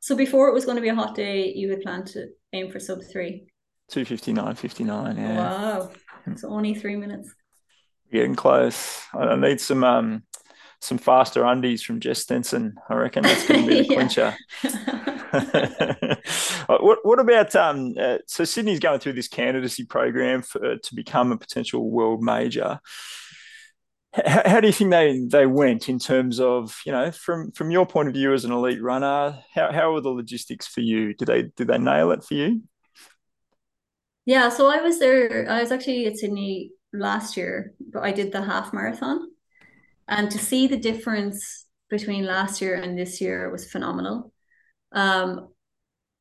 so 0.00 0.16
before 0.16 0.48
it 0.48 0.54
was 0.54 0.64
going 0.64 0.76
to 0.76 0.82
be 0.82 0.88
a 0.88 0.94
hot 0.94 1.14
day. 1.14 1.52
You 1.52 1.70
had 1.70 1.82
planned 1.82 2.06
to 2.08 2.28
aim 2.52 2.70
for 2.70 2.80
sub 2.80 3.00
three. 3.04 3.46
259, 3.90 4.54
59, 4.54 5.16
yeah. 5.16 5.36
Wow. 5.36 5.90
It's 6.26 6.44
only 6.44 6.74
three 6.74 6.96
minutes. 6.96 7.34
Getting 8.12 8.36
close. 8.36 9.02
I 9.12 9.36
need 9.36 9.60
some 9.60 9.84
um 9.84 10.22
some 10.80 10.98
faster 10.98 11.44
undies 11.44 11.82
from 11.82 12.00
Jess 12.00 12.20
Stenson. 12.20 12.74
I 12.88 12.94
reckon 12.94 13.22
that's 13.22 13.46
going 13.46 13.62
to 13.62 13.68
be 13.68 13.82
the 13.82 13.88
clincher. 13.94 14.36
what 16.66 16.98
what 17.02 17.20
about 17.20 17.54
um? 17.54 17.94
Uh, 17.98 18.18
so 18.26 18.44
Sydney's 18.44 18.80
going 18.80 19.00
through 19.00 19.12
this 19.12 19.28
candidacy 19.28 19.84
program 19.84 20.42
for, 20.42 20.76
to 20.76 20.94
become 20.94 21.32
a 21.32 21.36
potential 21.36 21.90
world 21.90 22.22
major. 22.22 22.80
How, 24.12 24.42
how, 24.44 24.60
do 24.60 24.66
you 24.66 24.72
think 24.72 24.90
they 24.90 25.24
they 25.30 25.46
went 25.46 25.88
in 25.88 26.00
terms 26.00 26.40
of 26.40 26.80
you 26.84 26.90
know 26.90 27.12
from 27.12 27.52
from 27.52 27.70
your 27.70 27.86
point 27.86 28.08
of 28.08 28.14
view 28.14 28.32
as 28.32 28.44
an 28.44 28.52
elite 28.52 28.82
runner? 28.82 29.38
How 29.54 29.70
how 29.72 29.92
were 29.92 30.00
the 30.00 30.10
logistics 30.10 30.66
for 30.66 30.80
you? 30.80 31.14
Did 31.14 31.28
they 31.28 31.42
did 31.42 31.68
they 31.68 31.78
nail 31.78 32.10
it 32.10 32.24
for 32.24 32.34
you? 32.34 32.62
Yeah, 34.26 34.48
so 34.48 34.68
I 34.68 34.80
was 34.82 34.98
there. 34.98 35.48
I 35.48 35.60
was 35.60 35.70
actually 35.70 36.06
at 36.06 36.16
Sydney 36.16 36.72
last 36.92 37.36
year, 37.36 37.74
but 37.78 38.02
I 38.02 38.10
did 38.10 38.32
the 38.32 38.42
half 38.42 38.72
marathon. 38.72 39.28
and 40.08 40.30
to 40.30 40.38
see 40.38 40.66
the 40.66 40.76
difference 40.76 41.66
between 41.88 42.24
last 42.24 42.60
year 42.60 42.74
and 42.74 42.98
this 42.98 43.20
year 43.20 43.50
was 43.50 43.70
phenomenal. 43.70 44.32
Um, 44.92 45.48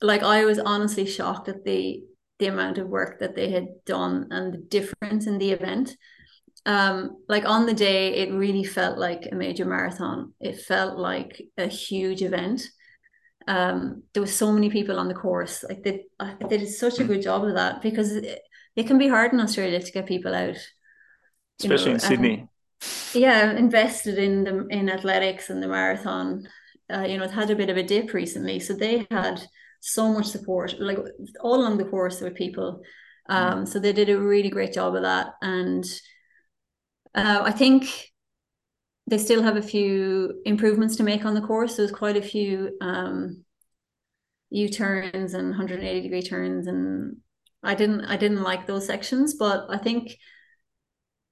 like 0.01 0.24
I 0.24 0.45
was 0.45 0.59
honestly 0.59 1.05
shocked 1.05 1.49
at 1.49 1.63
the 1.63 2.03
the 2.39 2.47
amount 2.47 2.78
of 2.78 2.88
work 2.88 3.20
that 3.20 3.36
they 3.36 3.49
had 3.51 3.67
done 3.86 4.28
and 4.32 4.53
the 4.53 4.57
difference 4.57 5.28
in 5.28 5.38
the 5.38 5.51
event. 5.51 5.95
Um, 6.65 7.17
like 7.28 7.45
on 7.45 7.65
the 7.65 7.74
day, 7.74 8.15
it 8.15 8.34
really 8.34 8.63
felt 8.63 8.97
like 8.97 9.28
a 9.30 9.36
major 9.36 9.65
marathon. 9.65 10.34
It 10.39 10.59
felt 10.61 10.97
like 10.97 11.41
a 11.57 11.67
huge 11.67 12.22
event. 12.22 12.63
Um, 13.47 14.03
there 14.13 14.22
was 14.22 14.34
so 14.34 14.51
many 14.51 14.70
people 14.70 14.99
on 14.99 15.07
the 15.07 15.13
course. 15.13 15.65
Like 15.67 15.84
they, 15.84 16.05
they 16.49 16.57
did 16.57 16.70
such 16.70 16.99
a 16.99 17.03
good 17.03 17.22
job 17.22 17.43
of 17.43 17.55
that 17.55 17.82
because 17.82 18.13
it, 18.13 18.41
it 18.76 18.88
can 18.88 18.97
be 18.97 19.07
hard 19.07 19.34
in 19.34 19.39
Australia 19.39 19.82
to 19.82 19.91
get 19.91 20.05
people 20.05 20.34
out, 20.34 20.57
especially 21.59 21.89
know, 21.89 21.93
in 21.95 21.99
Sydney. 21.99 22.47
yeah, 23.13 23.51
invested 23.51 24.17
in 24.17 24.43
the 24.43 24.67
in 24.67 24.89
athletics 24.89 25.49
and 25.49 25.61
the 25.61 25.67
marathon. 25.67 26.47
Uh, 26.92 27.06
you 27.08 27.18
know, 27.18 27.24
it 27.24 27.32
had 27.32 27.50
a 27.50 27.56
bit 27.56 27.70
of 27.70 27.78
a 27.78 27.84
dip 27.84 28.14
recently, 28.14 28.60
so 28.60 28.74
they 28.74 29.08
had 29.12 29.42
so 29.80 30.12
much 30.12 30.26
support, 30.26 30.76
like 30.80 30.98
all 31.42 31.62
along 31.62 31.78
the 31.78 31.86
course 31.86 32.22
with 32.22 32.36
people. 32.36 32.82
Um, 33.28 33.64
mm. 33.64 33.68
So 33.68 33.80
they 33.80 33.94
did 33.94 34.10
a 34.10 34.20
really 34.20 34.50
great 34.50 34.74
job 34.74 34.96
of 34.96 35.04
that, 35.04 35.34
and 35.42 35.86
uh, 37.16 37.42
I 37.44 37.52
think 37.52 38.12
they 39.08 39.18
still 39.18 39.42
have 39.44 39.58
a 39.58 39.62
few 39.62 40.42
improvements 40.46 40.96
to 40.98 41.04
make 41.04 41.26
on 41.26 41.34
the 41.34 41.42
course. 41.42 41.76
There's 41.76 41.92
quite 41.92 42.18
a 42.18 42.22
few 42.22 42.78
um, 42.82 43.44
U 44.52 44.70
turns 44.70 45.34
and 45.34 45.50
180 45.50 46.02
degree 46.02 46.22
turns, 46.22 46.68
and 46.68 47.18
I 47.64 47.76
didn't 47.76 48.06
I 48.06 48.18
didn't 48.18 48.44
like 48.44 48.68
those 48.68 48.86
sections, 48.86 49.36
but 49.36 49.66
I 49.70 49.78
think 49.78 50.18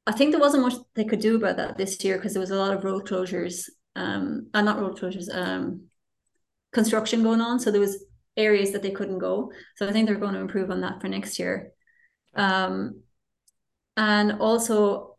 I 0.05 0.12
think 0.12 0.32
there 0.32 0.39
wasn't 0.39 0.64
much 0.64 0.76
they 0.95 1.05
could 1.05 1.20
do 1.20 1.36
about 1.36 1.58
that 1.58 1.78
this 1.78 2.03
year 2.03 2.18
because 2.18 2.34
there 2.34 2.41
was 2.41 2.51
a 2.51 2.55
lot 2.55 2.74
of 2.74 2.84
road 2.84 3.05
closures, 3.05 3.70
um, 3.97 4.47
uh, 4.53 4.61
not 4.61 4.79
road 4.79 4.97
closures, 4.97 5.27
um, 5.33 5.87
construction 6.71 7.23
going 7.23 7.41
on. 7.41 7.59
So 7.59 7.71
there 7.71 7.81
was 7.81 8.05
areas 8.37 8.71
that 8.71 8.83
they 8.83 8.91
couldn't 8.91 9.19
go. 9.19 9.51
So 9.75 9.87
I 9.87 9.91
think 9.91 10.07
they're 10.07 10.15
going 10.15 10.35
to 10.35 10.39
improve 10.39 10.69
on 10.69 10.81
that 10.81 11.01
for 11.01 11.09
next 11.09 11.39
year. 11.39 11.71
Um, 12.35 13.01
and 13.97 14.33
also, 14.33 15.17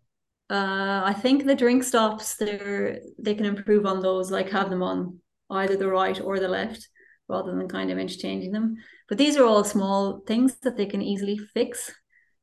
uh, 0.48 1.02
I 1.04 1.12
think 1.12 1.44
the 1.44 1.56
drink 1.56 1.82
stops 1.82 2.36
they 2.36 3.00
they 3.18 3.34
can 3.34 3.44
improve 3.44 3.84
on 3.84 4.00
those, 4.00 4.30
like 4.30 4.50
have 4.50 4.70
them 4.70 4.82
on 4.82 5.18
either 5.50 5.76
the 5.76 5.88
right 5.88 6.18
or 6.20 6.38
the 6.38 6.48
left, 6.48 6.88
rather 7.28 7.54
than 7.54 7.68
kind 7.68 7.90
of 7.90 7.98
interchanging 7.98 8.52
them. 8.52 8.76
But 9.08 9.18
these 9.18 9.36
are 9.36 9.44
all 9.44 9.64
small 9.64 10.22
things 10.26 10.56
that 10.62 10.76
they 10.76 10.86
can 10.86 11.02
easily 11.02 11.38
fix. 11.54 11.92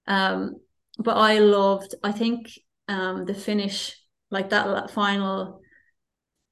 Um, 0.07 0.57
but 0.99 1.15
I 1.17 1.39
loved. 1.39 1.95
I 2.03 2.11
think 2.11 2.51
um, 2.88 3.25
the 3.25 3.33
finish, 3.33 3.95
like 4.29 4.49
that 4.49 4.91
final 4.91 5.61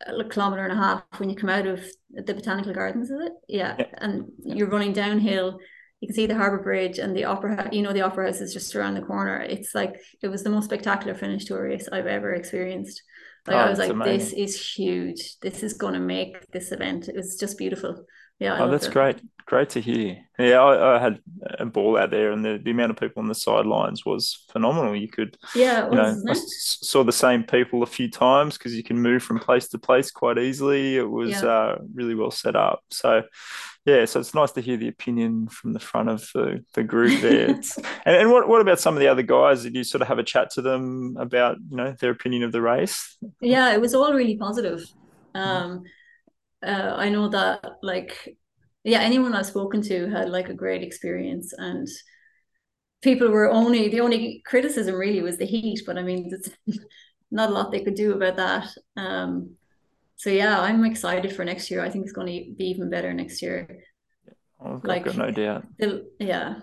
a 0.06 0.24
kilometer 0.26 0.64
and 0.64 0.74
a 0.74 0.76
half 0.76 1.04
when 1.18 1.30
you 1.30 1.36
come 1.36 1.50
out 1.50 1.66
of 1.66 1.84
the 2.12 2.34
botanical 2.34 2.74
gardens 2.74 3.10
is 3.10 3.20
it? 3.22 3.34
Yeah, 3.48 3.76
yeah. 3.80 3.86
and 3.98 4.32
yeah. 4.40 4.56
you're 4.56 4.70
running 4.70 4.94
downhill. 4.94 5.60
You 6.00 6.08
can 6.08 6.16
see 6.16 6.26
the 6.26 6.36
harbor 6.36 6.62
bridge 6.62 7.00
and 7.00 7.16
the 7.16 7.24
opera 7.24 7.70
you 7.72 7.82
know 7.82 7.94
the 7.94 8.02
opera 8.02 8.26
house 8.26 8.42
is 8.42 8.54
just 8.54 8.76
around 8.76 8.96
the 8.96 9.02
corner. 9.02 9.40
It's 9.42 9.74
like 9.74 9.96
it 10.22 10.28
was 10.28 10.44
the 10.44 10.50
most 10.50 10.66
spectacular 10.66 11.16
finish 11.16 11.46
to 11.46 11.56
a 11.56 11.62
race 11.62 11.88
i've 11.92 12.08
ever 12.08 12.34
experienced. 12.34 13.02
Like 13.48 13.56
oh, 13.56 13.60
i 13.60 13.70
was 13.70 13.80
like 13.80 13.92
amazing. 13.92 14.38
this 14.38 14.56
is 14.56 14.76
huge. 14.76 15.40
This 15.40 15.64
is 15.64 15.74
going 15.74 15.94
to 15.94 16.00
make 16.00 16.52
this 16.52 16.72
event. 16.72 17.08
It 17.08 17.16
was 17.16 17.38
just 17.38 17.58
beautiful 17.58 18.06
yeah 18.40 18.56
I 18.56 18.60
oh 18.62 18.72
that's 18.72 18.88
it. 18.88 18.94
great. 18.94 19.22
Great 19.46 19.72
to 19.72 19.82
hear. 19.82 20.18
Yeah 20.40 20.62
I, 20.62 20.96
I, 20.96 21.00
had 21.00 21.20
a 21.60 21.66
ball 21.66 21.98
out 21.98 22.12
there 22.12 22.32
and 22.32 22.44
the, 22.46 22.60
the 22.64 22.72
amount 22.72 22.92
of 22.92 22.98
people 22.98 23.22
on 23.22 23.28
the 23.28 23.36
sidelines 23.36 24.06
was 24.06 24.46
phenomenal. 24.52 24.96
You 24.96 25.10
could 25.10 25.38
yeah 25.54 25.90
you 25.90 25.96
know 25.96 26.18
I 26.30 26.34
saw 26.34 27.04
the 27.04 27.12
same 27.12 27.44
people 27.44 27.84
a 27.84 27.88
few 27.88 28.10
times 28.10 28.58
because 28.58 28.74
you 28.74 28.84
can 28.84 29.02
move 29.02 29.22
from 29.22 29.40
place 29.40 29.68
to 29.70 29.78
place 29.78 30.12
quite 30.12 30.38
easily. 30.38 30.96
It 30.96 31.10
was 31.10 31.32
yeah. 31.32 31.46
uh, 31.46 31.78
really 31.94 32.16
well 32.16 32.32
set 32.32 32.56
up. 32.56 32.84
So 32.90 33.24
yeah 33.86 34.06
so 34.06 34.22
it's 34.22 34.34
nice 34.34 34.54
to 34.54 34.62
hear 34.62 34.78
the 34.78 34.88
opinion 34.88 35.50
from 35.50 35.74
the 35.74 35.80
front 35.80 36.08
of 36.08 36.22
the, 36.34 36.64
the 36.74 36.84
group 36.84 37.22
there. 37.22 37.50
And, 37.50 38.16
and 38.16 38.32
what, 38.32 38.48
what 38.48 38.62
about 38.62 38.80
some 38.80 38.96
of 38.96 39.02
the 39.02 39.10
other 39.10 39.24
guys? 39.24 39.64
Did 39.64 39.76
you 39.76 39.84
sort 39.84 40.02
of 40.02 40.08
have 40.08 40.20
a 40.20 40.24
chat 40.24 40.52
to 40.52 40.62
them 40.62 41.18
about 41.20 41.58
you 41.70 41.76
know 41.76 41.96
their 42.00 42.12
opinion 42.12 42.44
of 42.44 42.54
the 42.54 42.62
race? 42.62 43.18
Yeah 43.42 43.74
it 43.74 43.82
was 43.82 43.94
all 43.94 44.14
really 44.14 44.38
positive. 44.38 44.86
Um 45.36 45.84
uh, 46.64 46.96
I 46.98 47.10
know 47.10 47.28
that 47.30 47.78
like 47.82 48.38
yeah, 48.84 49.00
anyone 49.00 49.34
I've 49.34 49.46
spoken 49.46 49.82
to 49.84 50.10
had 50.10 50.30
like 50.30 50.50
a 50.50 50.54
great 50.54 50.84
experience 50.84 51.54
and 51.58 51.88
people 53.02 53.30
were 53.30 53.50
only 53.50 53.88
the 53.90 54.02
only 54.02 54.42
criticism 54.46 54.96
really 54.96 55.22
was 55.22 55.38
the 55.38 55.46
heat, 55.46 55.82
but 55.86 55.98
I 55.98 56.04
mean 56.04 56.30
there's 56.30 56.50
not 57.32 57.50
a 57.50 57.54
lot 57.54 57.72
they 57.72 57.84
could 57.84 57.96
do 57.96 58.14
about 58.14 58.38
that. 58.38 58.68
Um 58.98 59.56
so 60.16 60.30
yeah, 60.30 60.60
I'm 60.60 60.86
excited 60.86 61.36
for 61.36 61.44
next 61.44 61.70
year. 61.70 61.84
I 61.84 61.90
think 61.90 62.04
it's 62.04 62.14
going 62.14 62.28
to 62.28 62.54
be 62.54 62.66
even 62.66 62.90
better 62.90 63.14
next 63.14 63.42
year. 63.42 63.84
I've 64.64 64.84
like, 64.86 65.04
got 65.04 65.18
no 65.18 65.32
doubt. 65.32 65.66
Yeah. 66.18 66.60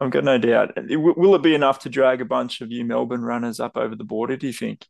I've 0.00 0.10
got 0.10 0.24
no 0.24 0.38
doubt. 0.38 0.78
Will 0.88 1.34
it 1.34 1.42
be 1.42 1.54
enough 1.54 1.80
to 1.80 1.90
drag 1.90 2.22
a 2.22 2.24
bunch 2.24 2.62
of 2.62 2.70
you 2.70 2.84
Melbourne 2.84 3.22
runners 3.22 3.60
up 3.60 3.76
over 3.76 3.94
the 3.94 4.04
border, 4.04 4.36
do 4.36 4.46
you 4.46 4.52
think? 4.52 4.86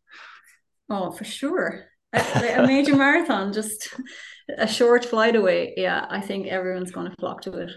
Oh, 0.88 1.11
for 1.11 1.24
sure 1.24 1.88
a, 2.12 2.54
a 2.59 2.66
major 2.66 2.96
marathon, 2.96 3.52
just 3.52 3.94
a 4.56 4.66
short 4.66 5.04
flight 5.04 5.36
away. 5.36 5.74
Yeah, 5.76 6.06
I 6.09 6.20
think 6.20 6.46
everyone's 6.46 6.90
going 6.90 7.11
to 7.11 7.16
flock 7.16 7.42
to 7.42 7.52
it. 7.59 7.70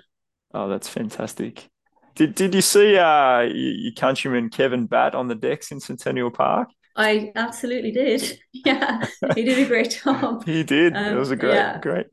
Oh, 0.53 0.67
that's 0.69 0.87
fantastic. 0.87 1.69
Did 2.15 2.35
Did 2.35 2.53
you 2.53 2.61
see 2.61 2.97
uh, 2.97 3.41
your 3.41 3.93
countryman 3.95 4.49
Kevin 4.49 4.85
Batt 4.85 5.15
on 5.15 5.27
the 5.27 5.35
decks 5.35 5.71
in 5.71 5.79
Centennial 5.79 6.31
Park? 6.31 6.69
I 6.95 7.31
absolutely 7.35 7.91
did. 7.91 8.39
Yeah, 8.53 9.07
he 9.33 9.43
did 9.43 9.57
a 9.57 9.65
great 9.65 9.99
job. 10.03 10.45
he 10.45 10.63
did. 10.63 10.95
Um, 10.95 11.15
it 11.15 11.17
was 11.17 11.31
a 11.31 11.35
great, 11.35 11.55
yeah. 11.55 11.79
great. 11.79 12.05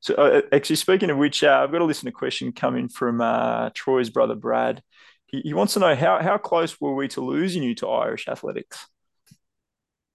so, 0.00 0.14
uh, 0.14 0.40
actually, 0.50 0.76
speaking 0.76 1.10
of 1.10 1.18
which, 1.18 1.44
uh, 1.44 1.60
I've 1.62 1.70
got 1.70 1.80
to 1.80 1.84
listen 1.84 2.06
to 2.06 2.10
a 2.10 2.12
question 2.12 2.52
coming 2.52 2.88
from 2.88 3.20
uh, 3.20 3.68
Troy's 3.74 4.08
brother 4.08 4.34
Brad. 4.34 4.82
He, 5.26 5.40
he 5.42 5.52
wants 5.52 5.74
to 5.74 5.80
know 5.80 5.94
how 5.94 6.22
how 6.22 6.38
close 6.38 6.80
were 6.80 6.94
we 6.94 7.08
to 7.08 7.20
losing 7.20 7.62
you 7.62 7.74
to 7.76 7.88
Irish 7.88 8.28
athletics? 8.28 8.86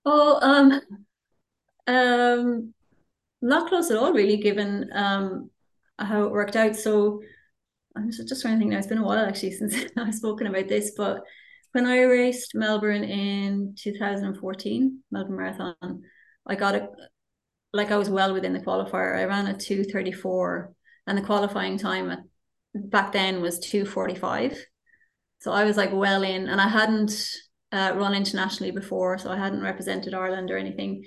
Oh, 0.05 0.39
um, 0.41 0.81
um, 1.87 2.73
not 3.41 3.69
close 3.69 3.91
at 3.91 3.97
all, 3.97 4.13
really, 4.13 4.37
given 4.37 4.89
um 4.93 5.49
how 5.97 6.23
it 6.23 6.31
worked 6.31 6.55
out. 6.55 6.75
So 6.75 7.21
I'm 7.95 8.11
just 8.11 8.41
trying 8.41 8.55
to 8.55 8.59
think 8.59 8.71
now. 8.71 8.77
It's 8.77 8.87
been 8.87 8.97
a 8.97 9.03
while 9.03 9.25
actually 9.25 9.51
since 9.53 9.75
I've 9.97 10.15
spoken 10.15 10.47
about 10.47 10.67
this, 10.67 10.91
but 10.97 11.21
when 11.71 11.85
I 11.85 12.03
raced 12.03 12.55
Melbourne 12.55 13.03
in 13.03 13.75
2014, 13.77 14.99
Melbourne 15.11 15.35
Marathon, 15.35 15.75
I 16.47 16.55
got 16.55 16.75
it 16.75 16.89
like 17.73 17.91
I 17.91 17.97
was 17.97 18.09
well 18.09 18.33
within 18.33 18.53
the 18.53 18.59
qualifier. 18.59 19.17
I 19.17 19.25
ran 19.25 19.47
a 19.47 19.57
234 19.57 20.73
and 21.07 21.17
the 21.17 21.21
qualifying 21.21 21.77
time 21.77 22.09
at, 22.11 22.19
back 22.73 23.11
then 23.11 23.41
was 23.41 23.59
245. 23.59 24.57
So 25.39 25.51
I 25.51 25.65
was 25.65 25.75
like 25.77 25.91
well 25.91 26.23
in 26.23 26.47
and 26.47 26.61
I 26.61 26.67
hadn't 26.69 27.11
uh, 27.75 27.93
run 27.95 28.15
internationally 28.15 28.71
before, 28.71 29.17
so 29.17 29.29
I 29.29 29.37
hadn't 29.37 29.61
represented 29.61 30.13
Ireland 30.13 30.49
or 30.51 30.57
anything. 30.57 31.05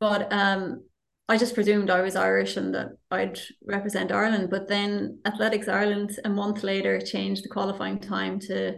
But 0.00 0.32
um, 0.32 0.84
I 1.28 1.38
just 1.38 1.54
presumed 1.54 1.90
I 1.90 2.02
was 2.02 2.16
Irish 2.16 2.56
and 2.56 2.74
that 2.74 2.88
I'd 3.10 3.38
represent 3.64 4.12
Ireland. 4.12 4.50
But 4.50 4.68
then 4.68 5.20
Athletics 5.24 5.68
Ireland 5.68 6.18
a 6.24 6.28
month 6.28 6.62
later 6.62 7.00
changed 7.00 7.44
the 7.44 7.48
qualifying 7.48 7.98
time 7.98 8.38
to 8.40 8.76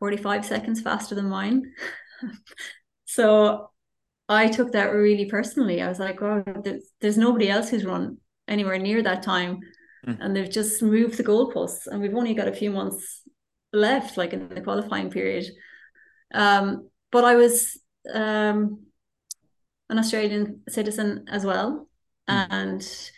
45 0.00 0.44
seconds 0.44 0.80
faster 0.80 1.14
than 1.14 1.28
mine. 1.28 1.72
so 3.04 3.70
I 4.28 4.48
took 4.48 4.72
that 4.72 4.92
really 4.92 5.26
personally. 5.26 5.80
I 5.80 5.88
was 5.88 6.00
like, 6.00 6.20
oh, 6.22 6.42
there's, 6.64 6.90
there's 7.00 7.18
nobody 7.18 7.48
else 7.48 7.68
who's 7.68 7.84
run 7.84 8.16
anywhere 8.48 8.78
near 8.78 9.02
that 9.02 9.22
time. 9.22 9.60
Mm. 10.06 10.16
And 10.20 10.36
they've 10.36 10.50
just 10.50 10.82
moved 10.82 11.16
the 11.16 11.24
goalposts. 11.24 11.86
And 11.86 12.00
we've 12.00 12.14
only 12.14 12.34
got 12.34 12.48
a 12.48 12.52
few 12.52 12.72
months 12.72 13.22
left, 13.72 14.16
like 14.16 14.32
in 14.32 14.48
the 14.48 14.60
qualifying 14.60 15.10
period. 15.10 15.44
Um, 16.32 16.88
but 17.10 17.24
I 17.24 17.36
was 17.36 17.78
um, 18.12 18.80
an 19.88 19.98
Australian 19.98 20.62
citizen 20.68 21.26
as 21.28 21.44
well, 21.44 21.88
mm. 22.28 22.46
and 22.50 23.10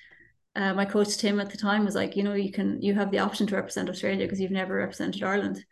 uh, 0.57 0.75
my 0.75 0.85
coach 0.85 1.17
Tim 1.17 1.41
at 1.41 1.51
the 1.51 1.57
time 1.57 1.85
was 1.85 1.95
like, 1.95 2.17
you 2.17 2.23
know, 2.23 2.35
you 2.35 2.53
can 2.53 2.81
you 2.81 2.95
have 2.95 3.11
the 3.11 3.19
option 3.19 3.47
to 3.49 3.57
represent 3.57 3.91
Australia 3.91 4.25
because 4.25 4.41
you've 4.41 4.51
never 4.51 4.75
represented 4.75 5.23
Ireland. 5.23 5.65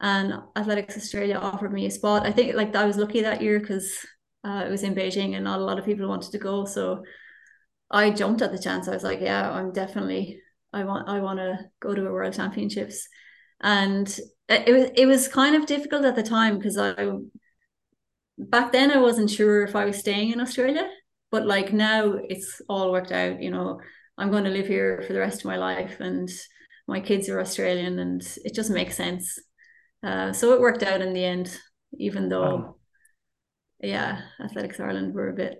And 0.00 0.34
Athletics 0.56 0.96
Australia 0.96 1.36
offered 1.36 1.72
me 1.72 1.86
a 1.86 1.90
spot. 1.90 2.26
I 2.26 2.32
think 2.32 2.54
like 2.54 2.74
I 2.74 2.86
was 2.86 2.96
lucky 2.96 3.22
that 3.22 3.42
year 3.42 3.60
because 3.60 3.94
uh, 4.44 4.64
it 4.66 4.70
was 4.70 4.82
in 4.82 4.94
Beijing 4.94 5.34
and 5.34 5.44
not 5.44 5.60
a 5.60 5.64
lot 5.64 5.78
of 5.78 5.84
people 5.84 6.08
wanted 6.08 6.32
to 6.32 6.38
go. 6.38 6.64
So 6.64 7.04
I 7.90 8.10
jumped 8.10 8.40
at 8.42 8.52
the 8.52 8.58
chance. 8.58 8.88
I 8.88 8.94
was 8.94 9.04
like, 9.04 9.20
yeah, 9.20 9.50
I'm 9.50 9.72
definitely 9.72 10.40
I 10.72 10.84
want 10.84 11.08
I 11.08 11.20
want 11.20 11.38
to 11.38 11.58
go 11.80 11.94
to 11.94 12.06
a 12.06 12.12
World 12.12 12.34
Championships. 12.34 13.08
And 13.62 14.08
it 14.48 14.72
was 14.72 14.90
it 14.96 15.06
was 15.06 15.28
kind 15.28 15.54
of 15.54 15.66
difficult 15.66 16.04
at 16.04 16.16
the 16.16 16.22
time 16.22 16.58
because 16.58 16.76
I 16.78 16.94
back 18.38 18.72
then 18.72 18.90
I 18.90 18.98
wasn't 18.98 19.30
sure 19.30 19.62
if 19.64 19.76
I 19.76 19.84
was 19.84 19.98
staying 19.98 20.32
in 20.32 20.40
Australia, 20.40 20.88
but 21.30 21.46
like 21.46 21.72
now 21.72 22.14
it's 22.28 22.60
all 22.68 22.90
worked 22.92 23.12
out. 23.12 23.42
You 23.42 23.50
know, 23.50 23.80
I'm 24.18 24.30
going 24.30 24.44
to 24.44 24.50
live 24.50 24.66
here 24.66 25.02
for 25.06 25.12
the 25.12 25.20
rest 25.20 25.40
of 25.40 25.46
my 25.46 25.56
life, 25.56 26.00
and 26.00 26.28
my 26.88 27.00
kids 27.00 27.28
are 27.28 27.40
Australian, 27.40 27.98
and 27.98 28.22
it 28.44 28.54
just 28.54 28.70
makes 28.70 28.96
sense. 28.96 29.38
Uh, 30.02 30.32
so 30.32 30.54
it 30.54 30.60
worked 30.60 30.82
out 30.82 31.02
in 31.02 31.12
the 31.12 31.24
end, 31.24 31.56
even 31.98 32.28
though. 32.28 32.78
yeah, 33.82 34.22
Athletics 34.42 34.80
Ireland 34.80 35.14
were 35.14 35.28
a 35.28 35.34
bit. 35.34 35.58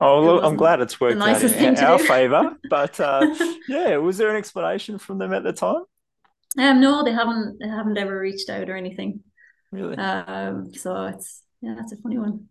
Oh, 0.00 0.40
I'm 0.40 0.56
glad 0.56 0.80
it's 0.80 1.00
worked 1.00 1.20
out 1.20 1.42
in 1.42 1.76
our 1.78 1.98
favour. 1.98 2.56
But 2.70 3.00
uh, 3.00 3.34
yeah, 3.68 3.96
was 3.96 4.18
there 4.18 4.30
an 4.30 4.36
explanation 4.36 4.98
from 4.98 5.18
them 5.18 5.32
at 5.32 5.42
the 5.42 5.52
time? 5.52 5.82
Um, 6.58 6.80
no, 6.80 7.04
they 7.04 7.12
haven't. 7.12 7.58
They 7.60 7.68
haven't 7.68 7.98
ever 7.98 8.18
reached 8.18 8.50
out 8.50 8.68
or 8.68 8.76
anything. 8.76 9.20
Really? 9.70 9.96
Um, 9.96 10.74
so 10.74 11.04
it's 11.04 11.42
yeah, 11.60 11.74
that's 11.76 11.92
a 11.92 11.96
funny 11.96 12.18
one. 12.18 12.48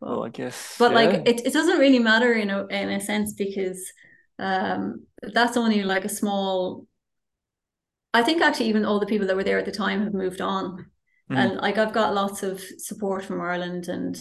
But, 0.00 0.08
well, 0.08 0.24
I 0.24 0.30
guess. 0.30 0.76
But 0.78 0.92
yeah. 0.92 0.96
like, 0.96 1.28
it, 1.28 1.46
it 1.46 1.52
doesn't 1.52 1.78
really 1.78 1.98
matter, 1.98 2.36
you 2.36 2.46
know, 2.46 2.66
in 2.66 2.90
a 2.90 3.00
sense 3.00 3.34
because 3.34 3.92
um, 4.38 5.06
that's 5.22 5.56
only 5.56 5.82
like 5.82 6.04
a 6.04 6.08
small. 6.08 6.86
I 8.14 8.22
think 8.22 8.42
actually, 8.42 8.68
even 8.68 8.84
all 8.84 9.00
the 9.00 9.06
people 9.06 9.26
that 9.26 9.36
were 9.36 9.44
there 9.44 9.58
at 9.58 9.64
the 9.64 9.72
time 9.72 10.04
have 10.04 10.14
moved 10.14 10.40
on, 10.40 10.86
mm. 11.30 11.36
and 11.36 11.56
like 11.58 11.78
I've 11.78 11.94
got 11.94 12.14
lots 12.14 12.42
of 12.42 12.60
support 12.78 13.24
from 13.24 13.40
Ireland, 13.40 13.88
and 13.88 14.16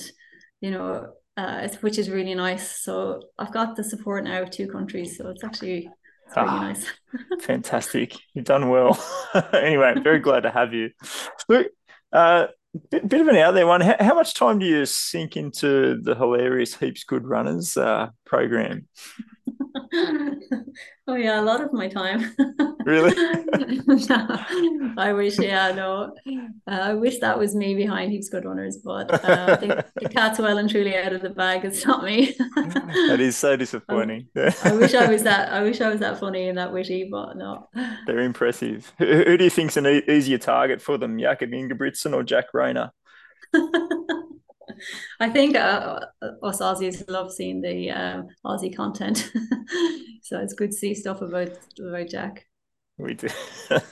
you 0.59 0.71
know, 0.71 1.13
uh, 1.37 1.67
which 1.81 1.97
is 1.97 2.09
really 2.09 2.35
nice. 2.35 2.81
So 2.81 3.21
I've 3.39 3.53
got 3.53 3.75
the 3.75 3.83
support 3.83 4.23
now 4.25 4.41
of 4.41 4.49
two 4.49 4.67
countries, 4.67 5.17
so 5.17 5.29
it's 5.29 5.43
actually 5.43 5.89
it's 6.31 6.37
really 6.37 6.49
ah, 6.49 6.61
nice. 6.61 6.85
fantastic, 7.41 8.15
you've 8.33 8.45
done 8.45 8.69
well. 8.69 8.97
anyway, 9.53 9.95
very 10.01 10.19
glad 10.19 10.41
to 10.41 10.49
have 10.49 10.73
you. 10.73 10.91
Look, 11.49 11.67
uh, 12.13 12.47
bit, 12.89 13.07
bit 13.07 13.21
of 13.21 13.27
an 13.27 13.35
out 13.35 13.53
there 13.53 13.67
one. 13.67 13.81
How, 13.81 13.95
how, 13.99 14.15
much 14.15 14.33
time 14.33 14.59
do 14.59 14.65
you 14.65 14.85
sink 14.85 15.35
into 15.35 15.99
the 16.01 16.15
hilarious 16.15 16.75
Heaps 16.75 17.03
Good 17.03 17.25
Runners 17.25 17.75
uh, 17.75 18.09
program? 18.31 18.87
oh 21.05 21.15
yeah, 21.15 21.41
a 21.41 21.43
lot 21.43 21.59
of 21.59 21.73
my 21.73 21.89
time. 21.89 22.33
Really? 22.85 23.13
I 24.97 25.11
wish, 25.13 25.37
yeah, 25.37 25.73
no. 25.73 26.15
Uh, 26.65 26.71
I 26.91 26.93
wish 26.93 27.19
that 27.19 27.37
was 27.37 27.53
me 27.55 27.75
behind 27.75 28.13
Heaps 28.13 28.29
Good 28.29 28.45
Runners, 28.45 28.77
but 28.77 29.11
uh, 29.11 29.57
the, 29.57 29.85
the 29.97 30.07
cat's 30.07 30.39
well 30.39 30.57
and 30.59 30.69
truly 30.69 30.95
out 30.95 31.11
of 31.11 31.21
the 31.21 31.29
bag. 31.29 31.65
It's 31.65 31.85
not 31.85 32.05
me. 32.05 32.33
that 32.55 33.17
is 33.19 33.35
so 33.35 33.57
disappointing. 33.57 34.27
I 34.37 34.73
wish 34.75 34.93
I 34.93 35.07
was 35.07 35.23
that. 35.23 35.51
I 35.51 35.61
wish 35.61 35.81
I 35.81 35.89
was 35.89 35.99
that 35.99 36.17
funny 36.17 36.47
and 36.47 36.57
that 36.57 36.71
witty, 36.71 37.09
but 37.11 37.35
no. 37.35 37.67
They're 38.07 38.19
impressive. 38.19 38.93
Who, 38.97 39.23
who 39.25 39.37
do 39.37 39.43
you 39.43 39.49
think's 39.49 39.75
an 39.75 39.87
e- 39.87 40.03
easier 40.07 40.37
target 40.37 40.81
for 40.81 40.97
them, 40.97 41.19
Jakob 41.19 41.51
Ingebrigtsen 41.51 42.13
or 42.13 42.23
Jack 42.23 42.45
Rayner? 42.53 42.93
I 45.19 45.29
think 45.29 45.55
uh, 45.55 45.99
us 46.43 46.61
Aussies 46.61 47.09
love 47.09 47.31
seeing 47.31 47.61
the 47.61 47.91
um, 47.91 48.27
Aussie 48.45 48.75
content, 48.75 49.31
so 50.21 50.39
it's 50.39 50.53
good 50.53 50.71
to 50.71 50.77
see 50.77 50.93
stuff 50.93 51.21
about 51.21 51.51
about 51.79 52.09
Jack. 52.09 52.45
We 52.97 53.15
do. 53.15 53.27
I've 53.69 53.83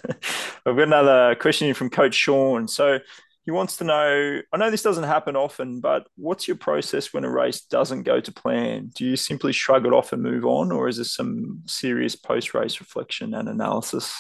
got 0.64 0.80
another 0.80 1.36
question 1.36 1.74
from 1.74 1.90
Coach 1.90 2.16
Sean. 2.16 2.68
So 2.68 3.00
he 3.46 3.52
wants 3.52 3.78
to 3.78 3.84
know. 3.84 4.42
I 4.54 4.58
know 4.58 4.70
this 4.70 4.84
doesn't 4.84 5.06
happen 5.06 5.36
often, 5.36 5.80
but 5.80 6.08
what's 6.16 6.48
your 6.48 6.58
process 6.58 7.14
when 7.14 7.24
a 7.24 7.30
race 7.30 7.62
doesn't 7.62 8.04
go 8.04 8.20
to 8.20 8.32
plan? 8.32 8.92
Do 8.94 9.06
you 9.06 9.16
simply 9.16 9.52
shrug 9.54 9.86
it 9.86 9.94
off 9.94 10.14
and 10.14 10.22
move 10.22 10.46
on, 10.46 10.72
or 10.72 10.88
is 10.88 10.98
there 10.98 11.06
some 11.06 11.64
serious 11.66 12.16
post 12.16 12.54
race 12.54 12.80
reflection 12.80 13.34
and 13.34 13.50
analysis? 13.50 14.14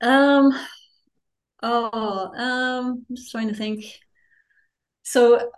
Um. 0.00 0.52
Oh, 1.64 2.32
um, 2.36 3.04
I'm 3.08 3.16
just 3.16 3.30
trying 3.30 3.48
to 3.48 3.54
think. 3.54 3.84
So 5.02 5.50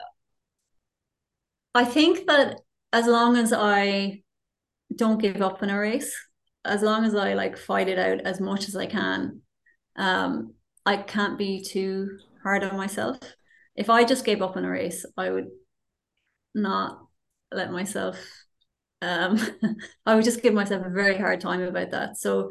I 1.74 1.84
think 1.84 2.26
that 2.26 2.60
as 2.92 3.06
long 3.06 3.36
as 3.36 3.52
I 3.52 4.22
don't 4.94 5.20
give 5.20 5.42
up 5.42 5.62
in 5.62 5.70
a 5.70 5.78
race, 5.78 6.14
as 6.64 6.82
long 6.82 7.04
as 7.04 7.14
I 7.14 7.34
like 7.34 7.58
fight 7.58 7.88
it 7.88 7.98
out 7.98 8.20
as 8.20 8.40
much 8.40 8.68
as 8.68 8.76
I 8.76 8.86
can, 8.86 9.42
um, 9.96 10.54
I 10.86 10.98
can't 10.98 11.38
be 11.38 11.62
too 11.62 12.18
hard 12.42 12.64
on 12.64 12.76
myself. 12.76 13.18
If 13.76 13.90
I 13.90 14.04
just 14.04 14.24
gave 14.24 14.42
up 14.42 14.56
in 14.56 14.64
a 14.64 14.70
race, 14.70 15.04
I 15.16 15.30
would 15.30 15.48
not 16.54 16.98
let 17.52 17.72
myself 17.72 18.16
um 19.02 19.38
I 20.06 20.14
would 20.14 20.24
just 20.24 20.42
give 20.42 20.54
myself 20.54 20.84
a 20.86 20.90
very 20.90 21.16
hard 21.18 21.40
time 21.40 21.62
about 21.62 21.90
that. 21.90 22.16
So 22.16 22.50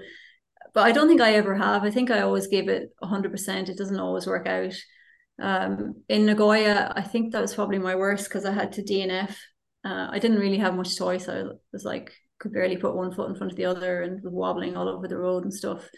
but 0.73 0.85
I 0.85 0.91
don't 0.91 1.07
think 1.07 1.21
I 1.21 1.33
ever 1.35 1.55
have. 1.55 1.83
I 1.83 1.91
think 1.91 2.11
I 2.11 2.21
always 2.21 2.47
give 2.47 2.67
it 2.69 2.91
100%. 2.99 3.69
It 3.69 3.77
doesn't 3.77 3.99
always 3.99 4.27
work 4.27 4.47
out. 4.47 4.73
Um, 5.41 6.03
in 6.09 6.25
Nagoya, 6.25 6.93
I 6.95 7.01
think 7.01 7.31
that 7.31 7.41
was 7.41 7.55
probably 7.55 7.79
my 7.79 7.95
worst 7.95 8.29
because 8.29 8.45
I 8.45 8.51
had 8.51 8.73
to 8.73 8.84
DNF. 8.84 9.36
Uh, 9.86 10.07
I 10.11 10.19
didn't 10.19 10.39
really 10.39 10.59
have 10.59 10.75
much 10.75 10.97
choice. 10.97 11.27
I 11.27 11.43
was 11.71 11.84
like, 11.84 12.13
could 12.39 12.53
barely 12.53 12.77
put 12.77 12.95
one 12.95 13.13
foot 13.13 13.29
in 13.29 13.36
front 13.36 13.51
of 13.51 13.57
the 13.57 13.65
other 13.65 14.01
and 14.01 14.21
was 14.23 14.34
wobbling 14.34 14.77
all 14.77 14.88
over 14.88 15.07
the 15.07 15.17
road 15.17 15.43
and 15.43 15.53
stuff. 15.53 15.89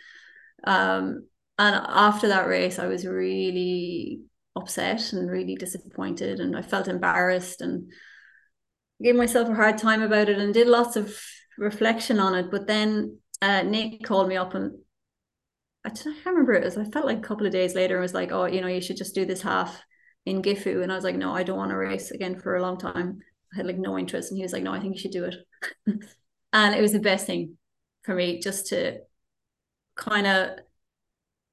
Um, 0.64 1.28
and 1.58 1.76
after 1.88 2.30
that 2.30 2.48
race, 2.48 2.80
I 2.80 2.88
was 2.88 3.06
really 3.06 4.22
upset 4.56 5.14
and 5.14 5.30
really 5.30 5.56
disappointed, 5.56 6.40
and 6.40 6.56
I 6.56 6.62
felt 6.62 6.88
embarrassed 6.88 7.62
and 7.62 7.92
gave 9.04 9.16
myself 9.16 9.50
a 9.50 9.56
hard 9.56 9.78
time 9.78 10.02
about 10.02 10.30
it 10.30 10.38
and 10.38 10.54
did 10.54 10.68
lots 10.68 10.96
of 10.96 11.18
reflection 11.58 12.20
on 12.20 12.36
it. 12.36 12.52
But 12.52 12.68
then 12.68 13.20
uh, 13.42 13.64
Nick 13.64 14.04
called 14.04 14.28
me 14.28 14.38
up 14.38 14.54
and 14.54 14.80
I, 15.86 15.90
can't 15.90 16.26
remember 16.26 16.54
it 16.54 16.64
was 16.64 16.78
I 16.78 16.86
felt 16.86 17.06
like 17.06 17.20
a 17.20 17.22
couple 17.22 17.46
of 17.46 17.54
days 17.54 17.76
later 17.76 17.96
and 17.96 18.02
was 18.02 18.14
like, 18.14 18.32
oh, 18.32 18.46
you 18.46 18.62
know, 18.62 18.68
you 18.68 18.82
should 18.82 18.98
just 18.98 19.16
do 19.16 19.26
this 19.26 19.42
half 19.42 19.82
in 20.26 20.42
Gifu. 20.42 20.82
And 20.82 20.92
I 20.92 20.96
was 20.96 21.04
like, 21.04 21.16
no, 21.16 21.34
I 21.34 21.44
don't 21.44 21.58
want 21.58 21.72
to 21.72 21.78
race 21.78 22.12
again 22.12 22.40
for 22.40 22.56
a 22.56 22.62
long 22.62 22.78
time. 22.78 23.20
I 23.54 23.58
had 23.58 23.68
like 23.68 23.78
no 23.78 23.98
interest. 23.98 24.32
And 24.32 24.38
he 24.38 24.44
was 24.44 24.54
like, 24.54 24.64
no, 24.64 24.74
I 24.74 24.80
think 24.80 24.96
you 24.96 25.00
should 25.00 25.12
do 25.12 25.26
it. 25.26 25.36
and 26.54 26.76
it 26.76 26.82
was 26.82 26.92
the 26.92 27.00
best 27.00 27.28
thing 27.28 27.58
for 28.04 28.16
me 28.16 28.40
just 28.40 28.68
to 28.68 29.00
kind 29.96 30.28
of 30.28 30.60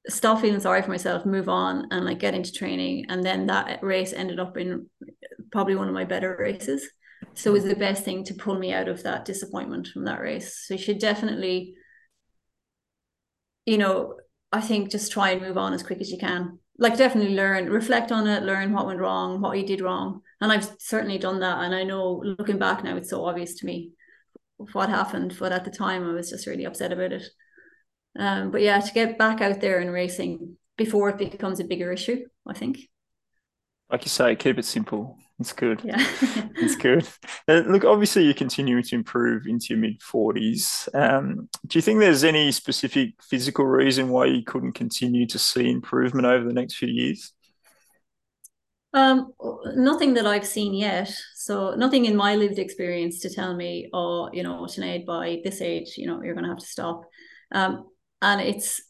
stop 0.09 0.41
feeling 0.41 0.61
sorry 0.61 0.83
for 0.83 0.91
myself, 0.91 1.25
move 1.25 1.49
on 1.49 1.89
and 1.91 2.05
like 2.05 2.19
get 2.19 2.35
into 2.35 2.53
training. 2.53 3.07
And 3.09 3.23
then 3.23 3.47
that 3.47 3.83
race 3.83 4.13
ended 4.13 4.41
up 4.41 4.57
in 4.57 4.89
probably 5.51 5.77
one 5.77 5.89
of 5.89 5.95
my 5.95 6.05
better 6.05 6.37
races. 6.39 6.89
So 7.35 7.51
it 7.51 7.55
was 7.55 7.65
the 7.65 7.77
best 7.77 8.05
thing 8.05 8.25
to 8.25 8.35
pull 8.35 8.59
me 8.59 8.73
out 8.73 8.89
of 8.89 9.03
that 9.05 9.25
disappointment 9.25 9.89
from 9.89 10.05
that 10.07 10.21
race. 10.21 10.67
So 10.67 10.75
you 10.75 10.81
should 10.81 10.99
definitely, 10.99 11.75
you 13.65 13.79
know, 13.79 14.17
I 14.53 14.61
think 14.61 14.91
just 14.91 15.13
try 15.13 15.31
and 15.31 15.41
move 15.41 15.57
on 15.57 15.73
as 15.73 15.83
quick 15.83 16.01
as 16.01 16.11
you 16.11 16.19
can. 16.19 16.59
Like 16.79 16.97
definitely 16.97 17.35
learn, 17.35 17.71
reflect 17.71 18.13
on 18.13 18.27
it, 18.27 18.43
learn 18.43 18.73
what 18.73 18.87
went 18.87 19.01
wrong, 19.01 19.41
what 19.41 19.59
you 19.59 19.67
did 19.67 19.81
wrong. 19.81 20.21
And 20.41 20.53
I've 20.53 20.69
certainly 20.79 21.19
done 21.19 21.41
that. 21.41 21.59
And 21.59 21.75
I 21.75 21.85
know 21.85 22.23
looking 22.39 22.59
back 22.59 22.85
now, 22.85 22.97
it's 22.97 23.11
so 23.11 23.25
obvious 23.25 23.55
to 23.57 23.67
me 23.67 23.93
what 24.73 24.89
happened. 24.89 25.37
But 25.39 25.53
at 25.53 25.65
the 25.65 25.71
time, 25.71 26.09
I 26.09 26.13
was 26.13 26.31
just 26.31 26.47
really 26.47 26.65
upset 26.65 26.93
about 26.93 27.13
it. 27.13 27.25
Um, 28.19 28.51
but 28.51 28.61
yeah, 28.61 28.81
to 28.81 28.93
get 28.93 29.19
back 29.19 29.41
out 29.41 29.61
there 29.61 29.81
and 29.81 29.93
racing 29.93 30.57
before 30.77 31.09
it 31.09 31.19
becomes 31.19 31.61
a 31.61 31.65
bigger 31.65 31.93
issue, 31.93 32.27
I 32.47 32.53
think. 32.53 32.79
Like 33.91 34.05
you 34.05 34.11
say, 34.11 34.37
keep 34.37 34.59
it 34.59 34.65
simple. 34.65 35.17
It's 35.43 35.53
good. 35.53 35.81
Yeah. 35.83 35.97
it's 36.57 36.77
good. 36.77 37.07
Uh, 37.49 37.65
look, 37.67 37.85
obviously, 37.85 38.23
you're 38.23 38.35
continuing 38.35 38.85
to 38.85 38.95
improve 38.95 39.47
into 39.49 39.67
your 39.71 39.79
mid 39.79 39.99
40s. 39.99 40.89
Um, 40.95 41.49
do 41.67 41.77
you 41.77 41.83
think 41.83 41.99
there's 41.99 42.23
any 42.23 42.53
specific 42.53 43.21
physical 43.21 43.67
reason 43.67 44.11
why 44.11 44.27
you 44.27 44.45
couldn't 44.45 44.75
continue 44.75 45.27
to 45.27 45.41
see 45.41 45.69
improvement 45.69 46.25
over 46.25 46.45
the 46.47 46.53
next 46.53 46.77
few 46.77 46.87
years? 46.87 47.33
Um, 48.95 49.33
nothing 49.75 50.15
that 50.15 50.25
I've 50.25 50.47
seen 50.47 50.73
yet. 50.73 51.13
So 51.35 51.75
nothing 51.75 52.05
in 52.05 52.15
my 52.15 52.37
lived 52.37 52.61
experience 52.61 53.19
to 53.21 53.35
tell 53.35 53.57
me, 53.57 53.91
oh, 53.93 54.31
you 54.33 54.45
know, 54.45 54.63
Sinead, 54.67 55.05
by 55.05 55.41
this 55.43 55.61
age, 55.61 55.95
you 55.97 56.07
know, 56.07 56.23
you're 56.23 56.35
going 56.35 56.45
to 56.45 56.51
have 56.51 56.61
to 56.61 56.67
stop. 56.67 57.03
Um, 57.51 57.89
and 58.21 58.41
it's 58.41 58.81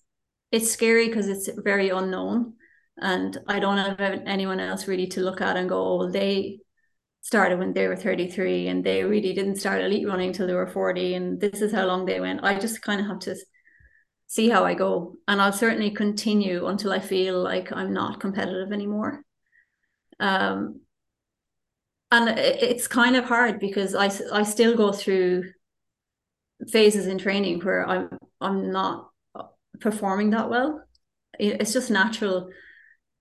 it's 0.51 0.71
scary 0.71 1.09
because 1.09 1.29
it's 1.29 1.49
very 1.65 1.89
unknown 1.89 2.53
and 3.01 3.39
I 3.49 3.59
don't 3.59 3.79
have 3.79 4.01
anyone 4.27 4.61
else 4.61 4.87
really 4.87 5.07
to 5.09 5.21
look 5.21 5.41
at 5.41 5.57
and 5.57 5.69
go, 5.69 5.83
oh, 5.83 5.97
well, 5.99 6.11
they 6.13 6.61
started 7.23 7.59
when 7.59 7.73
they 7.73 7.89
were 7.89 7.97
33 7.97 8.69
and 8.69 8.85
they 8.85 9.05
really 9.05 9.33
didn't 9.33 9.57
start 9.57 9.81
elite 9.81 10.07
running 10.07 10.29
until 10.29 10.47
they 10.47 10.55
were 10.55 10.67
40 10.67 11.15
and 11.15 11.41
this 11.41 11.63
is 11.63 11.73
how 11.73 11.87
long 11.87 12.05
they 12.05 12.21
went. 12.21 12.43
I 12.43 12.59
just 12.59 12.83
kind 12.83 13.01
of 13.01 13.07
have 13.07 13.21
to 13.21 13.37
see 14.27 14.49
how 14.49 14.65
I 14.65 14.75
go. 14.75 15.17
And 15.29 15.41
I'll 15.41 15.53
certainly 15.53 15.91
continue 15.91 16.67
until 16.67 16.93
I 16.93 16.99
feel 16.99 17.43
like 17.43 17.73
I'm 17.73 17.93
not 17.93 18.21
competitive 18.21 18.73
anymore. 18.73 19.23
Um, 20.21 20.81
and 22.11 22.29
it's 22.39 22.87
kind 22.87 23.17
of 23.17 23.25
hard 23.25 23.59
because 23.59 23.95
I, 23.95 24.11
I 24.33 24.43
still 24.43 24.77
go 24.77 24.93
through 24.93 25.45
phases 26.71 27.07
in 27.07 27.19
training 27.19 27.61
where 27.61 27.89
I'm 27.89 28.11
I'm 28.41 28.71
not 28.71 29.11
performing 29.81 30.31
that 30.31 30.51
well. 30.51 30.83
It's 31.39 31.73
just 31.73 31.91
natural 31.91 32.51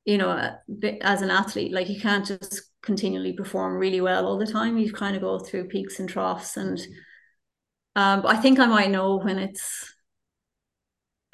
you 0.06 0.18
know, 0.18 0.56
as 1.02 1.22
an 1.22 1.30
athlete, 1.30 1.72
like 1.72 1.90
you 1.90 2.00
can't 2.00 2.26
just 2.26 2.62
continually 2.82 3.34
perform 3.34 3.76
really 3.76 4.02
well 4.02 4.26
all 4.26 4.38
the 4.38 4.48
time. 4.48 4.78
You 4.78 4.92
kind 4.92 5.16
of 5.16 5.22
go 5.22 5.40
through 5.40 5.68
peaks 5.68 6.00
and 6.00 6.10
troughs, 6.10 6.58
and 6.58 6.80
um, 7.96 8.26
I 8.26 8.38
think 8.38 8.60
I 8.60 8.66
might 8.66 8.90
know 8.90 9.18
when 9.18 9.38
it's 9.38 9.94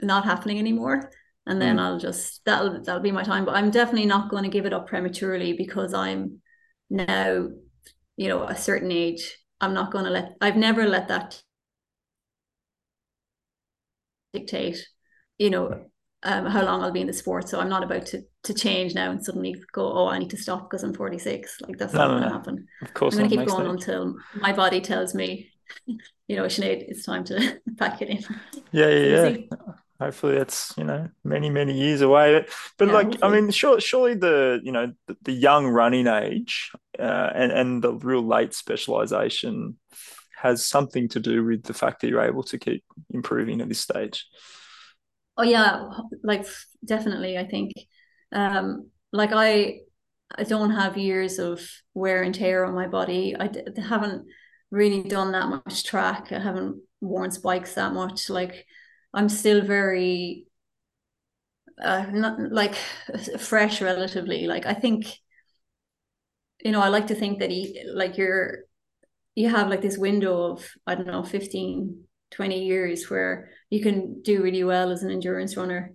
not 0.02 0.26
happening 0.26 0.60
anymore, 0.60 1.12
and 1.46 1.62
then 1.62 1.78
mm. 1.78 1.82
I'll 1.82 2.00
just 2.00 2.42
that'll 2.46 2.84
that'll 2.84 3.02
be 3.02 3.12
my 3.12 3.24
time. 3.24 3.46
But 3.46 3.56
I'm 3.56 3.72
definitely 3.72 4.06
not 4.06 4.30
going 4.30 4.44
to 4.44 4.50
give 4.50 4.66
it 4.66 4.74
up 4.74 4.88
prematurely 4.88 5.54
because 5.54 5.94
I'm 5.94 6.42
now, 6.90 7.48
you 8.18 8.28
know, 8.28 8.44
a 8.44 8.56
certain 8.56 8.92
age. 8.92 9.38
I'm 9.62 9.74
not 9.74 9.92
going 9.92 10.06
to 10.06 10.12
let. 10.12 10.34
I've 10.42 10.58
never 10.58 10.88
let 10.88 11.08
that 11.08 11.42
dictate, 14.34 14.86
you 15.38 15.50
know, 15.50 15.86
um, 16.24 16.46
how 16.46 16.64
long 16.64 16.84
I'll 16.84 16.92
be 16.92 17.02
in 17.02 17.08
the 17.08 17.14
sport. 17.14 17.48
So 17.48 17.60
I'm 17.60 17.70
not 17.70 17.84
about 17.84 18.06
to 18.08 18.24
to 18.44 18.54
change 18.54 18.96
now 18.96 19.12
and 19.12 19.24
suddenly 19.24 19.56
go, 19.72 19.92
oh, 19.92 20.08
I 20.08 20.20
need 20.20 20.30
to 20.32 20.38
stop 20.38 20.70
because 20.70 20.84
I'm 20.84 20.94
46. 20.94 21.62
Like 21.62 21.78
that's 21.78 21.94
no, 21.94 22.00
not 22.00 22.08
no, 22.08 22.20
going 22.20 22.24
to 22.24 22.38
happen. 22.38 22.68
Of 22.82 22.94
course, 22.94 23.16
I'm 23.16 23.28
going 23.28 23.30
to 23.30 23.38
keep 23.38 23.48
going 23.48 23.68
until 23.68 24.16
my 24.36 24.54
body 24.54 24.82
tells 24.82 25.14
me, 25.14 25.52
you 25.86 26.36
know, 26.36 26.46
Sinead, 26.46 26.86
it's 26.88 27.06
time 27.06 27.24
to 27.26 27.60
pack 27.78 28.02
it 28.02 28.10
in. 28.10 28.26
Yeah, 28.72 28.90
yeah, 28.90 29.28
yeah. 29.28 29.58
Hopefully, 30.00 30.36
that's 30.36 30.74
you 30.78 30.84
know 30.84 31.10
many 31.24 31.50
many 31.50 31.74
years 31.74 32.02
away. 32.02 32.34
But, 32.34 32.50
but 32.78 32.88
yeah, 32.88 32.94
like, 32.94 33.06
hopefully. 33.06 33.38
I 33.38 33.42
mean, 33.42 33.52
sure, 33.52 33.80
surely 33.80 34.14
the 34.14 34.60
you 34.64 34.72
know 34.72 34.94
the, 35.08 35.18
the 35.24 35.32
young 35.32 35.68
running 35.68 36.08
age 36.08 36.72
uh, 37.00 37.30
and 37.34 37.52
and 37.52 37.84
the 37.84 37.94
real 37.94 38.26
late 38.26 38.54
specialization 38.54 39.78
has 40.36 40.64
something 40.64 41.08
to 41.10 41.20
do 41.20 41.44
with 41.44 41.64
the 41.64 41.74
fact 41.74 42.02
that 42.02 42.10
you're 42.10 42.22
able 42.22 42.44
to 42.44 42.60
keep 42.60 42.84
improving 43.10 43.60
at 43.60 43.70
this 43.70 43.80
stage. 43.80 44.28
Oh 45.38 45.44
yeah, 45.44 45.90
like 46.24 46.46
definitely. 46.84 47.38
I 47.38 47.46
think, 47.46 47.74
um, 48.32 48.90
like 49.12 49.32
I, 49.34 49.82
I 50.36 50.44
don't 50.44 50.72
have 50.72 50.98
years 50.98 51.40
of 51.40 51.62
wear 51.94 52.24
and 52.24 52.34
tear 52.34 52.66
on 52.66 52.74
my 52.76 52.88
body. 52.88 53.36
I 53.40 53.48
d- 53.48 53.64
haven't 53.82 54.28
really 54.72 55.04
done 55.04 55.32
that 55.34 55.48
much 55.50 55.84
track. 55.86 56.32
I 56.32 56.40
haven't 56.40 56.82
worn 57.02 57.32
spikes 57.32 57.76
that 57.76 57.94
much. 57.94 58.30
Like 58.30 58.66
I'm 59.14 59.30
still 59.30 59.62
very, 59.62 60.48
uh, 61.84 62.06
not 62.12 62.40
like 62.52 62.76
fresh 63.40 63.82
relatively. 63.82 64.48
Like 64.48 64.66
I 64.66 64.74
think, 64.74 65.06
you 66.64 66.72
know, 66.72 66.82
I 66.82 66.90
like 66.90 67.08
to 67.08 67.16
think 67.16 67.40
that 67.40 67.52
he, 67.52 67.84
like 67.94 68.18
you're, 68.18 68.60
you 69.36 69.50
have 69.50 69.70
like 69.70 69.82
this 69.82 69.98
window 69.98 70.54
of 70.54 70.70
I 70.88 70.96
don't 70.96 71.08
know 71.08 71.24
15 71.24 72.06
20 72.32 72.66
years 72.66 73.10
where 73.10 73.50
you 73.70 73.82
can 73.82 74.22
do 74.22 74.42
really 74.42 74.64
well 74.64 74.92
as 74.92 75.04
an 75.04 75.12
endurance 75.12 75.58
runner. 75.58 75.94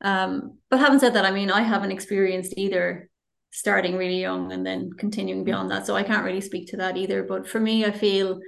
Um, 0.00 0.58
but 0.70 0.80
having 0.80 0.98
said 0.98 1.14
that, 1.14 1.26
I 1.26 1.30
mean, 1.30 1.50
I 1.50 1.62
haven't 1.62 1.92
experienced 1.92 2.54
either 2.56 3.08
starting 3.52 3.96
really 3.96 4.20
young 4.20 4.52
and 4.52 4.64
then 4.64 4.90
continuing 4.96 5.44
beyond 5.44 5.70
that. 5.70 5.86
So 5.86 5.94
I 5.96 6.02
can't 6.02 6.24
really 6.24 6.40
speak 6.40 6.68
to 6.68 6.78
that 6.78 6.96
either. 6.96 7.22
But 7.22 7.48
for 7.48 7.60
me, 7.60 7.84
I 7.84 7.90
feel, 7.90 8.38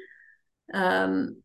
um, 0.72 1.42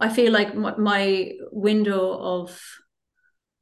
I 0.00 0.08
feel 0.08 0.32
like 0.32 0.54
my 0.54 1.32
window 1.50 2.18
of 2.18 2.60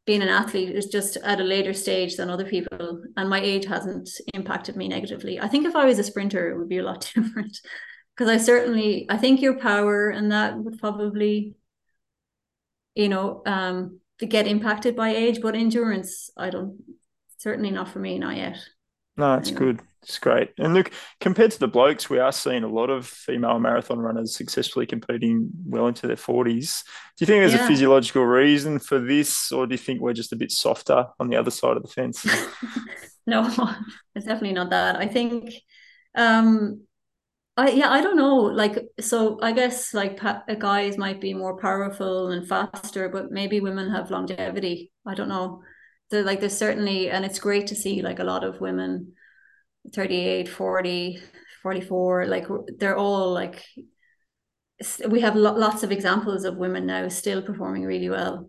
being 0.05 0.23
an 0.23 0.29
athlete 0.29 0.75
is 0.75 0.87
just 0.87 1.19
at 1.19 1.41
a 1.41 1.45
later 1.45 1.75
stage 1.75 2.17
than 2.17 2.31
other 2.31 2.47
people, 2.47 3.03
and 3.19 3.29
my 3.29 3.41
age 3.41 3.67
hasn't 3.67 4.09
impacted 4.33 4.75
me 4.75 4.89
negatively. 4.89 5.39
I 5.39 5.49
think 5.49 5.67
if 5.67 5.77
I 5.77 5.85
was 5.85 5.99
a 5.99 6.03
sprinter, 6.03 6.51
it 6.51 6.59
would 6.59 6.69
be 6.69 6.79
a 6.79 6.83
lot 6.83 7.11
different 7.15 7.59
because 8.19 8.31
I 8.31 8.39
certainly 8.39 9.07
I 9.09 9.17
think 9.17 9.41
your 9.41 9.55
power 9.55 10.11
and 10.11 10.33
that 10.33 10.59
would 10.59 10.81
probably 10.81 11.55
you 12.95 13.09
know 13.09 13.43
um 13.47 14.01
get 14.19 14.49
impacted 14.49 14.97
by 14.97 15.11
age 15.11 15.41
but 15.41 15.55
endurance 15.55 16.31
I 16.37 16.51
don't 16.51 16.83
certainly 17.39 17.71
not 17.71 17.89
for 17.89 18.01
me 18.01 18.19
not 18.19 18.37
yet. 18.37 18.59
No 19.17 19.35
it's 19.35 19.51
good. 19.51 19.81
It's 20.03 20.19
great. 20.19 20.53
And 20.59 20.75
look 20.75 20.93
compared 21.21 21.51
to 21.53 21.59
the 21.59 21.69
blokes 21.69 22.09
we 22.09 22.19
are 22.19 22.33
seeing 22.33 22.65
a 22.65 22.69
lot 22.69 22.89
of 22.89 23.07
female 23.07 23.59
marathon 23.59 23.99
runners 23.99 24.35
successfully 24.35 24.87
competing 24.87 25.51
well 25.67 25.87
into 25.87 26.07
their 26.07 26.17
40s 26.17 26.83
do 27.17 27.25
you 27.25 27.27
think 27.27 27.41
there's 27.41 27.55
yeah. 27.55 27.65
a 27.65 27.69
physiological 27.69 28.25
reason 28.25 28.79
for 28.79 28.99
this 28.99 29.53
or 29.53 29.67
do 29.67 29.75
you 29.75 29.79
think 29.79 30.01
we're 30.01 30.13
just 30.13 30.33
a 30.33 30.37
bit 30.37 30.51
softer 30.51 31.07
on 31.21 31.29
the 31.29 31.37
other 31.37 31.51
side 31.51 31.77
of 31.77 31.83
the 31.83 31.89
fence? 31.89 32.27
No 33.29 33.43
it's 34.15 34.25
definitely 34.25 34.55
not 34.55 34.71
that. 34.71 34.97
I 34.97 35.07
think 35.07 35.53
um 36.15 36.88
I 37.59 37.71
yeah, 37.71 37.91
I 37.91 38.01
don't 38.01 38.17
know. 38.17 38.37
Like, 38.37 38.79
so 39.01 39.41
I 39.43 39.51
guess 39.51 39.93
like 39.93 40.17
pa- 40.17 40.45
uh, 40.49 40.55
guys 40.55 40.97
might 40.97 41.21
be 41.21 41.35
more 41.35 41.59
powerful 41.59 42.29
and 42.29 42.47
faster, 42.47 43.09
but 43.09 43.33
maybe 43.33 43.61
women 43.61 43.91
have 43.91 44.13
longevity. 44.13 44.93
I 45.05 45.15
don't 45.15 45.29
know. 45.29 45.63
So 46.13 46.21
like, 46.21 46.39
there's 46.39 46.57
certainly, 46.57 47.11
and 47.11 47.25
it's 47.25 47.41
great 47.41 47.67
to 47.67 47.75
see 47.75 48.01
like 48.01 48.21
a 48.21 48.25
lot 48.25 48.45
of 48.45 48.61
women, 48.61 49.15
38, 49.93 50.49
40, 50.49 51.19
44, 51.65 52.27
like 52.27 52.47
they're 52.79 52.97
all 52.97 53.33
like, 53.33 53.65
we 55.09 55.21
have 55.21 55.35
lo- 55.35 55.57
lots 55.57 55.83
of 55.83 55.91
examples 55.91 56.45
of 56.45 56.57
women 56.57 56.87
now 56.87 57.09
still 57.09 57.43
performing 57.43 57.83
really 57.83 58.09
well. 58.09 58.47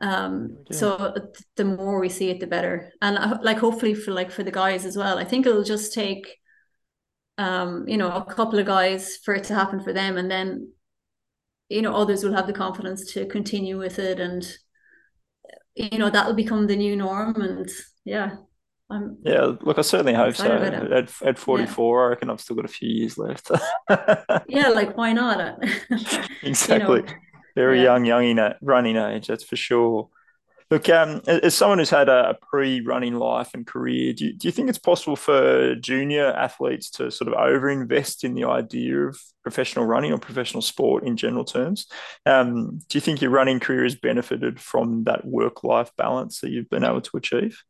Um, 0.00 0.64
so 0.72 1.14
the 1.54 1.64
more 1.64 2.00
we 2.00 2.08
see 2.08 2.30
it, 2.30 2.40
the 2.40 2.48
better. 2.48 2.90
And 3.00 3.16
uh, 3.16 3.38
like, 3.40 3.58
hopefully 3.58 3.94
for 3.94 4.10
like 4.10 4.32
for 4.32 4.42
the 4.42 4.50
guys 4.50 4.84
as 4.84 4.96
well, 4.96 5.16
I 5.16 5.24
think 5.24 5.46
it'll 5.46 5.62
just 5.62 5.94
take 5.94 6.41
um, 7.42 7.88
you 7.88 7.96
know, 7.96 8.10
a 8.12 8.24
couple 8.24 8.58
of 8.58 8.66
guys 8.66 9.16
for 9.24 9.34
it 9.34 9.44
to 9.44 9.54
happen 9.54 9.80
for 9.80 9.92
them, 9.92 10.16
and 10.16 10.30
then 10.30 10.72
you 11.68 11.82
know 11.82 11.94
others 11.94 12.22
will 12.22 12.34
have 12.34 12.46
the 12.46 12.52
confidence 12.52 13.12
to 13.12 13.26
continue 13.26 13.78
with 13.78 13.98
it, 13.98 14.20
and 14.20 14.46
you 15.74 15.98
know 15.98 16.08
that'll 16.08 16.34
become 16.34 16.68
the 16.68 16.76
new 16.76 16.94
norm. 16.94 17.40
And 17.40 17.68
yeah, 18.04 18.36
I'm 18.88 19.18
yeah. 19.24 19.52
Look, 19.60 19.78
I 19.78 19.82
certainly 19.82 20.14
hope 20.14 20.36
so. 20.36 20.46
At 20.46 21.10
at 21.22 21.38
44, 21.38 21.98
yeah. 21.98 22.04
I 22.04 22.08
reckon 22.10 22.30
I've 22.30 22.40
still 22.40 22.56
got 22.56 22.64
a 22.64 22.68
few 22.68 22.88
years 22.88 23.18
left. 23.18 23.50
yeah, 24.48 24.68
like 24.68 24.96
why 24.96 25.12
not? 25.12 25.58
exactly. 26.42 27.02
You 27.54 27.64
know, 27.64 27.64
Very 27.64 27.78
yeah. 27.78 27.84
young, 27.84 28.06
young 28.06 28.24
in 28.24 28.54
running 28.62 28.96
age, 28.96 29.26
that's 29.26 29.44
for 29.44 29.56
sure. 29.56 30.08
Look, 30.72 30.88
um, 30.88 31.20
as 31.26 31.54
someone 31.54 31.80
who's 31.80 31.90
had 31.90 32.08
a, 32.08 32.38
pre-running 32.48 33.16
life 33.16 33.50
and 33.52 33.66
career, 33.66 34.14
do 34.14 34.24
you, 34.24 34.32
do 34.32 34.48
you 34.48 34.52
think 34.52 34.70
it's 34.70 34.78
possible 34.78 35.16
for 35.16 35.74
junior 35.74 36.32
athletes 36.32 36.88
to 36.92 37.10
sort 37.10 37.28
of 37.28 37.34
over-invest 37.34 38.24
in 38.24 38.32
the 38.32 38.44
idea 38.44 39.00
of 39.00 39.20
professional 39.42 39.84
running 39.84 40.12
or 40.12 40.18
professional 40.18 40.62
sport 40.62 41.04
in 41.04 41.18
general 41.18 41.44
terms? 41.44 41.88
Um, 42.24 42.78
do 42.88 42.96
you 42.96 43.02
think 43.02 43.20
your 43.20 43.30
running 43.30 43.60
career 43.60 43.82
has 43.82 43.96
benefited 43.96 44.58
from 44.58 45.04
that 45.04 45.26
work-life 45.26 45.90
balance 45.98 46.40
that 46.40 46.48
you've 46.48 46.70
been 46.70 46.84
able 46.84 47.02
to 47.02 47.18
achieve? 47.18 47.62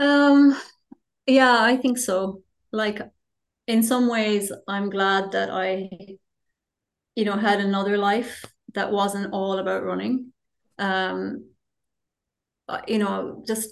Um, 0.00 0.60
yeah, 1.28 1.62
I 1.62 1.76
think 1.76 1.98
so. 1.98 2.42
Like, 2.72 3.00
in 3.68 3.84
some 3.84 4.08
ways, 4.08 4.50
I'm 4.66 4.90
glad 4.90 5.30
that 5.30 5.50
I, 5.52 5.90
you 7.14 7.24
know, 7.24 7.36
had 7.36 7.60
another 7.60 7.98
life 7.98 8.44
that 8.74 8.90
wasn't 8.90 9.32
all 9.32 9.60
about 9.60 9.84
running 9.84 10.32
um, 10.78 11.44
uh, 12.68 12.80
you 12.86 12.98
know, 12.98 13.42
just 13.46 13.70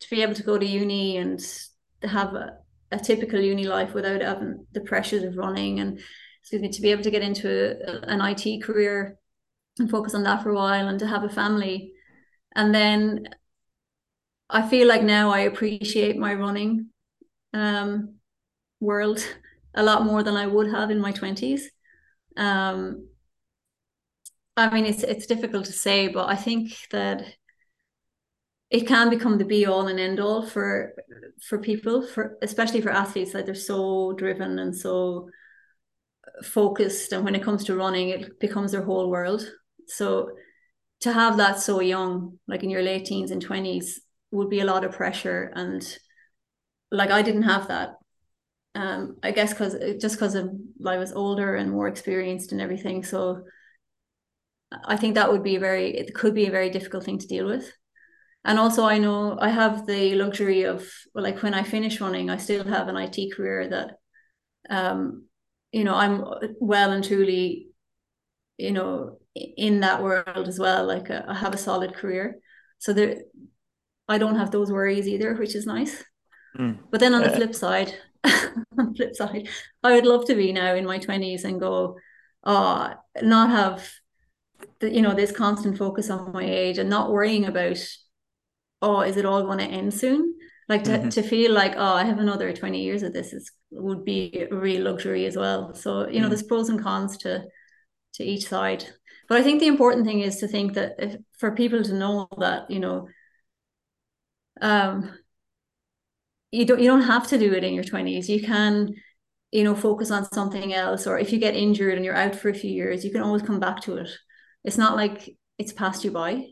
to 0.00 0.10
be 0.10 0.22
able 0.22 0.34
to 0.34 0.42
go 0.42 0.58
to 0.58 0.66
uni 0.66 1.16
and 1.16 1.40
have 2.02 2.34
a, 2.34 2.58
a 2.90 2.98
typical 2.98 3.40
uni 3.40 3.66
life 3.66 3.94
without 3.94 4.22
having 4.22 4.66
the 4.72 4.80
pressures 4.80 5.22
of 5.22 5.36
running 5.36 5.80
and 5.80 6.00
excuse 6.40 6.62
me 6.62 6.68
to 6.70 6.80
be 6.80 6.90
able 6.90 7.02
to 7.02 7.10
get 7.10 7.22
into 7.22 7.76
a, 7.86 8.10
an 8.10 8.20
IT 8.20 8.60
career 8.60 9.18
and 9.78 9.90
focus 9.90 10.14
on 10.14 10.22
that 10.22 10.42
for 10.42 10.50
a 10.50 10.54
while 10.54 10.88
and 10.88 10.98
to 10.98 11.06
have 11.06 11.24
a 11.24 11.28
family. 11.28 11.92
And 12.54 12.74
then 12.74 13.28
I 14.48 14.66
feel 14.68 14.88
like 14.88 15.02
now 15.02 15.30
I 15.30 15.40
appreciate 15.40 16.16
my 16.16 16.34
running 16.34 16.86
um, 17.52 18.14
world 18.80 19.24
a 19.74 19.82
lot 19.82 20.04
more 20.04 20.22
than 20.22 20.36
I 20.36 20.46
would 20.46 20.70
have 20.70 20.90
in 20.90 21.00
my 21.00 21.12
20s 21.12 21.62
um, 22.36 23.08
I 24.58 24.70
mean, 24.74 24.86
it's 24.86 25.02
it's 25.04 25.26
difficult 25.26 25.66
to 25.66 25.72
say, 25.72 26.08
but 26.08 26.28
I 26.28 26.34
think 26.36 26.72
that 26.90 27.22
it 28.70 28.86
can 28.86 29.08
become 29.08 29.38
the 29.38 29.44
be 29.44 29.66
all 29.66 29.86
and 29.86 29.98
end 30.00 30.20
all 30.20 30.44
for 30.44 30.92
for 31.42 31.58
people, 31.58 32.06
for 32.06 32.36
especially 32.42 32.80
for 32.80 32.90
athletes 32.90 33.34
Like 33.34 33.46
they're 33.46 33.54
so 33.54 34.12
driven 34.12 34.58
and 34.58 34.76
so 34.76 35.28
focused, 36.42 37.12
and 37.12 37.24
when 37.24 37.34
it 37.34 37.42
comes 37.42 37.64
to 37.64 37.76
running, 37.76 38.08
it 38.10 38.40
becomes 38.40 38.72
their 38.72 38.82
whole 38.84 39.10
world. 39.10 39.48
So 39.86 40.30
to 41.00 41.12
have 41.12 41.36
that 41.36 41.60
so 41.60 41.80
young, 41.80 42.38
like 42.48 42.62
in 42.64 42.70
your 42.70 42.82
late 42.82 43.06
teens 43.06 43.30
and 43.30 43.42
twenties, 43.42 44.00
would 44.30 44.50
be 44.50 44.60
a 44.60 44.64
lot 44.64 44.84
of 44.84 44.92
pressure, 44.92 45.52
and 45.54 45.82
like 46.90 47.10
I 47.10 47.22
didn't 47.22 47.42
have 47.44 47.68
that. 47.68 47.90
Um, 48.74 49.16
I 49.22 49.32
guess 49.32 49.52
because 49.52 49.74
just 50.00 50.16
because 50.16 50.36
I 50.36 50.98
was 50.98 51.12
older 51.12 51.56
and 51.56 51.70
more 51.70 51.88
experienced 51.88 52.52
and 52.52 52.60
everything, 52.60 53.04
so 53.04 53.44
I 54.84 54.96
think 54.96 55.14
that 55.14 55.30
would 55.30 55.42
be 55.42 55.56
a 55.56 55.60
very 55.60 55.90
it 55.96 56.14
could 56.14 56.34
be 56.34 56.46
a 56.46 56.50
very 56.50 56.70
difficult 56.70 57.04
thing 57.04 57.18
to 57.18 57.26
deal 57.26 57.46
with. 57.46 57.72
And 58.44 58.58
also 58.58 58.84
I 58.84 58.98
know 58.98 59.38
I 59.40 59.48
have 59.48 59.86
the 59.86 60.14
luxury 60.14 60.62
of 60.62 60.88
well, 61.14 61.24
like 61.24 61.42
when 61.42 61.54
I 61.54 61.62
finish 61.62 62.00
running, 62.00 62.30
I 62.30 62.36
still 62.36 62.64
have 62.64 62.88
an 62.88 62.96
IT 62.96 63.32
career 63.34 63.68
that 63.68 63.96
um, 64.70 65.24
you 65.72 65.84
know, 65.84 65.94
I'm 65.94 66.24
well 66.60 66.92
and 66.92 67.04
truly, 67.04 67.68
you 68.56 68.72
know, 68.72 69.18
in 69.34 69.80
that 69.80 70.02
world 70.02 70.48
as 70.48 70.58
well. 70.58 70.86
Like 70.86 71.10
uh, 71.10 71.22
I 71.28 71.34
have 71.34 71.54
a 71.54 71.58
solid 71.58 71.94
career. 71.94 72.38
So 72.78 72.92
there 72.92 73.16
I 74.08 74.18
don't 74.18 74.36
have 74.36 74.50
those 74.50 74.72
worries 74.72 75.06
either, 75.06 75.34
which 75.34 75.54
is 75.54 75.66
nice. 75.66 76.02
Mm. 76.58 76.78
But 76.90 77.00
then 77.00 77.14
on 77.14 77.22
the 77.22 77.30
flip 77.30 77.54
side, 77.54 77.94
on 78.24 78.64
the 78.76 78.94
flip 78.96 79.14
side, 79.14 79.48
I 79.82 79.94
would 79.94 80.06
love 80.06 80.26
to 80.26 80.34
be 80.34 80.52
now 80.52 80.74
in 80.74 80.86
my 80.86 80.98
20s 80.98 81.44
and 81.44 81.60
go, 81.60 81.98
oh, 82.44 82.94
not 83.22 83.50
have 83.50 83.90
the, 84.80 84.90
you 84.90 85.02
know 85.02 85.14
this 85.14 85.32
constant 85.32 85.78
focus 85.78 86.10
on 86.10 86.32
my 86.32 86.44
age 86.44 86.78
and 86.78 86.90
not 86.90 87.10
worrying 87.10 87.44
about 87.44 87.78
oh 88.82 89.00
is 89.00 89.16
it 89.16 89.24
all 89.24 89.44
going 89.44 89.58
to 89.58 89.64
end 89.64 89.92
soon 89.92 90.34
like 90.68 90.84
to, 90.84 90.92
mm-hmm. 90.92 91.08
to 91.08 91.22
feel 91.22 91.52
like 91.52 91.74
oh 91.76 91.94
i 91.94 92.04
have 92.04 92.18
another 92.18 92.52
20 92.52 92.82
years 92.82 93.02
of 93.02 93.12
this 93.12 93.32
is 93.32 93.50
would 93.70 94.04
be 94.04 94.46
a 94.50 94.54
real 94.54 94.82
luxury 94.82 95.26
as 95.26 95.36
well 95.36 95.74
so 95.74 96.08
you 96.08 96.20
know 96.20 96.26
mm. 96.26 96.30
there's 96.30 96.42
pros 96.42 96.68
and 96.68 96.82
cons 96.82 97.16
to 97.18 97.44
to 98.14 98.24
each 98.24 98.48
side 98.48 98.84
but 99.28 99.38
I 99.38 99.42
think 99.42 99.60
the 99.60 99.66
important 99.66 100.06
thing 100.06 100.20
is 100.20 100.38
to 100.38 100.48
think 100.48 100.74
that 100.74 100.94
if, 100.98 101.16
for 101.38 101.54
people 101.54 101.84
to 101.84 101.94
know 101.94 102.28
that 102.38 102.70
you 102.70 102.80
know, 102.80 103.08
um, 104.60 105.14
you 106.50 106.64
don't 106.64 106.80
you 106.80 106.88
don't 106.88 107.02
have 107.02 107.26
to 107.28 107.38
do 107.38 107.52
it 107.52 107.62
in 107.62 107.74
your 107.74 107.84
twenties. 107.84 108.28
You 108.28 108.40
can, 108.42 108.94
you 109.52 109.64
know, 109.64 109.74
focus 109.74 110.10
on 110.10 110.24
something 110.32 110.72
else, 110.72 111.06
or 111.06 111.18
if 111.18 111.30
you 111.32 111.38
get 111.38 111.54
injured 111.54 111.94
and 111.94 112.04
you're 112.04 112.16
out 112.16 112.36
for 112.36 112.48
a 112.48 112.54
few 112.54 112.70
years, 112.70 113.04
you 113.04 113.12
can 113.12 113.22
always 113.22 113.42
come 113.42 113.60
back 113.60 113.82
to 113.82 113.98
it. 113.98 114.10
It's 114.68 114.78
not 114.78 114.94
like 114.94 115.34
it's 115.58 115.72
passed 115.72 116.04
you 116.04 116.12
by. 116.12 116.44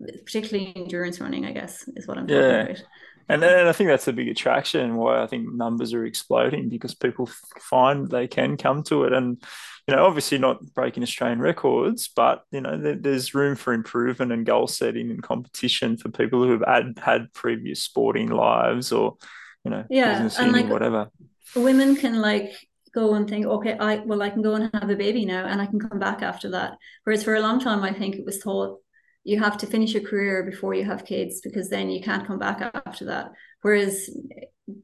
Particularly 0.00 0.72
endurance 0.76 1.20
running, 1.20 1.44
I 1.44 1.52
guess, 1.52 1.86
is 1.96 2.06
what 2.06 2.16
I'm 2.16 2.26
talking 2.26 2.42
yeah. 2.42 2.62
about. 2.62 2.82
And 3.28 3.42
then 3.42 3.66
I 3.66 3.72
think 3.72 3.88
that's 3.88 4.08
a 4.08 4.12
big 4.12 4.28
attraction 4.28 4.96
why 4.96 5.22
I 5.22 5.26
think 5.26 5.52
numbers 5.52 5.92
are 5.92 6.06
exploding 6.06 6.68
because 6.68 6.94
people 6.94 7.28
find 7.60 8.08
they 8.08 8.26
can 8.26 8.56
come 8.56 8.82
to 8.84 9.04
it. 9.04 9.12
And, 9.12 9.40
you 9.86 9.94
know, 9.94 10.06
obviously 10.06 10.38
not 10.38 10.64
breaking 10.74 11.02
Australian 11.02 11.40
records, 11.40 12.08
but, 12.08 12.44
you 12.50 12.60
know, 12.60 12.76
there's 12.76 13.34
room 13.34 13.56
for 13.56 13.72
improvement 13.72 14.32
and 14.32 14.46
goal 14.46 14.66
setting 14.66 15.10
and 15.10 15.22
competition 15.22 15.96
for 15.96 16.10
people 16.10 16.42
who 16.42 16.52
have 16.52 16.64
had, 16.66 16.98
had 16.98 17.32
previous 17.34 17.82
sporting 17.82 18.30
lives 18.30 18.90
or, 18.90 19.16
you 19.64 19.70
know, 19.70 19.84
yeah, 19.90 20.28
and 20.38 20.52
like, 20.52 20.68
whatever. 20.68 21.10
Women 21.54 21.94
can 21.94 22.20
like 22.20 22.52
go 22.94 23.14
and 23.14 23.28
think, 23.28 23.46
okay, 23.46 23.76
I 23.78 23.96
well, 23.98 24.22
I 24.22 24.30
can 24.30 24.42
go 24.42 24.54
and 24.54 24.70
have 24.74 24.90
a 24.90 24.96
baby 24.96 25.24
now 25.24 25.46
and 25.46 25.60
I 25.60 25.66
can 25.66 25.80
come 25.80 25.98
back 25.98 26.22
after 26.22 26.50
that. 26.50 26.72
Whereas 27.04 27.24
for 27.24 27.34
a 27.34 27.40
long 27.40 27.60
time, 27.60 27.82
I 27.82 27.92
think 27.92 28.16
it 28.16 28.24
was 28.24 28.42
thought 28.42 28.78
you 29.24 29.38
have 29.38 29.58
to 29.58 29.66
finish 29.66 29.92
your 29.92 30.02
career 30.02 30.42
before 30.44 30.74
you 30.74 30.84
have 30.84 31.04
kids 31.04 31.40
because 31.42 31.68
then 31.68 31.90
you 31.90 32.02
can't 32.02 32.26
come 32.26 32.38
back 32.38 32.72
after 32.86 33.06
that. 33.06 33.30
Whereas 33.62 34.08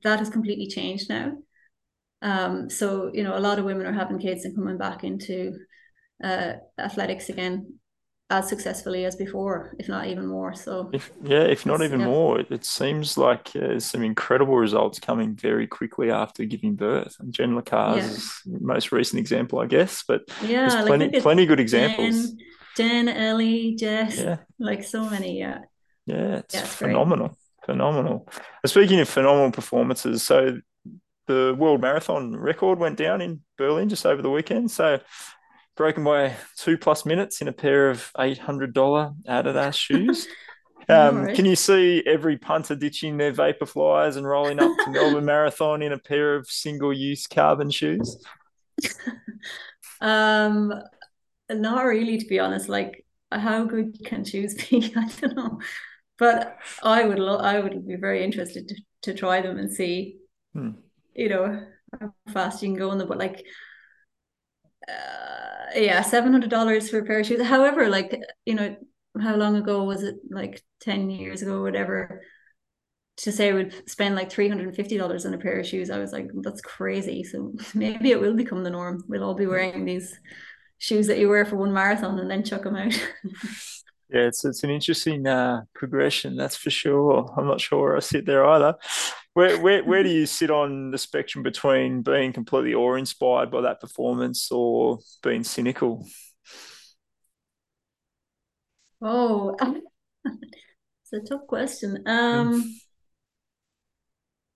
that 0.02 0.18
has 0.18 0.30
completely 0.30 0.68
changed 0.68 1.08
now. 1.08 1.32
Um, 2.22 2.70
so 2.70 3.10
you 3.12 3.22
know, 3.22 3.36
a 3.36 3.40
lot 3.40 3.58
of 3.58 3.64
women 3.64 3.86
are 3.86 3.92
having 3.92 4.18
kids 4.18 4.44
and 4.44 4.54
coming 4.54 4.78
back 4.78 5.04
into 5.04 5.58
uh, 6.22 6.54
athletics 6.78 7.28
again 7.28 7.78
as 8.28 8.48
successfully 8.48 9.04
as 9.04 9.14
before, 9.14 9.76
if 9.78 9.88
not 9.88 10.06
even 10.08 10.26
more. 10.26 10.52
So, 10.54 10.90
if, 10.92 11.12
yeah, 11.22 11.42
if 11.42 11.64
not 11.64 11.82
even 11.82 12.00
yeah. 12.00 12.06
more, 12.06 12.40
it, 12.40 12.64
seems 12.64 13.16
like 13.16 13.54
uh, 13.54 13.78
some 13.78 14.02
incredible 14.02 14.56
results 14.56 14.98
coming 14.98 15.36
very 15.36 15.66
quickly 15.66 16.10
after 16.10 16.44
giving 16.44 16.74
birth. 16.74 17.16
And 17.20 17.32
Jen 17.32 17.54
Lacar's 17.54 17.96
yeah. 17.96 18.10
is 18.10 18.42
most 18.46 18.90
recent 18.90 19.20
example, 19.20 19.60
I 19.60 19.66
guess, 19.66 20.02
but 20.06 20.22
yeah, 20.42 20.68
there's 20.68 20.86
plenty, 20.86 21.08
like 21.10 21.22
plenty 21.22 21.46
good 21.46 21.60
examples. 21.60 22.32
Jen, 22.76 23.06
Jen, 23.06 23.08
Ellie, 23.08 23.76
Jess, 23.76 24.18
yeah. 24.18 24.38
like 24.58 24.82
so 24.82 25.08
many. 25.08 25.38
Yeah. 25.38 25.60
Yeah, 26.06 26.36
it's, 26.36 26.54
yeah, 26.54 26.60
it's 26.60 26.74
phenomenal. 26.74 27.28
Great. 27.28 27.38
Phenomenal. 27.66 28.28
Speaking 28.64 29.00
of 29.00 29.08
phenomenal 29.08 29.50
performances, 29.50 30.22
so 30.22 30.58
the 31.26 31.54
world 31.58 31.80
marathon 31.80 32.36
record 32.36 32.78
went 32.78 32.96
down 32.96 33.20
in 33.20 33.40
Berlin 33.58 33.88
just 33.88 34.06
over 34.06 34.22
the 34.22 34.30
weekend. 34.30 34.70
So 34.70 35.00
broken 35.76 36.04
by 36.04 36.34
two 36.56 36.78
plus 36.78 37.04
minutes 37.04 37.40
in 37.40 37.48
a 37.48 37.52
pair 37.52 37.90
of 37.90 38.10
$800 38.18 38.72
Adidas 39.26 39.74
shoes. 39.74 40.26
Um, 40.88 41.34
can 41.34 41.44
you 41.44 41.56
see 41.56 42.02
every 42.06 42.36
punter 42.36 42.76
ditching 42.76 43.16
their 43.16 43.32
Vaporflies 43.32 44.16
and 44.16 44.26
rolling 44.26 44.60
up 44.60 44.70
to 44.84 44.90
Melbourne 44.90 45.24
Marathon 45.24 45.82
in 45.82 45.92
a 45.92 45.98
pair 45.98 46.36
of 46.36 46.48
single 46.48 46.92
use 46.92 47.26
carbon 47.26 47.70
shoes? 47.70 48.22
um, 50.00 50.72
not 51.50 51.84
really, 51.84 52.18
to 52.18 52.26
be 52.26 52.38
honest. 52.38 52.68
Like, 52.68 53.04
how 53.32 53.64
good 53.64 53.98
can 54.04 54.24
shoes 54.24 54.54
be? 54.54 54.92
I 54.96 55.08
don't 55.20 55.36
know, 55.36 55.60
but 56.18 56.56
I 56.82 57.04
would 57.04 57.18
lo- 57.18 57.38
I 57.38 57.58
would 57.58 57.86
be 57.86 57.96
very 57.96 58.22
interested 58.22 58.68
to, 58.68 58.76
to 59.02 59.14
try 59.14 59.40
them 59.40 59.58
and 59.58 59.72
see, 59.72 60.18
hmm. 60.52 60.70
you 61.14 61.28
know, 61.28 61.66
how 62.00 62.14
fast 62.32 62.62
you 62.62 62.68
can 62.68 62.78
go 62.78 62.92
in 62.92 62.98
them. 62.98 63.08
But 63.08 63.18
like, 63.18 63.44
uh, 64.88 65.55
yeah, 65.74 66.02
seven 66.02 66.32
hundred 66.32 66.50
dollars 66.50 66.90
for 66.90 66.98
a 66.98 67.04
pair 67.04 67.20
of 67.20 67.26
shoes. 67.26 67.42
However, 67.42 67.88
like, 67.88 68.18
you 68.44 68.54
know, 68.54 68.76
how 69.20 69.36
long 69.36 69.56
ago 69.56 69.84
was 69.84 70.02
it? 70.02 70.16
Like 70.30 70.62
ten 70.80 71.10
years 71.10 71.42
ago, 71.42 71.62
whatever. 71.62 72.22
To 73.18 73.32
say 73.32 73.52
we'd 73.52 73.88
spend 73.88 74.14
like 74.14 74.30
three 74.30 74.48
hundred 74.48 74.66
and 74.68 74.76
fifty 74.76 74.98
dollars 74.98 75.24
on 75.24 75.34
a 75.34 75.38
pair 75.38 75.58
of 75.58 75.66
shoes, 75.66 75.90
I 75.90 75.98
was 75.98 76.12
like, 76.12 76.28
that's 76.42 76.60
crazy. 76.60 77.24
So 77.24 77.52
maybe 77.74 78.10
it 78.10 78.20
will 78.20 78.34
become 78.34 78.62
the 78.62 78.70
norm. 78.70 79.04
We'll 79.08 79.24
all 79.24 79.34
be 79.34 79.46
wearing 79.46 79.84
these 79.84 80.18
shoes 80.78 81.06
that 81.06 81.18
you 81.18 81.28
wear 81.28 81.44
for 81.46 81.56
one 81.56 81.72
marathon 81.72 82.18
and 82.18 82.30
then 82.30 82.44
chuck 82.44 82.62
them 82.62 82.76
out. 82.76 82.92
yeah, 84.08 84.22
it's 84.22 84.44
it's 84.44 84.62
an 84.62 84.70
interesting 84.70 85.26
uh, 85.26 85.62
progression, 85.74 86.36
that's 86.36 86.56
for 86.56 86.70
sure. 86.70 87.32
I'm 87.36 87.46
not 87.46 87.60
sure 87.60 87.80
where 87.80 87.96
I 87.96 88.00
sit 88.00 88.26
there 88.26 88.46
either. 88.46 88.74
Where, 89.34 89.60
where 89.60 89.84
where 89.84 90.02
do 90.02 90.08
you 90.08 90.26
sit 90.26 90.50
on 90.50 90.90
the 90.90 90.98
spectrum 90.98 91.42
between 91.42 92.02
being 92.02 92.32
completely 92.32 92.74
awe 92.74 92.94
inspired 92.94 93.50
by 93.50 93.62
that 93.62 93.80
performance 93.80 94.50
or 94.50 94.98
being 95.22 95.44
cynical? 95.44 96.06
Oh, 99.02 99.56
it's 100.24 101.12
a 101.12 101.20
tough 101.20 101.46
question. 101.46 102.02
Um, 102.06 102.62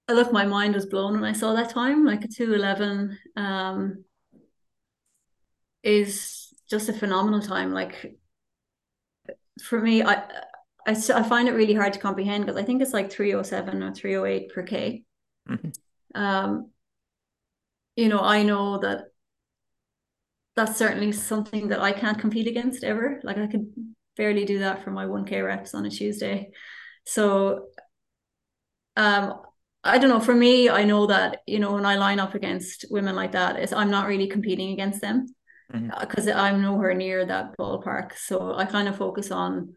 mm. 0.09 0.15
look, 0.15 0.33
my 0.33 0.47
mind 0.47 0.75
was 0.75 0.87
blown 0.87 1.15
when 1.15 1.25
I 1.25 1.33
saw 1.33 1.55
that 1.55 1.71
time, 1.71 2.05
like 2.05 2.25
a 2.25 2.29
two 2.29 2.55
eleven. 2.55 3.19
Um, 3.37 4.05
is 5.83 6.53
just 6.69 6.89
a 6.89 6.93
phenomenal 6.93 7.41
time. 7.41 7.73
Like 7.73 8.20
for 9.61 9.81
me, 9.81 10.03
I 10.03 10.23
I, 10.87 10.93
I 10.93 11.23
find 11.23 11.49
it 11.49 11.53
really 11.53 11.75
hard 11.75 11.93
to 11.93 11.99
comprehend 11.99 12.45
because 12.45 12.61
I 12.61 12.65
think 12.65 12.83
it's 12.83 12.93
like 12.93 13.13
307 13.13 13.83
or 13.83 13.95
308 13.95 14.53
per 14.53 14.63
K. 14.63 15.05
Mm-hmm. 15.49 16.21
Um, 16.21 16.71
you 17.97 18.09
know, 18.09 18.21
I 18.21 18.43
know 18.43 18.79
that 18.79 19.05
that's 20.57 20.77
certainly 20.77 21.13
something 21.13 21.69
that 21.69 21.81
I 21.81 21.93
can't 21.93 22.19
compete 22.19 22.47
against 22.47 22.85
ever. 22.85 23.21
Like 23.23 23.39
I 23.39 23.47
could 23.47 23.73
barely 24.17 24.45
do 24.45 24.61
that 24.61 24.83
for 24.83 24.91
my 24.91 25.07
1K 25.07 25.45
reps 25.45 25.75
on 25.75 25.87
a 25.87 25.91
Tuesday. 25.91 26.51
So 27.05 27.67
um 28.97 29.41
I 29.83 29.97
don't 29.97 30.11
know. 30.11 30.21
For 30.21 30.35
me, 30.35 30.69
I 30.69 30.85
know 30.85 31.07
that 31.07 31.39
you 31.47 31.59
know 31.59 31.73
when 31.73 31.87
I 31.87 31.97
line 31.97 32.21
up 32.21 32.35
against 32.35 32.85
women 32.91 33.17
like 33.17 33.33
that, 33.33 33.59
is 33.59 33.73
I'm 33.73 33.91
not 33.91 34.09
really 34.09 34.27
competing 34.27 34.73
against 34.73 35.01
them 35.01 35.27
because 35.73 36.27
mm-hmm. 36.27 36.39
Uh, 36.39 36.43
I'm 36.43 36.63
nowhere 36.63 36.95
near 36.95 37.25
that 37.25 37.57
ballpark. 37.59 38.17
So 38.17 38.55
I 38.55 38.65
kind 38.65 38.89
of 38.89 38.97
focus 38.97 39.31
on 39.31 39.77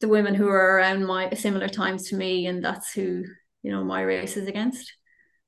the 0.00 0.08
women 0.08 0.34
who 0.34 0.48
are 0.48 0.76
around 0.76 1.04
my 1.04 1.30
similar 1.34 1.68
times 1.68 2.08
to 2.08 2.16
me, 2.16 2.46
and 2.46 2.64
that's 2.64 2.92
who 2.92 3.24
you 3.62 3.70
know 3.70 3.84
my 3.84 4.02
race 4.02 4.36
is 4.36 4.48
against. 4.48 4.92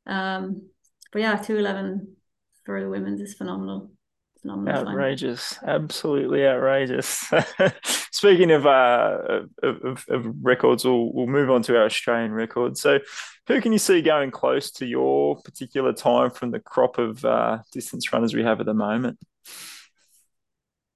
Um, 0.06 0.68
but 1.12 1.22
yeah, 1.22 1.36
two 1.36 1.56
eleven 1.56 2.16
for 2.64 2.80
the 2.80 2.88
women's 2.88 3.20
is 3.20 3.34
phenomenal. 3.34 3.90
phenomenal 4.40 4.88
outrageous, 4.88 5.56
time. 5.56 5.68
absolutely 5.68 6.46
outrageous. 6.46 7.30
Speaking 8.22 8.52
of, 8.52 8.68
uh, 8.68 9.40
of, 9.64 10.04
of 10.08 10.26
records, 10.42 10.84
we'll, 10.84 11.12
we'll 11.12 11.26
move 11.26 11.50
on 11.50 11.60
to 11.62 11.76
our 11.76 11.86
Australian 11.86 12.30
records. 12.30 12.80
So, 12.80 13.00
who 13.48 13.60
can 13.60 13.72
you 13.72 13.80
see 13.80 14.00
going 14.00 14.30
close 14.30 14.70
to 14.74 14.86
your 14.86 15.42
particular 15.42 15.92
time 15.92 16.30
from 16.30 16.52
the 16.52 16.60
crop 16.60 16.98
of 16.98 17.24
uh, 17.24 17.58
distance 17.72 18.12
runners 18.12 18.32
we 18.32 18.44
have 18.44 18.60
at 18.60 18.66
the 18.66 18.74
moment? 18.74 19.18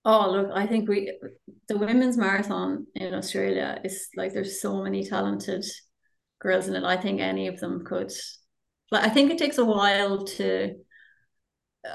Oh, 0.05 0.31
look, 0.31 0.51
I 0.55 0.68
think 0.68 0.89
we 0.89 1.18
the 1.66 1.77
women's 1.77 2.16
marathon 2.16 2.87
in 2.95 3.12
Australia 3.12 3.81
is 3.83 4.07
like 4.14 4.33
there's 4.33 4.62
so 4.62 4.81
many 4.85 5.05
talented 5.05 5.64
girls 6.39 6.68
in 6.68 6.77
it. 6.77 6.85
I 6.85 6.97
think 6.97 7.20
any 7.20 7.49
of 7.49 7.59
them 7.59 7.85
could. 7.85 8.12
Like, 8.93 9.05
I 9.05 9.09
think 9.09 9.33
it 9.33 9.39
takes 9.39 9.59
a 9.59 9.64
while 9.64 10.24
to. 10.37 10.77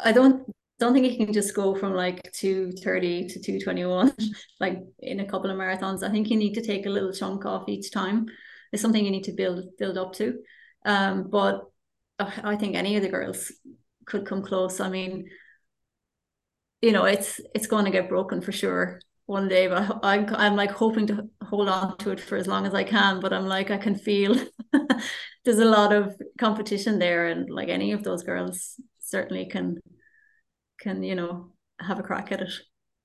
I 0.04 0.12
don't 0.12 0.44
don't 0.82 0.94
think 0.94 1.06
you 1.06 1.26
can 1.26 1.32
just 1.32 1.56
go 1.56 1.76
from 1.76 1.94
like 1.94 2.32
230 2.34 3.28
to 3.28 3.40
221 3.40 4.14
like 4.60 4.80
in 5.00 5.20
a 5.20 5.26
couple 5.26 5.52
of 5.52 5.56
marathons. 5.56 6.02
I 6.02 6.10
think 6.10 6.30
you 6.30 6.38
need 6.38 6.56
to 6.56 6.62
take 6.62 6.88
a 6.88 6.90
little 6.90 7.14
chunk 7.14 7.46
off 7.46 7.70
each 7.70 7.92
time. 7.92 8.26
It's 8.74 8.82
something 8.82 9.06
you 9.06 9.12
need 9.12 9.26
to 9.26 9.32
build 9.32 9.78
build 9.78 9.98
up 9.98 10.14
to. 10.14 10.40
Um, 10.84 11.30
but 11.30 11.66
I 12.20 12.56
think 12.56 12.76
any 12.76 12.96
of 12.96 13.04
the 13.04 13.10
girls 13.10 13.52
could 14.08 14.26
come 14.26 14.42
close. 14.42 14.80
I 14.80 14.90
mean, 14.90 15.30
you 16.82 16.92
know, 16.92 17.06
it's 17.06 17.40
it's 17.54 17.68
going 17.68 17.86
to 17.86 17.92
get 17.92 18.10
broken 18.10 18.42
for 18.42 18.52
sure 18.52 19.02
one 19.28 19.48
day, 19.48 19.68
but 19.68 20.00
I'm 20.04 20.34
I'm 20.34 20.56
like 20.56 20.72
hoping 20.72 21.06
to 21.08 21.30
hold 21.44 21.70
on 21.70 21.96
to 22.00 22.10
it 22.10 22.20
for 22.20 22.38
as 22.38 22.48
long 22.48 22.66
as 22.66 22.74
I 22.74 22.84
can. 22.84 23.20
But 23.20 23.34
I'm 23.34 23.46
like 23.46 23.70
I 23.70 23.78
can 23.78 23.96
feel 23.96 24.36
there's 25.46 25.60
a 25.60 25.66
lot 25.66 25.94
of 25.94 26.16
competition 26.40 26.98
there, 26.98 27.28
and 27.28 27.52
like 27.52 27.70
any 27.70 27.92
of 27.92 28.04
those 28.04 28.24
girls 28.24 28.82
certainly 29.00 29.46
can 29.46 29.78
can 30.82 31.04
you 31.04 31.16
know 31.16 31.52
have 31.80 32.00
a 32.00 32.04
crack 32.04 32.32
at 32.32 32.42
it. 32.42 32.52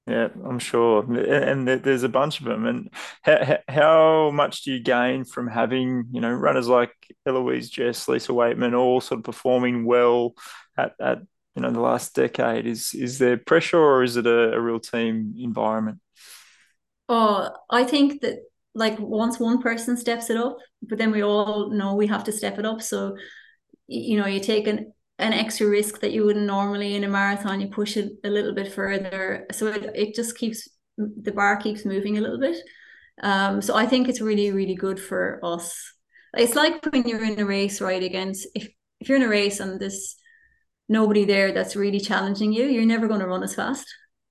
Yeah, 0.06 0.28
I'm 0.48 0.60
sure, 0.60 1.02
and 1.02 1.66
there's 1.66 2.04
a 2.04 2.08
bunch 2.08 2.38
of 2.38 2.46
them. 2.46 2.64
And 2.64 2.90
how, 3.22 3.58
how 3.66 4.30
much 4.30 4.62
do 4.62 4.72
you 4.72 4.80
gain 4.80 5.24
from 5.24 5.48
having 5.48 6.04
you 6.12 6.20
know 6.20 6.32
runners 6.32 6.68
like 6.68 6.92
Eloise 7.26 7.68
Jess, 7.68 8.06
Lisa 8.06 8.30
Weightman, 8.30 8.72
all 8.72 9.00
sort 9.00 9.18
of 9.18 9.24
performing 9.24 9.84
well 9.84 10.34
at, 10.76 10.92
at 11.00 11.18
you 11.56 11.62
know 11.62 11.72
the 11.72 11.80
last 11.80 12.14
decade? 12.14 12.66
Is 12.66 12.94
is 12.94 13.18
there 13.18 13.36
pressure 13.36 13.80
or 13.80 14.04
is 14.04 14.16
it 14.16 14.26
a, 14.26 14.52
a 14.52 14.60
real 14.60 14.78
team 14.78 15.34
environment? 15.38 15.98
Oh, 17.08 17.50
I 17.68 17.82
think 17.82 18.20
that 18.20 18.38
like 18.76 19.00
once 19.00 19.40
one 19.40 19.60
person 19.60 19.96
steps 19.96 20.30
it 20.30 20.36
up, 20.36 20.58
but 20.82 20.98
then 20.98 21.10
we 21.10 21.24
all 21.24 21.70
know 21.70 21.94
we 21.94 22.06
have 22.06 22.22
to 22.24 22.32
step 22.32 22.60
it 22.60 22.66
up. 22.66 22.80
So 22.80 23.16
you 23.88 24.18
know, 24.18 24.26
you 24.26 24.38
take 24.38 24.68
an 24.68 24.92
an 25.18 25.32
extra 25.32 25.66
risk 25.66 26.00
that 26.00 26.12
you 26.12 26.24
wouldn't 26.24 26.46
normally 26.46 26.94
in 26.94 27.04
a 27.04 27.08
marathon. 27.08 27.60
You 27.60 27.68
push 27.68 27.96
it 27.96 28.12
a 28.24 28.28
little 28.28 28.54
bit 28.54 28.72
further, 28.72 29.46
so 29.52 29.68
it, 29.68 29.90
it 29.94 30.14
just 30.14 30.36
keeps 30.36 30.68
the 30.98 31.32
bar 31.32 31.56
keeps 31.56 31.84
moving 31.84 32.18
a 32.18 32.20
little 32.20 32.40
bit. 32.40 32.56
Um, 33.22 33.62
so 33.62 33.74
I 33.74 33.86
think 33.86 34.08
it's 34.08 34.20
really 34.20 34.50
really 34.52 34.74
good 34.74 35.00
for 35.00 35.40
us. 35.42 35.74
It's 36.34 36.54
like 36.54 36.84
when 36.86 37.08
you're 37.08 37.24
in 37.24 37.40
a 37.40 37.46
race, 37.46 37.80
right? 37.80 38.02
Against 38.02 38.46
if 38.54 38.68
if 39.00 39.08
you're 39.08 39.16
in 39.16 39.24
a 39.24 39.28
race 39.28 39.60
and 39.60 39.80
there's 39.80 40.16
nobody 40.88 41.24
there 41.24 41.52
that's 41.52 41.76
really 41.76 42.00
challenging 42.00 42.52
you, 42.52 42.66
you're 42.66 42.86
never 42.86 43.08
going 43.08 43.20
to 43.20 43.26
run 43.26 43.42
as 43.42 43.54
fast. 43.54 43.86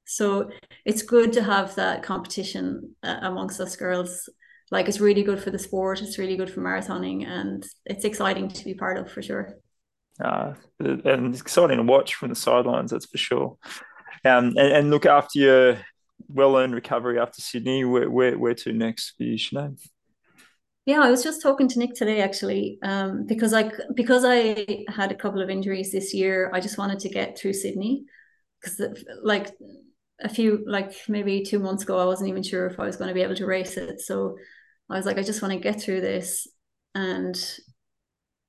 So 0.06 0.52
it's 0.86 1.02
good 1.02 1.34
to 1.34 1.44
have 1.44 1.76
that 1.76 2.04
competition 2.04 2.96
uh, 3.04 3.20
amongst 3.24 3.60
us 3.60 3.76
girls. 3.76 4.30
Like 4.72 4.88
it's 4.88 5.00
really 5.00 5.24
good 5.24 5.42
for 5.42 5.50
the 5.50 5.60
sport. 5.60 6.02
It's 6.02 6.20
really 6.20 6.38
good 6.38 6.50
for 6.50 6.62
marathoning, 6.62 7.26
and 7.28 7.66
it's 7.86 8.06
exciting 8.06 8.50
to 8.50 8.64
be 8.64 8.76
part 8.76 9.00
of 9.00 9.12
for 9.12 9.24
sure 9.24 9.58
uh, 10.24 10.54
and 10.80 11.36
exciting 11.36 11.78
to 11.78 11.84
watch 11.84 12.16
from 12.16 12.30
the 12.30 12.36
sidelines. 12.36 12.92
That's 12.92 13.06
for 13.06 13.18
sure. 13.18 13.58
Um, 14.24 14.48
and, 14.58 14.60
and 14.60 14.90
look 14.90 15.06
after 15.06 15.40
your 15.40 15.78
well 16.28 16.58
earned 16.58 16.74
recovery 16.74 17.20
after 17.20 17.42
Sydney. 17.42 17.86
Where, 17.86 18.10
where 18.10 18.38
where 18.38 18.56
to 18.56 18.74
next 18.74 19.14
for 19.18 19.24
you, 19.24 19.38
Sinead? 19.38 19.80
Yeah, 20.86 21.02
I 21.02 21.10
was 21.10 21.24
just 21.24 21.42
talking 21.42 21.68
to 21.70 21.80
Nick 21.80 21.96
today 21.96 22.22
actually, 22.22 22.78
um, 22.84 23.26
because 23.26 23.54
I 23.54 23.72
because 23.96 24.24
I 24.24 24.86
had 24.88 25.12
a 25.12 25.16
couple 25.16 25.42
of 25.42 25.50
injuries 25.50 25.92
this 25.92 26.14
year. 26.14 26.52
I 26.54 26.60
just 26.60 26.78
wanted 26.78 27.00
to 27.00 27.10
get 27.10 27.38
through 27.38 27.54
Sydney 27.54 28.06
because 28.62 28.82
like 29.24 29.52
a 30.22 30.30
few 30.30 30.64
like 30.68 30.94
maybe 31.08 31.44
two 31.44 31.60
months 31.60 31.84
ago, 31.84 31.98
I 31.98 32.06
wasn't 32.06 32.30
even 32.30 32.44
sure 32.44 32.68
if 32.68 32.80
I 32.80 32.86
was 32.86 32.98
going 32.98 33.10
to 33.10 33.14
be 33.14 33.22
able 33.22 33.36
to 33.36 33.46
race 33.46 33.78
it. 33.78 34.00
So 34.00 34.38
I 34.90 34.98
was 34.98 35.06
like, 35.06 35.18
I 35.18 35.24
just 35.24 35.42
want 35.42 35.54
to 35.54 35.60
get 35.60 35.82
through 35.82 36.02
this 36.02 36.48
and 36.94 37.36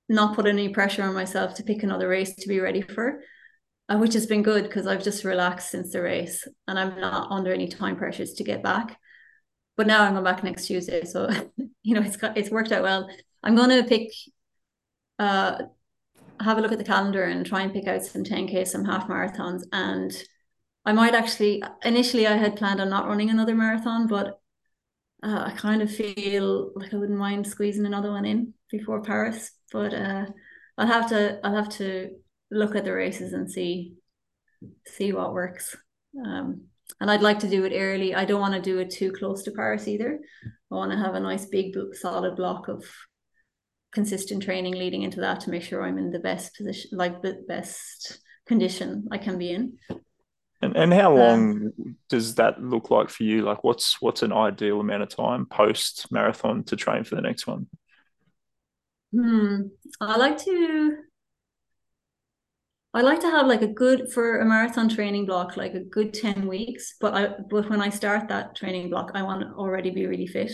not 0.09 0.35
put 0.35 0.47
any 0.47 0.69
pressure 0.69 1.03
on 1.03 1.15
myself 1.15 1.55
to 1.55 1.63
pick 1.63 1.83
another 1.83 2.09
race 2.09 2.35
to 2.37 2.49
be 2.49 2.61
ready 2.61 2.81
for, 2.81 3.21
uh, 3.89 3.97
which 3.99 4.15
has 4.15 4.27
been 4.27 4.43
good 4.43 4.65
because 4.65 4.87
I've 4.87 5.03
just 5.03 5.25
relaxed 5.25 5.71
since 5.71 5.93
the 5.93 6.03
race 6.03 6.47
and 6.69 6.79
I'm 6.79 7.01
not 7.01 7.31
under 7.31 7.53
any 7.53 7.69
time 7.69 7.97
pressures 7.97 8.35
to 8.35 8.45
get 8.45 8.63
back. 8.63 8.99
But 9.77 9.87
now 9.87 10.03
I'm 10.03 10.13
going 10.13 10.25
back 10.25 10.43
next 10.43 10.67
Tuesday, 10.67 11.05
so 11.05 11.29
you 11.83 11.95
know 11.95 12.03
it's 12.03 12.17
it's 12.35 12.51
worked 12.51 12.73
out 12.73 12.83
well. 12.83 13.09
I'm 13.43 13.55
going 13.55 13.71
to 13.71 13.85
pick, 13.85 14.11
uh, 15.19 15.59
have 16.41 16.59
a 16.59 16.61
look 16.61 16.73
at 16.73 16.79
the 16.79 16.85
calendar 16.85 17.25
and 17.25 17.45
try 17.45 17.63
and 17.63 17.73
pick 17.73 17.87
out 17.87 18.03
some 18.03 18.25
10k, 18.25 18.67
some 18.67 18.85
half 18.85 19.07
marathons, 19.07 19.63
and 19.73 20.13
I 20.87 20.93
might 20.93 21.15
actually. 21.15 21.63
Initially, 21.85 22.27
I 22.27 22.37
had 22.37 22.57
planned 22.57 22.81
on 22.81 22.89
not 22.89 23.07
running 23.07 23.29
another 23.29 23.55
marathon, 23.55 24.07
but 24.07 24.41
uh, 25.23 25.45
I 25.47 25.51
kind 25.57 25.83
of 25.83 25.95
feel 25.95 26.73
like 26.75 26.95
I 26.95 26.97
wouldn't 26.97 27.19
mind 27.19 27.47
squeezing 27.47 27.85
another 27.85 28.11
one 28.11 28.25
in 28.25 28.55
before 28.71 29.03
Paris 29.03 29.51
but 29.73 29.95
uh, 29.95 30.27
I'll 30.79 30.87
have 30.87 31.09
to 31.11 31.41
I'll 31.45 31.57
have 31.57 31.71
to 31.71 32.11
look 32.51 32.77
at 32.77 32.85
the 32.85 32.93
races 32.93 33.33
and 33.33 33.51
see 33.51 33.95
see 34.87 35.13
what 35.13 35.33
works. 35.33 35.77
Um, 36.25 36.63
and 37.01 37.11
I'd 37.11 37.23
like 37.23 37.41
to 37.41 37.49
do 37.49 37.65
it 37.65 37.73
early. 37.75 38.15
I 38.15 38.25
don't 38.25 38.41
want 38.41 38.55
to 38.55 38.61
do 38.61 38.79
it 38.79 38.91
too 38.91 39.13
close 39.13 39.43
to 39.45 39.51
Paris 39.51 39.89
either. 39.89 40.19
I 40.71 40.75
want 40.75 40.93
to 40.93 40.99
have 40.99 41.15
a 41.15 41.21
nice 41.21 41.47
big 41.47 41.75
solid 41.95 42.37
block 42.37 42.69
of 42.69 42.85
consistent 43.93 44.43
training 44.43 44.75
leading 44.75 45.03
into 45.03 45.21
that 45.21 45.41
to 45.41 45.51
make 45.51 45.63
sure 45.63 45.83
I'm 45.83 45.99
in 45.99 46.11
the 46.11 46.19
best 46.19 46.55
position, 46.57 46.91
like 46.93 47.23
the 47.23 47.45
best 47.49 48.21
condition 48.47 49.09
I 49.11 49.19
can 49.19 49.39
be 49.39 49.51
in. 49.51 49.79
And 50.63 50.77
and 50.77 50.93
how 50.93 51.13
um, 51.13 51.19
long 51.19 51.73
um, 51.79 51.97
does 52.09 52.37
that 52.37 52.63
look 52.63 52.91
like 52.91 53.11
for 53.11 53.25
you? 53.25 53.43
Like 53.43 53.63
what's 53.63 54.01
what's 54.01 54.23
an 54.23 54.33
ideal 54.33 54.81
amount 54.81 55.03
of 55.03 55.09
time 55.11 55.47
post 55.47 56.11
marathon 56.11 56.65
to 56.65 56.77
train 56.77 57.05
for 57.05 57.15
the 57.15 57.23
next 57.23 57.47
one? 57.47 57.67
Hmm. 59.13 59.69
I 60.01 60.17
like 60.17 60.39
to 60.45 60.97
I 62.95 63.03
like 63.03 63.21
to 63.21 63.31
have 63.31 63.47
like 63.47 63.61
a 63.61 63.67
good 63.67 64.11
for 64.11 64.41
a 64.41 64.45
marathon 64.47 64.89
training 64.89 65.27
block, 65.27 65.57
like 65.57 65.75
a 65.75 65.81
good 65.81 66.15
10 66.15 66.47
weeks. 66.49 66.95
But 66.99 67.15
I 67.15 67.29
but 67.51 67.69
when 67.69 67.83
I 67.83 67.91
start 67.91 68.29
that 68.29 68.57
training 68.57 68.89
block, 68.91 69.11
I 69.15 69.23
want 69.23 69.43
to 69.43 69.49
already 69.49 69.91
be 69.91 70.07
really 70.07 70.27
fit. 70.27 70.53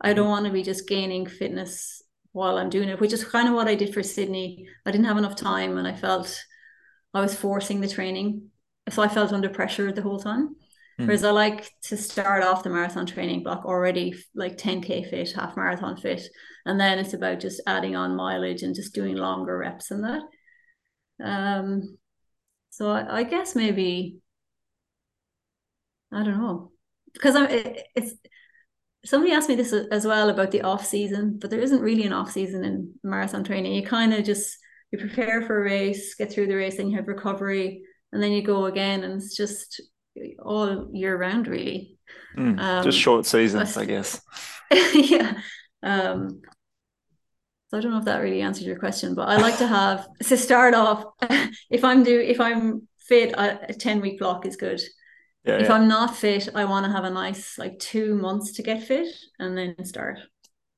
I 0.00 0.12
don't 0.12 0.28
want 0.28 0.44
to 0.46 0.52
be 0.52 0.62
just 0.64 0.88
gaining 0.88 1.26
fitness 1.26 2.02
while 2.32 2.58
I'm 2.58 2.68
doing 2.68 2.88
it, 2.88 3.00
which 3.00 3.12
is 3.12 3.24
kind 3.24 3.46
of 3.48 3.54
what 3.54 3.68
I 3.68 3.76
did 3.76 3.94
for 3.94 4.02
Sydney. 4.02 4.66
I 4.84 4.90
didn't 4.90 5.06
have 5.06 5.18
enough 5.18 5.36
time 5.36 5.78
and 5.78 5.86
I 5.86 5.94
felt 5.94 6.36
I 7.14 7.20
was 7.20 7.34
forcing 7.36 7.80
the 7.80 7.88
training. 7.88 8.50
So 8.90 9.00
I 9.02 9.08
felt 9.08 9.32
under 9.32 9.48
pressure 9.48 9.92
the 9.92 10.02
whole 10.02 10.18
time. 10.18 10.56
Mm. 10.98 11.06
Whereas 11.06 11.24
I 11.24 11.30
like 11.30 11.70
to 11.84 11.96
start 11.96 12.44
off 12.44 12.62
the 12.62 12.70
marathon 12.70 13.06
training 13.06 13.42
block 13.42 13.64
already 13.64 14.14
like 14.34 14.56
10k 14.56 15.10
fit, 15.10 15.32
half 15.32 15.56
marathon 15.56 15.96
fit, 15.96 16.22
and 16.66 16.78
then 16.78 16.98
it's 16.98 17.14
about 17.14 17.40
just 17.40 17.62
adding 17.66 17.96
on 17.96 18.16
mileage 18.16 18.62
and 18.62 18.74
just 18.74 18.94
doing 18.94 19.16
longer 19.16 19.58
reps 19.58 19.90
and 19.90 20.04
that. 20.04 20.22
Um, 21.22 21.98
so 22.70 22.90
I, 22.90 23.18
I 23.18 23.22
guess 23.24 23.54
maybe 23.54 24.18
I 26.12 26.22
don't 26.22 26.38
know 26.38 26.72
because 27.12 27.34
I'm 27.34 27.46
it, 27.50 27.86
it's 27.96 28.14
somebody 29.04 29.32
asked 29.32 29.48
me 29.48 29.54
this 29.56 29.72
as 29.72 30.06
well 30.06 30.30
about 30.30 30.50
the 30.50 30.62
off 30.62 30.86
season, 30.86 31.38
but 31.40 31.50
there 31.50 31.60
isn't 31.60 31.82
really 31.82 32.04
an 32.04 32.12
off 32.12 32.30
season 32.30 32.64
in 32.64 32.94
marathon 33.02 33.44
training. 33.44 33.74
You 33.74 33.84
kind 33.84 34.14
of 34.14 34.24
just 34.24 34.56
you 34.92 34.98
prepare 34.98 35.42
for 35.42 35.60
a 35.60 35.64
race, 35.64 36.14
get 36.14 36.32
through 36.32 36.46
the 36.46 36.54
race, 36.54 36.76
then 36.76 36.88
you 36.88 36.96
have 36.96 37.08
recovery, 37.08 37.82
and 38.12 38.22
then 38.22 38.32
you 38.32 38.42
go 38.42 38.66
again, 38.66 39.02
and 39.02 39.14
it's 39.14 39.36
just 39.36 39.82
all 40.38 40.88
year 40.92 41.16
round, 41.16 41.48
really. 41.48 41.98
Mm, 42.36 42.60
um, 42.60 42.84
just 42.84 42.98
short 42.98 43.26
seasons, 43.26 43.76
I 43.76 43.84
guess. 43.84 44.20
yeah. 44.94 45.38
Um, 45.82 46.40
so 47.68 47.78
I 47.78 47.80
don't 47.80 47.92
know 47.92 47.98
if 47.98 48.04
that 48.04 48.18
really 48.18 48.42
answered 48.42 48.66
your 48.66 48.78
question, 48.78 49.14
but 49.14 49.28
I 49.28 49.36
like 49.36 49.58
to 49.58 49.66
have 49.66 50.06
to 50.24 50.36
start 50.36 50.74
off. 50.74 51.04
if 51.70 51.84
I'm 51.84 52.02
do 52.02 52.18
if 52.20 52.40
I'm 52.40 52.88
fit, 52.98 53.34
a 53.36 53.74
ten 53.78 54.00
week 54.00 54.18
block 54.18 54.46
is 54.46 54.56
good. 54.56 54.80
Yeah, 55.44 55.56
if 55.56 55.68
yeah. 55.68 55.74
I'm 55.74 55.88
not 55.88 56.16
fit, 56.16 56.48
I 56.54 56.64
want 56.64 56.86
to 56.86 56.92
have 56.92 57.04
a 57.04 57.10
nice 57.10 57.58
like 57.58 57.78
two 57.78 58.14
months 58.14 58.52
to 58.54 58.62
get 58.62 58.84
fit 58.84 59.08
and 59.38 59.56
then 59.56 59.84
start 59.84 60.18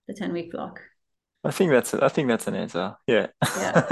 the 0.08 0.14
ten 0.14 0.32
week 0.32 0.52
block. 0.52 0.80
I 1.46 1.50
think 1.50 1.70
that's 1.70 1.94
I 1.94 2.08
think 2.08 2.28
that's 2.28 2.46
an 2.46 2.54
answer. 2.54 2.96
Yeah. 3.06 3.28
Yeah. 3.56 3.86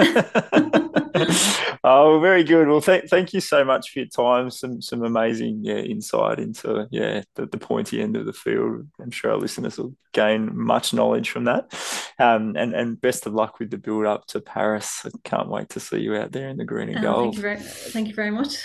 oh, 1.85 2.19
very 2.21 2.43
good. 2.43 2.69
Well, 2.69 2.81
thank 2.81 3.09
thank 3.09 3.33
you 3.33 3.41
so 3.41 3.65
much 3.65 3.91
for 3.91 4.01
your 4.01 4.09
time. 4.09 4.51
Some 4.51 4.83
some 4.83 5.05
amazing 5.05 5.61
yeah 5.63 5.77
insight 5.77 6.41
into 6.41 6.89
yeah 6.91 7.23
the, 7.37 7.47
the 7.47 7.59
pointy 7.59 8.03
end 8.03 8.17
of 8.17 8.27
the 8.27 8.33
field. 8.33 8.87
I'm 9.01 9.11
sure 9.11 9.33
our 9.33 9.39
listeners 9.39 9.79
will 9.79 9.95
gain 10.13 10.51
much 10.57 10.93
knowledge 10.93 11.31
from 11.31 11.45
that. 11.45 11.73
Um, 12.19 12.57
and 12.57 12.75
and 12.75 13.01
best 13.01 13.27
of 13.27 13.35
luck 13.35 13.59
with 13.59 13.71
the 13.71 13.79
build 13.79 14.07
up 14.07 14.27
to 14.29 14.41
Paris. 14.41 15.03
I 15.05 15.11
can't 15.23 15.49
wait 15.49 15.69
to 15.71 15.81
see 15.81 16.01
you 16.01 16.17
out 16.17 16.33
there 16.33 16.49
in 16.49 16.57
the 16.57 16.65
green 16.65 16.89
and 16.89 17.03
gold. 17.03 17.35
thank 17.35 17.37
you 17.37 17.43
very, 17.43 17.61
thank 17.61 18.09
you 18.09 18.15
very 18.15 18.31
much. 18.31 18.57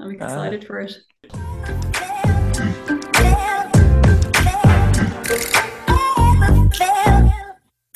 I'm 0.00 0.12
excited 0.12 0.64
uh, 0.64 0.66
for 0.66 0.80
it. 0.80 1.94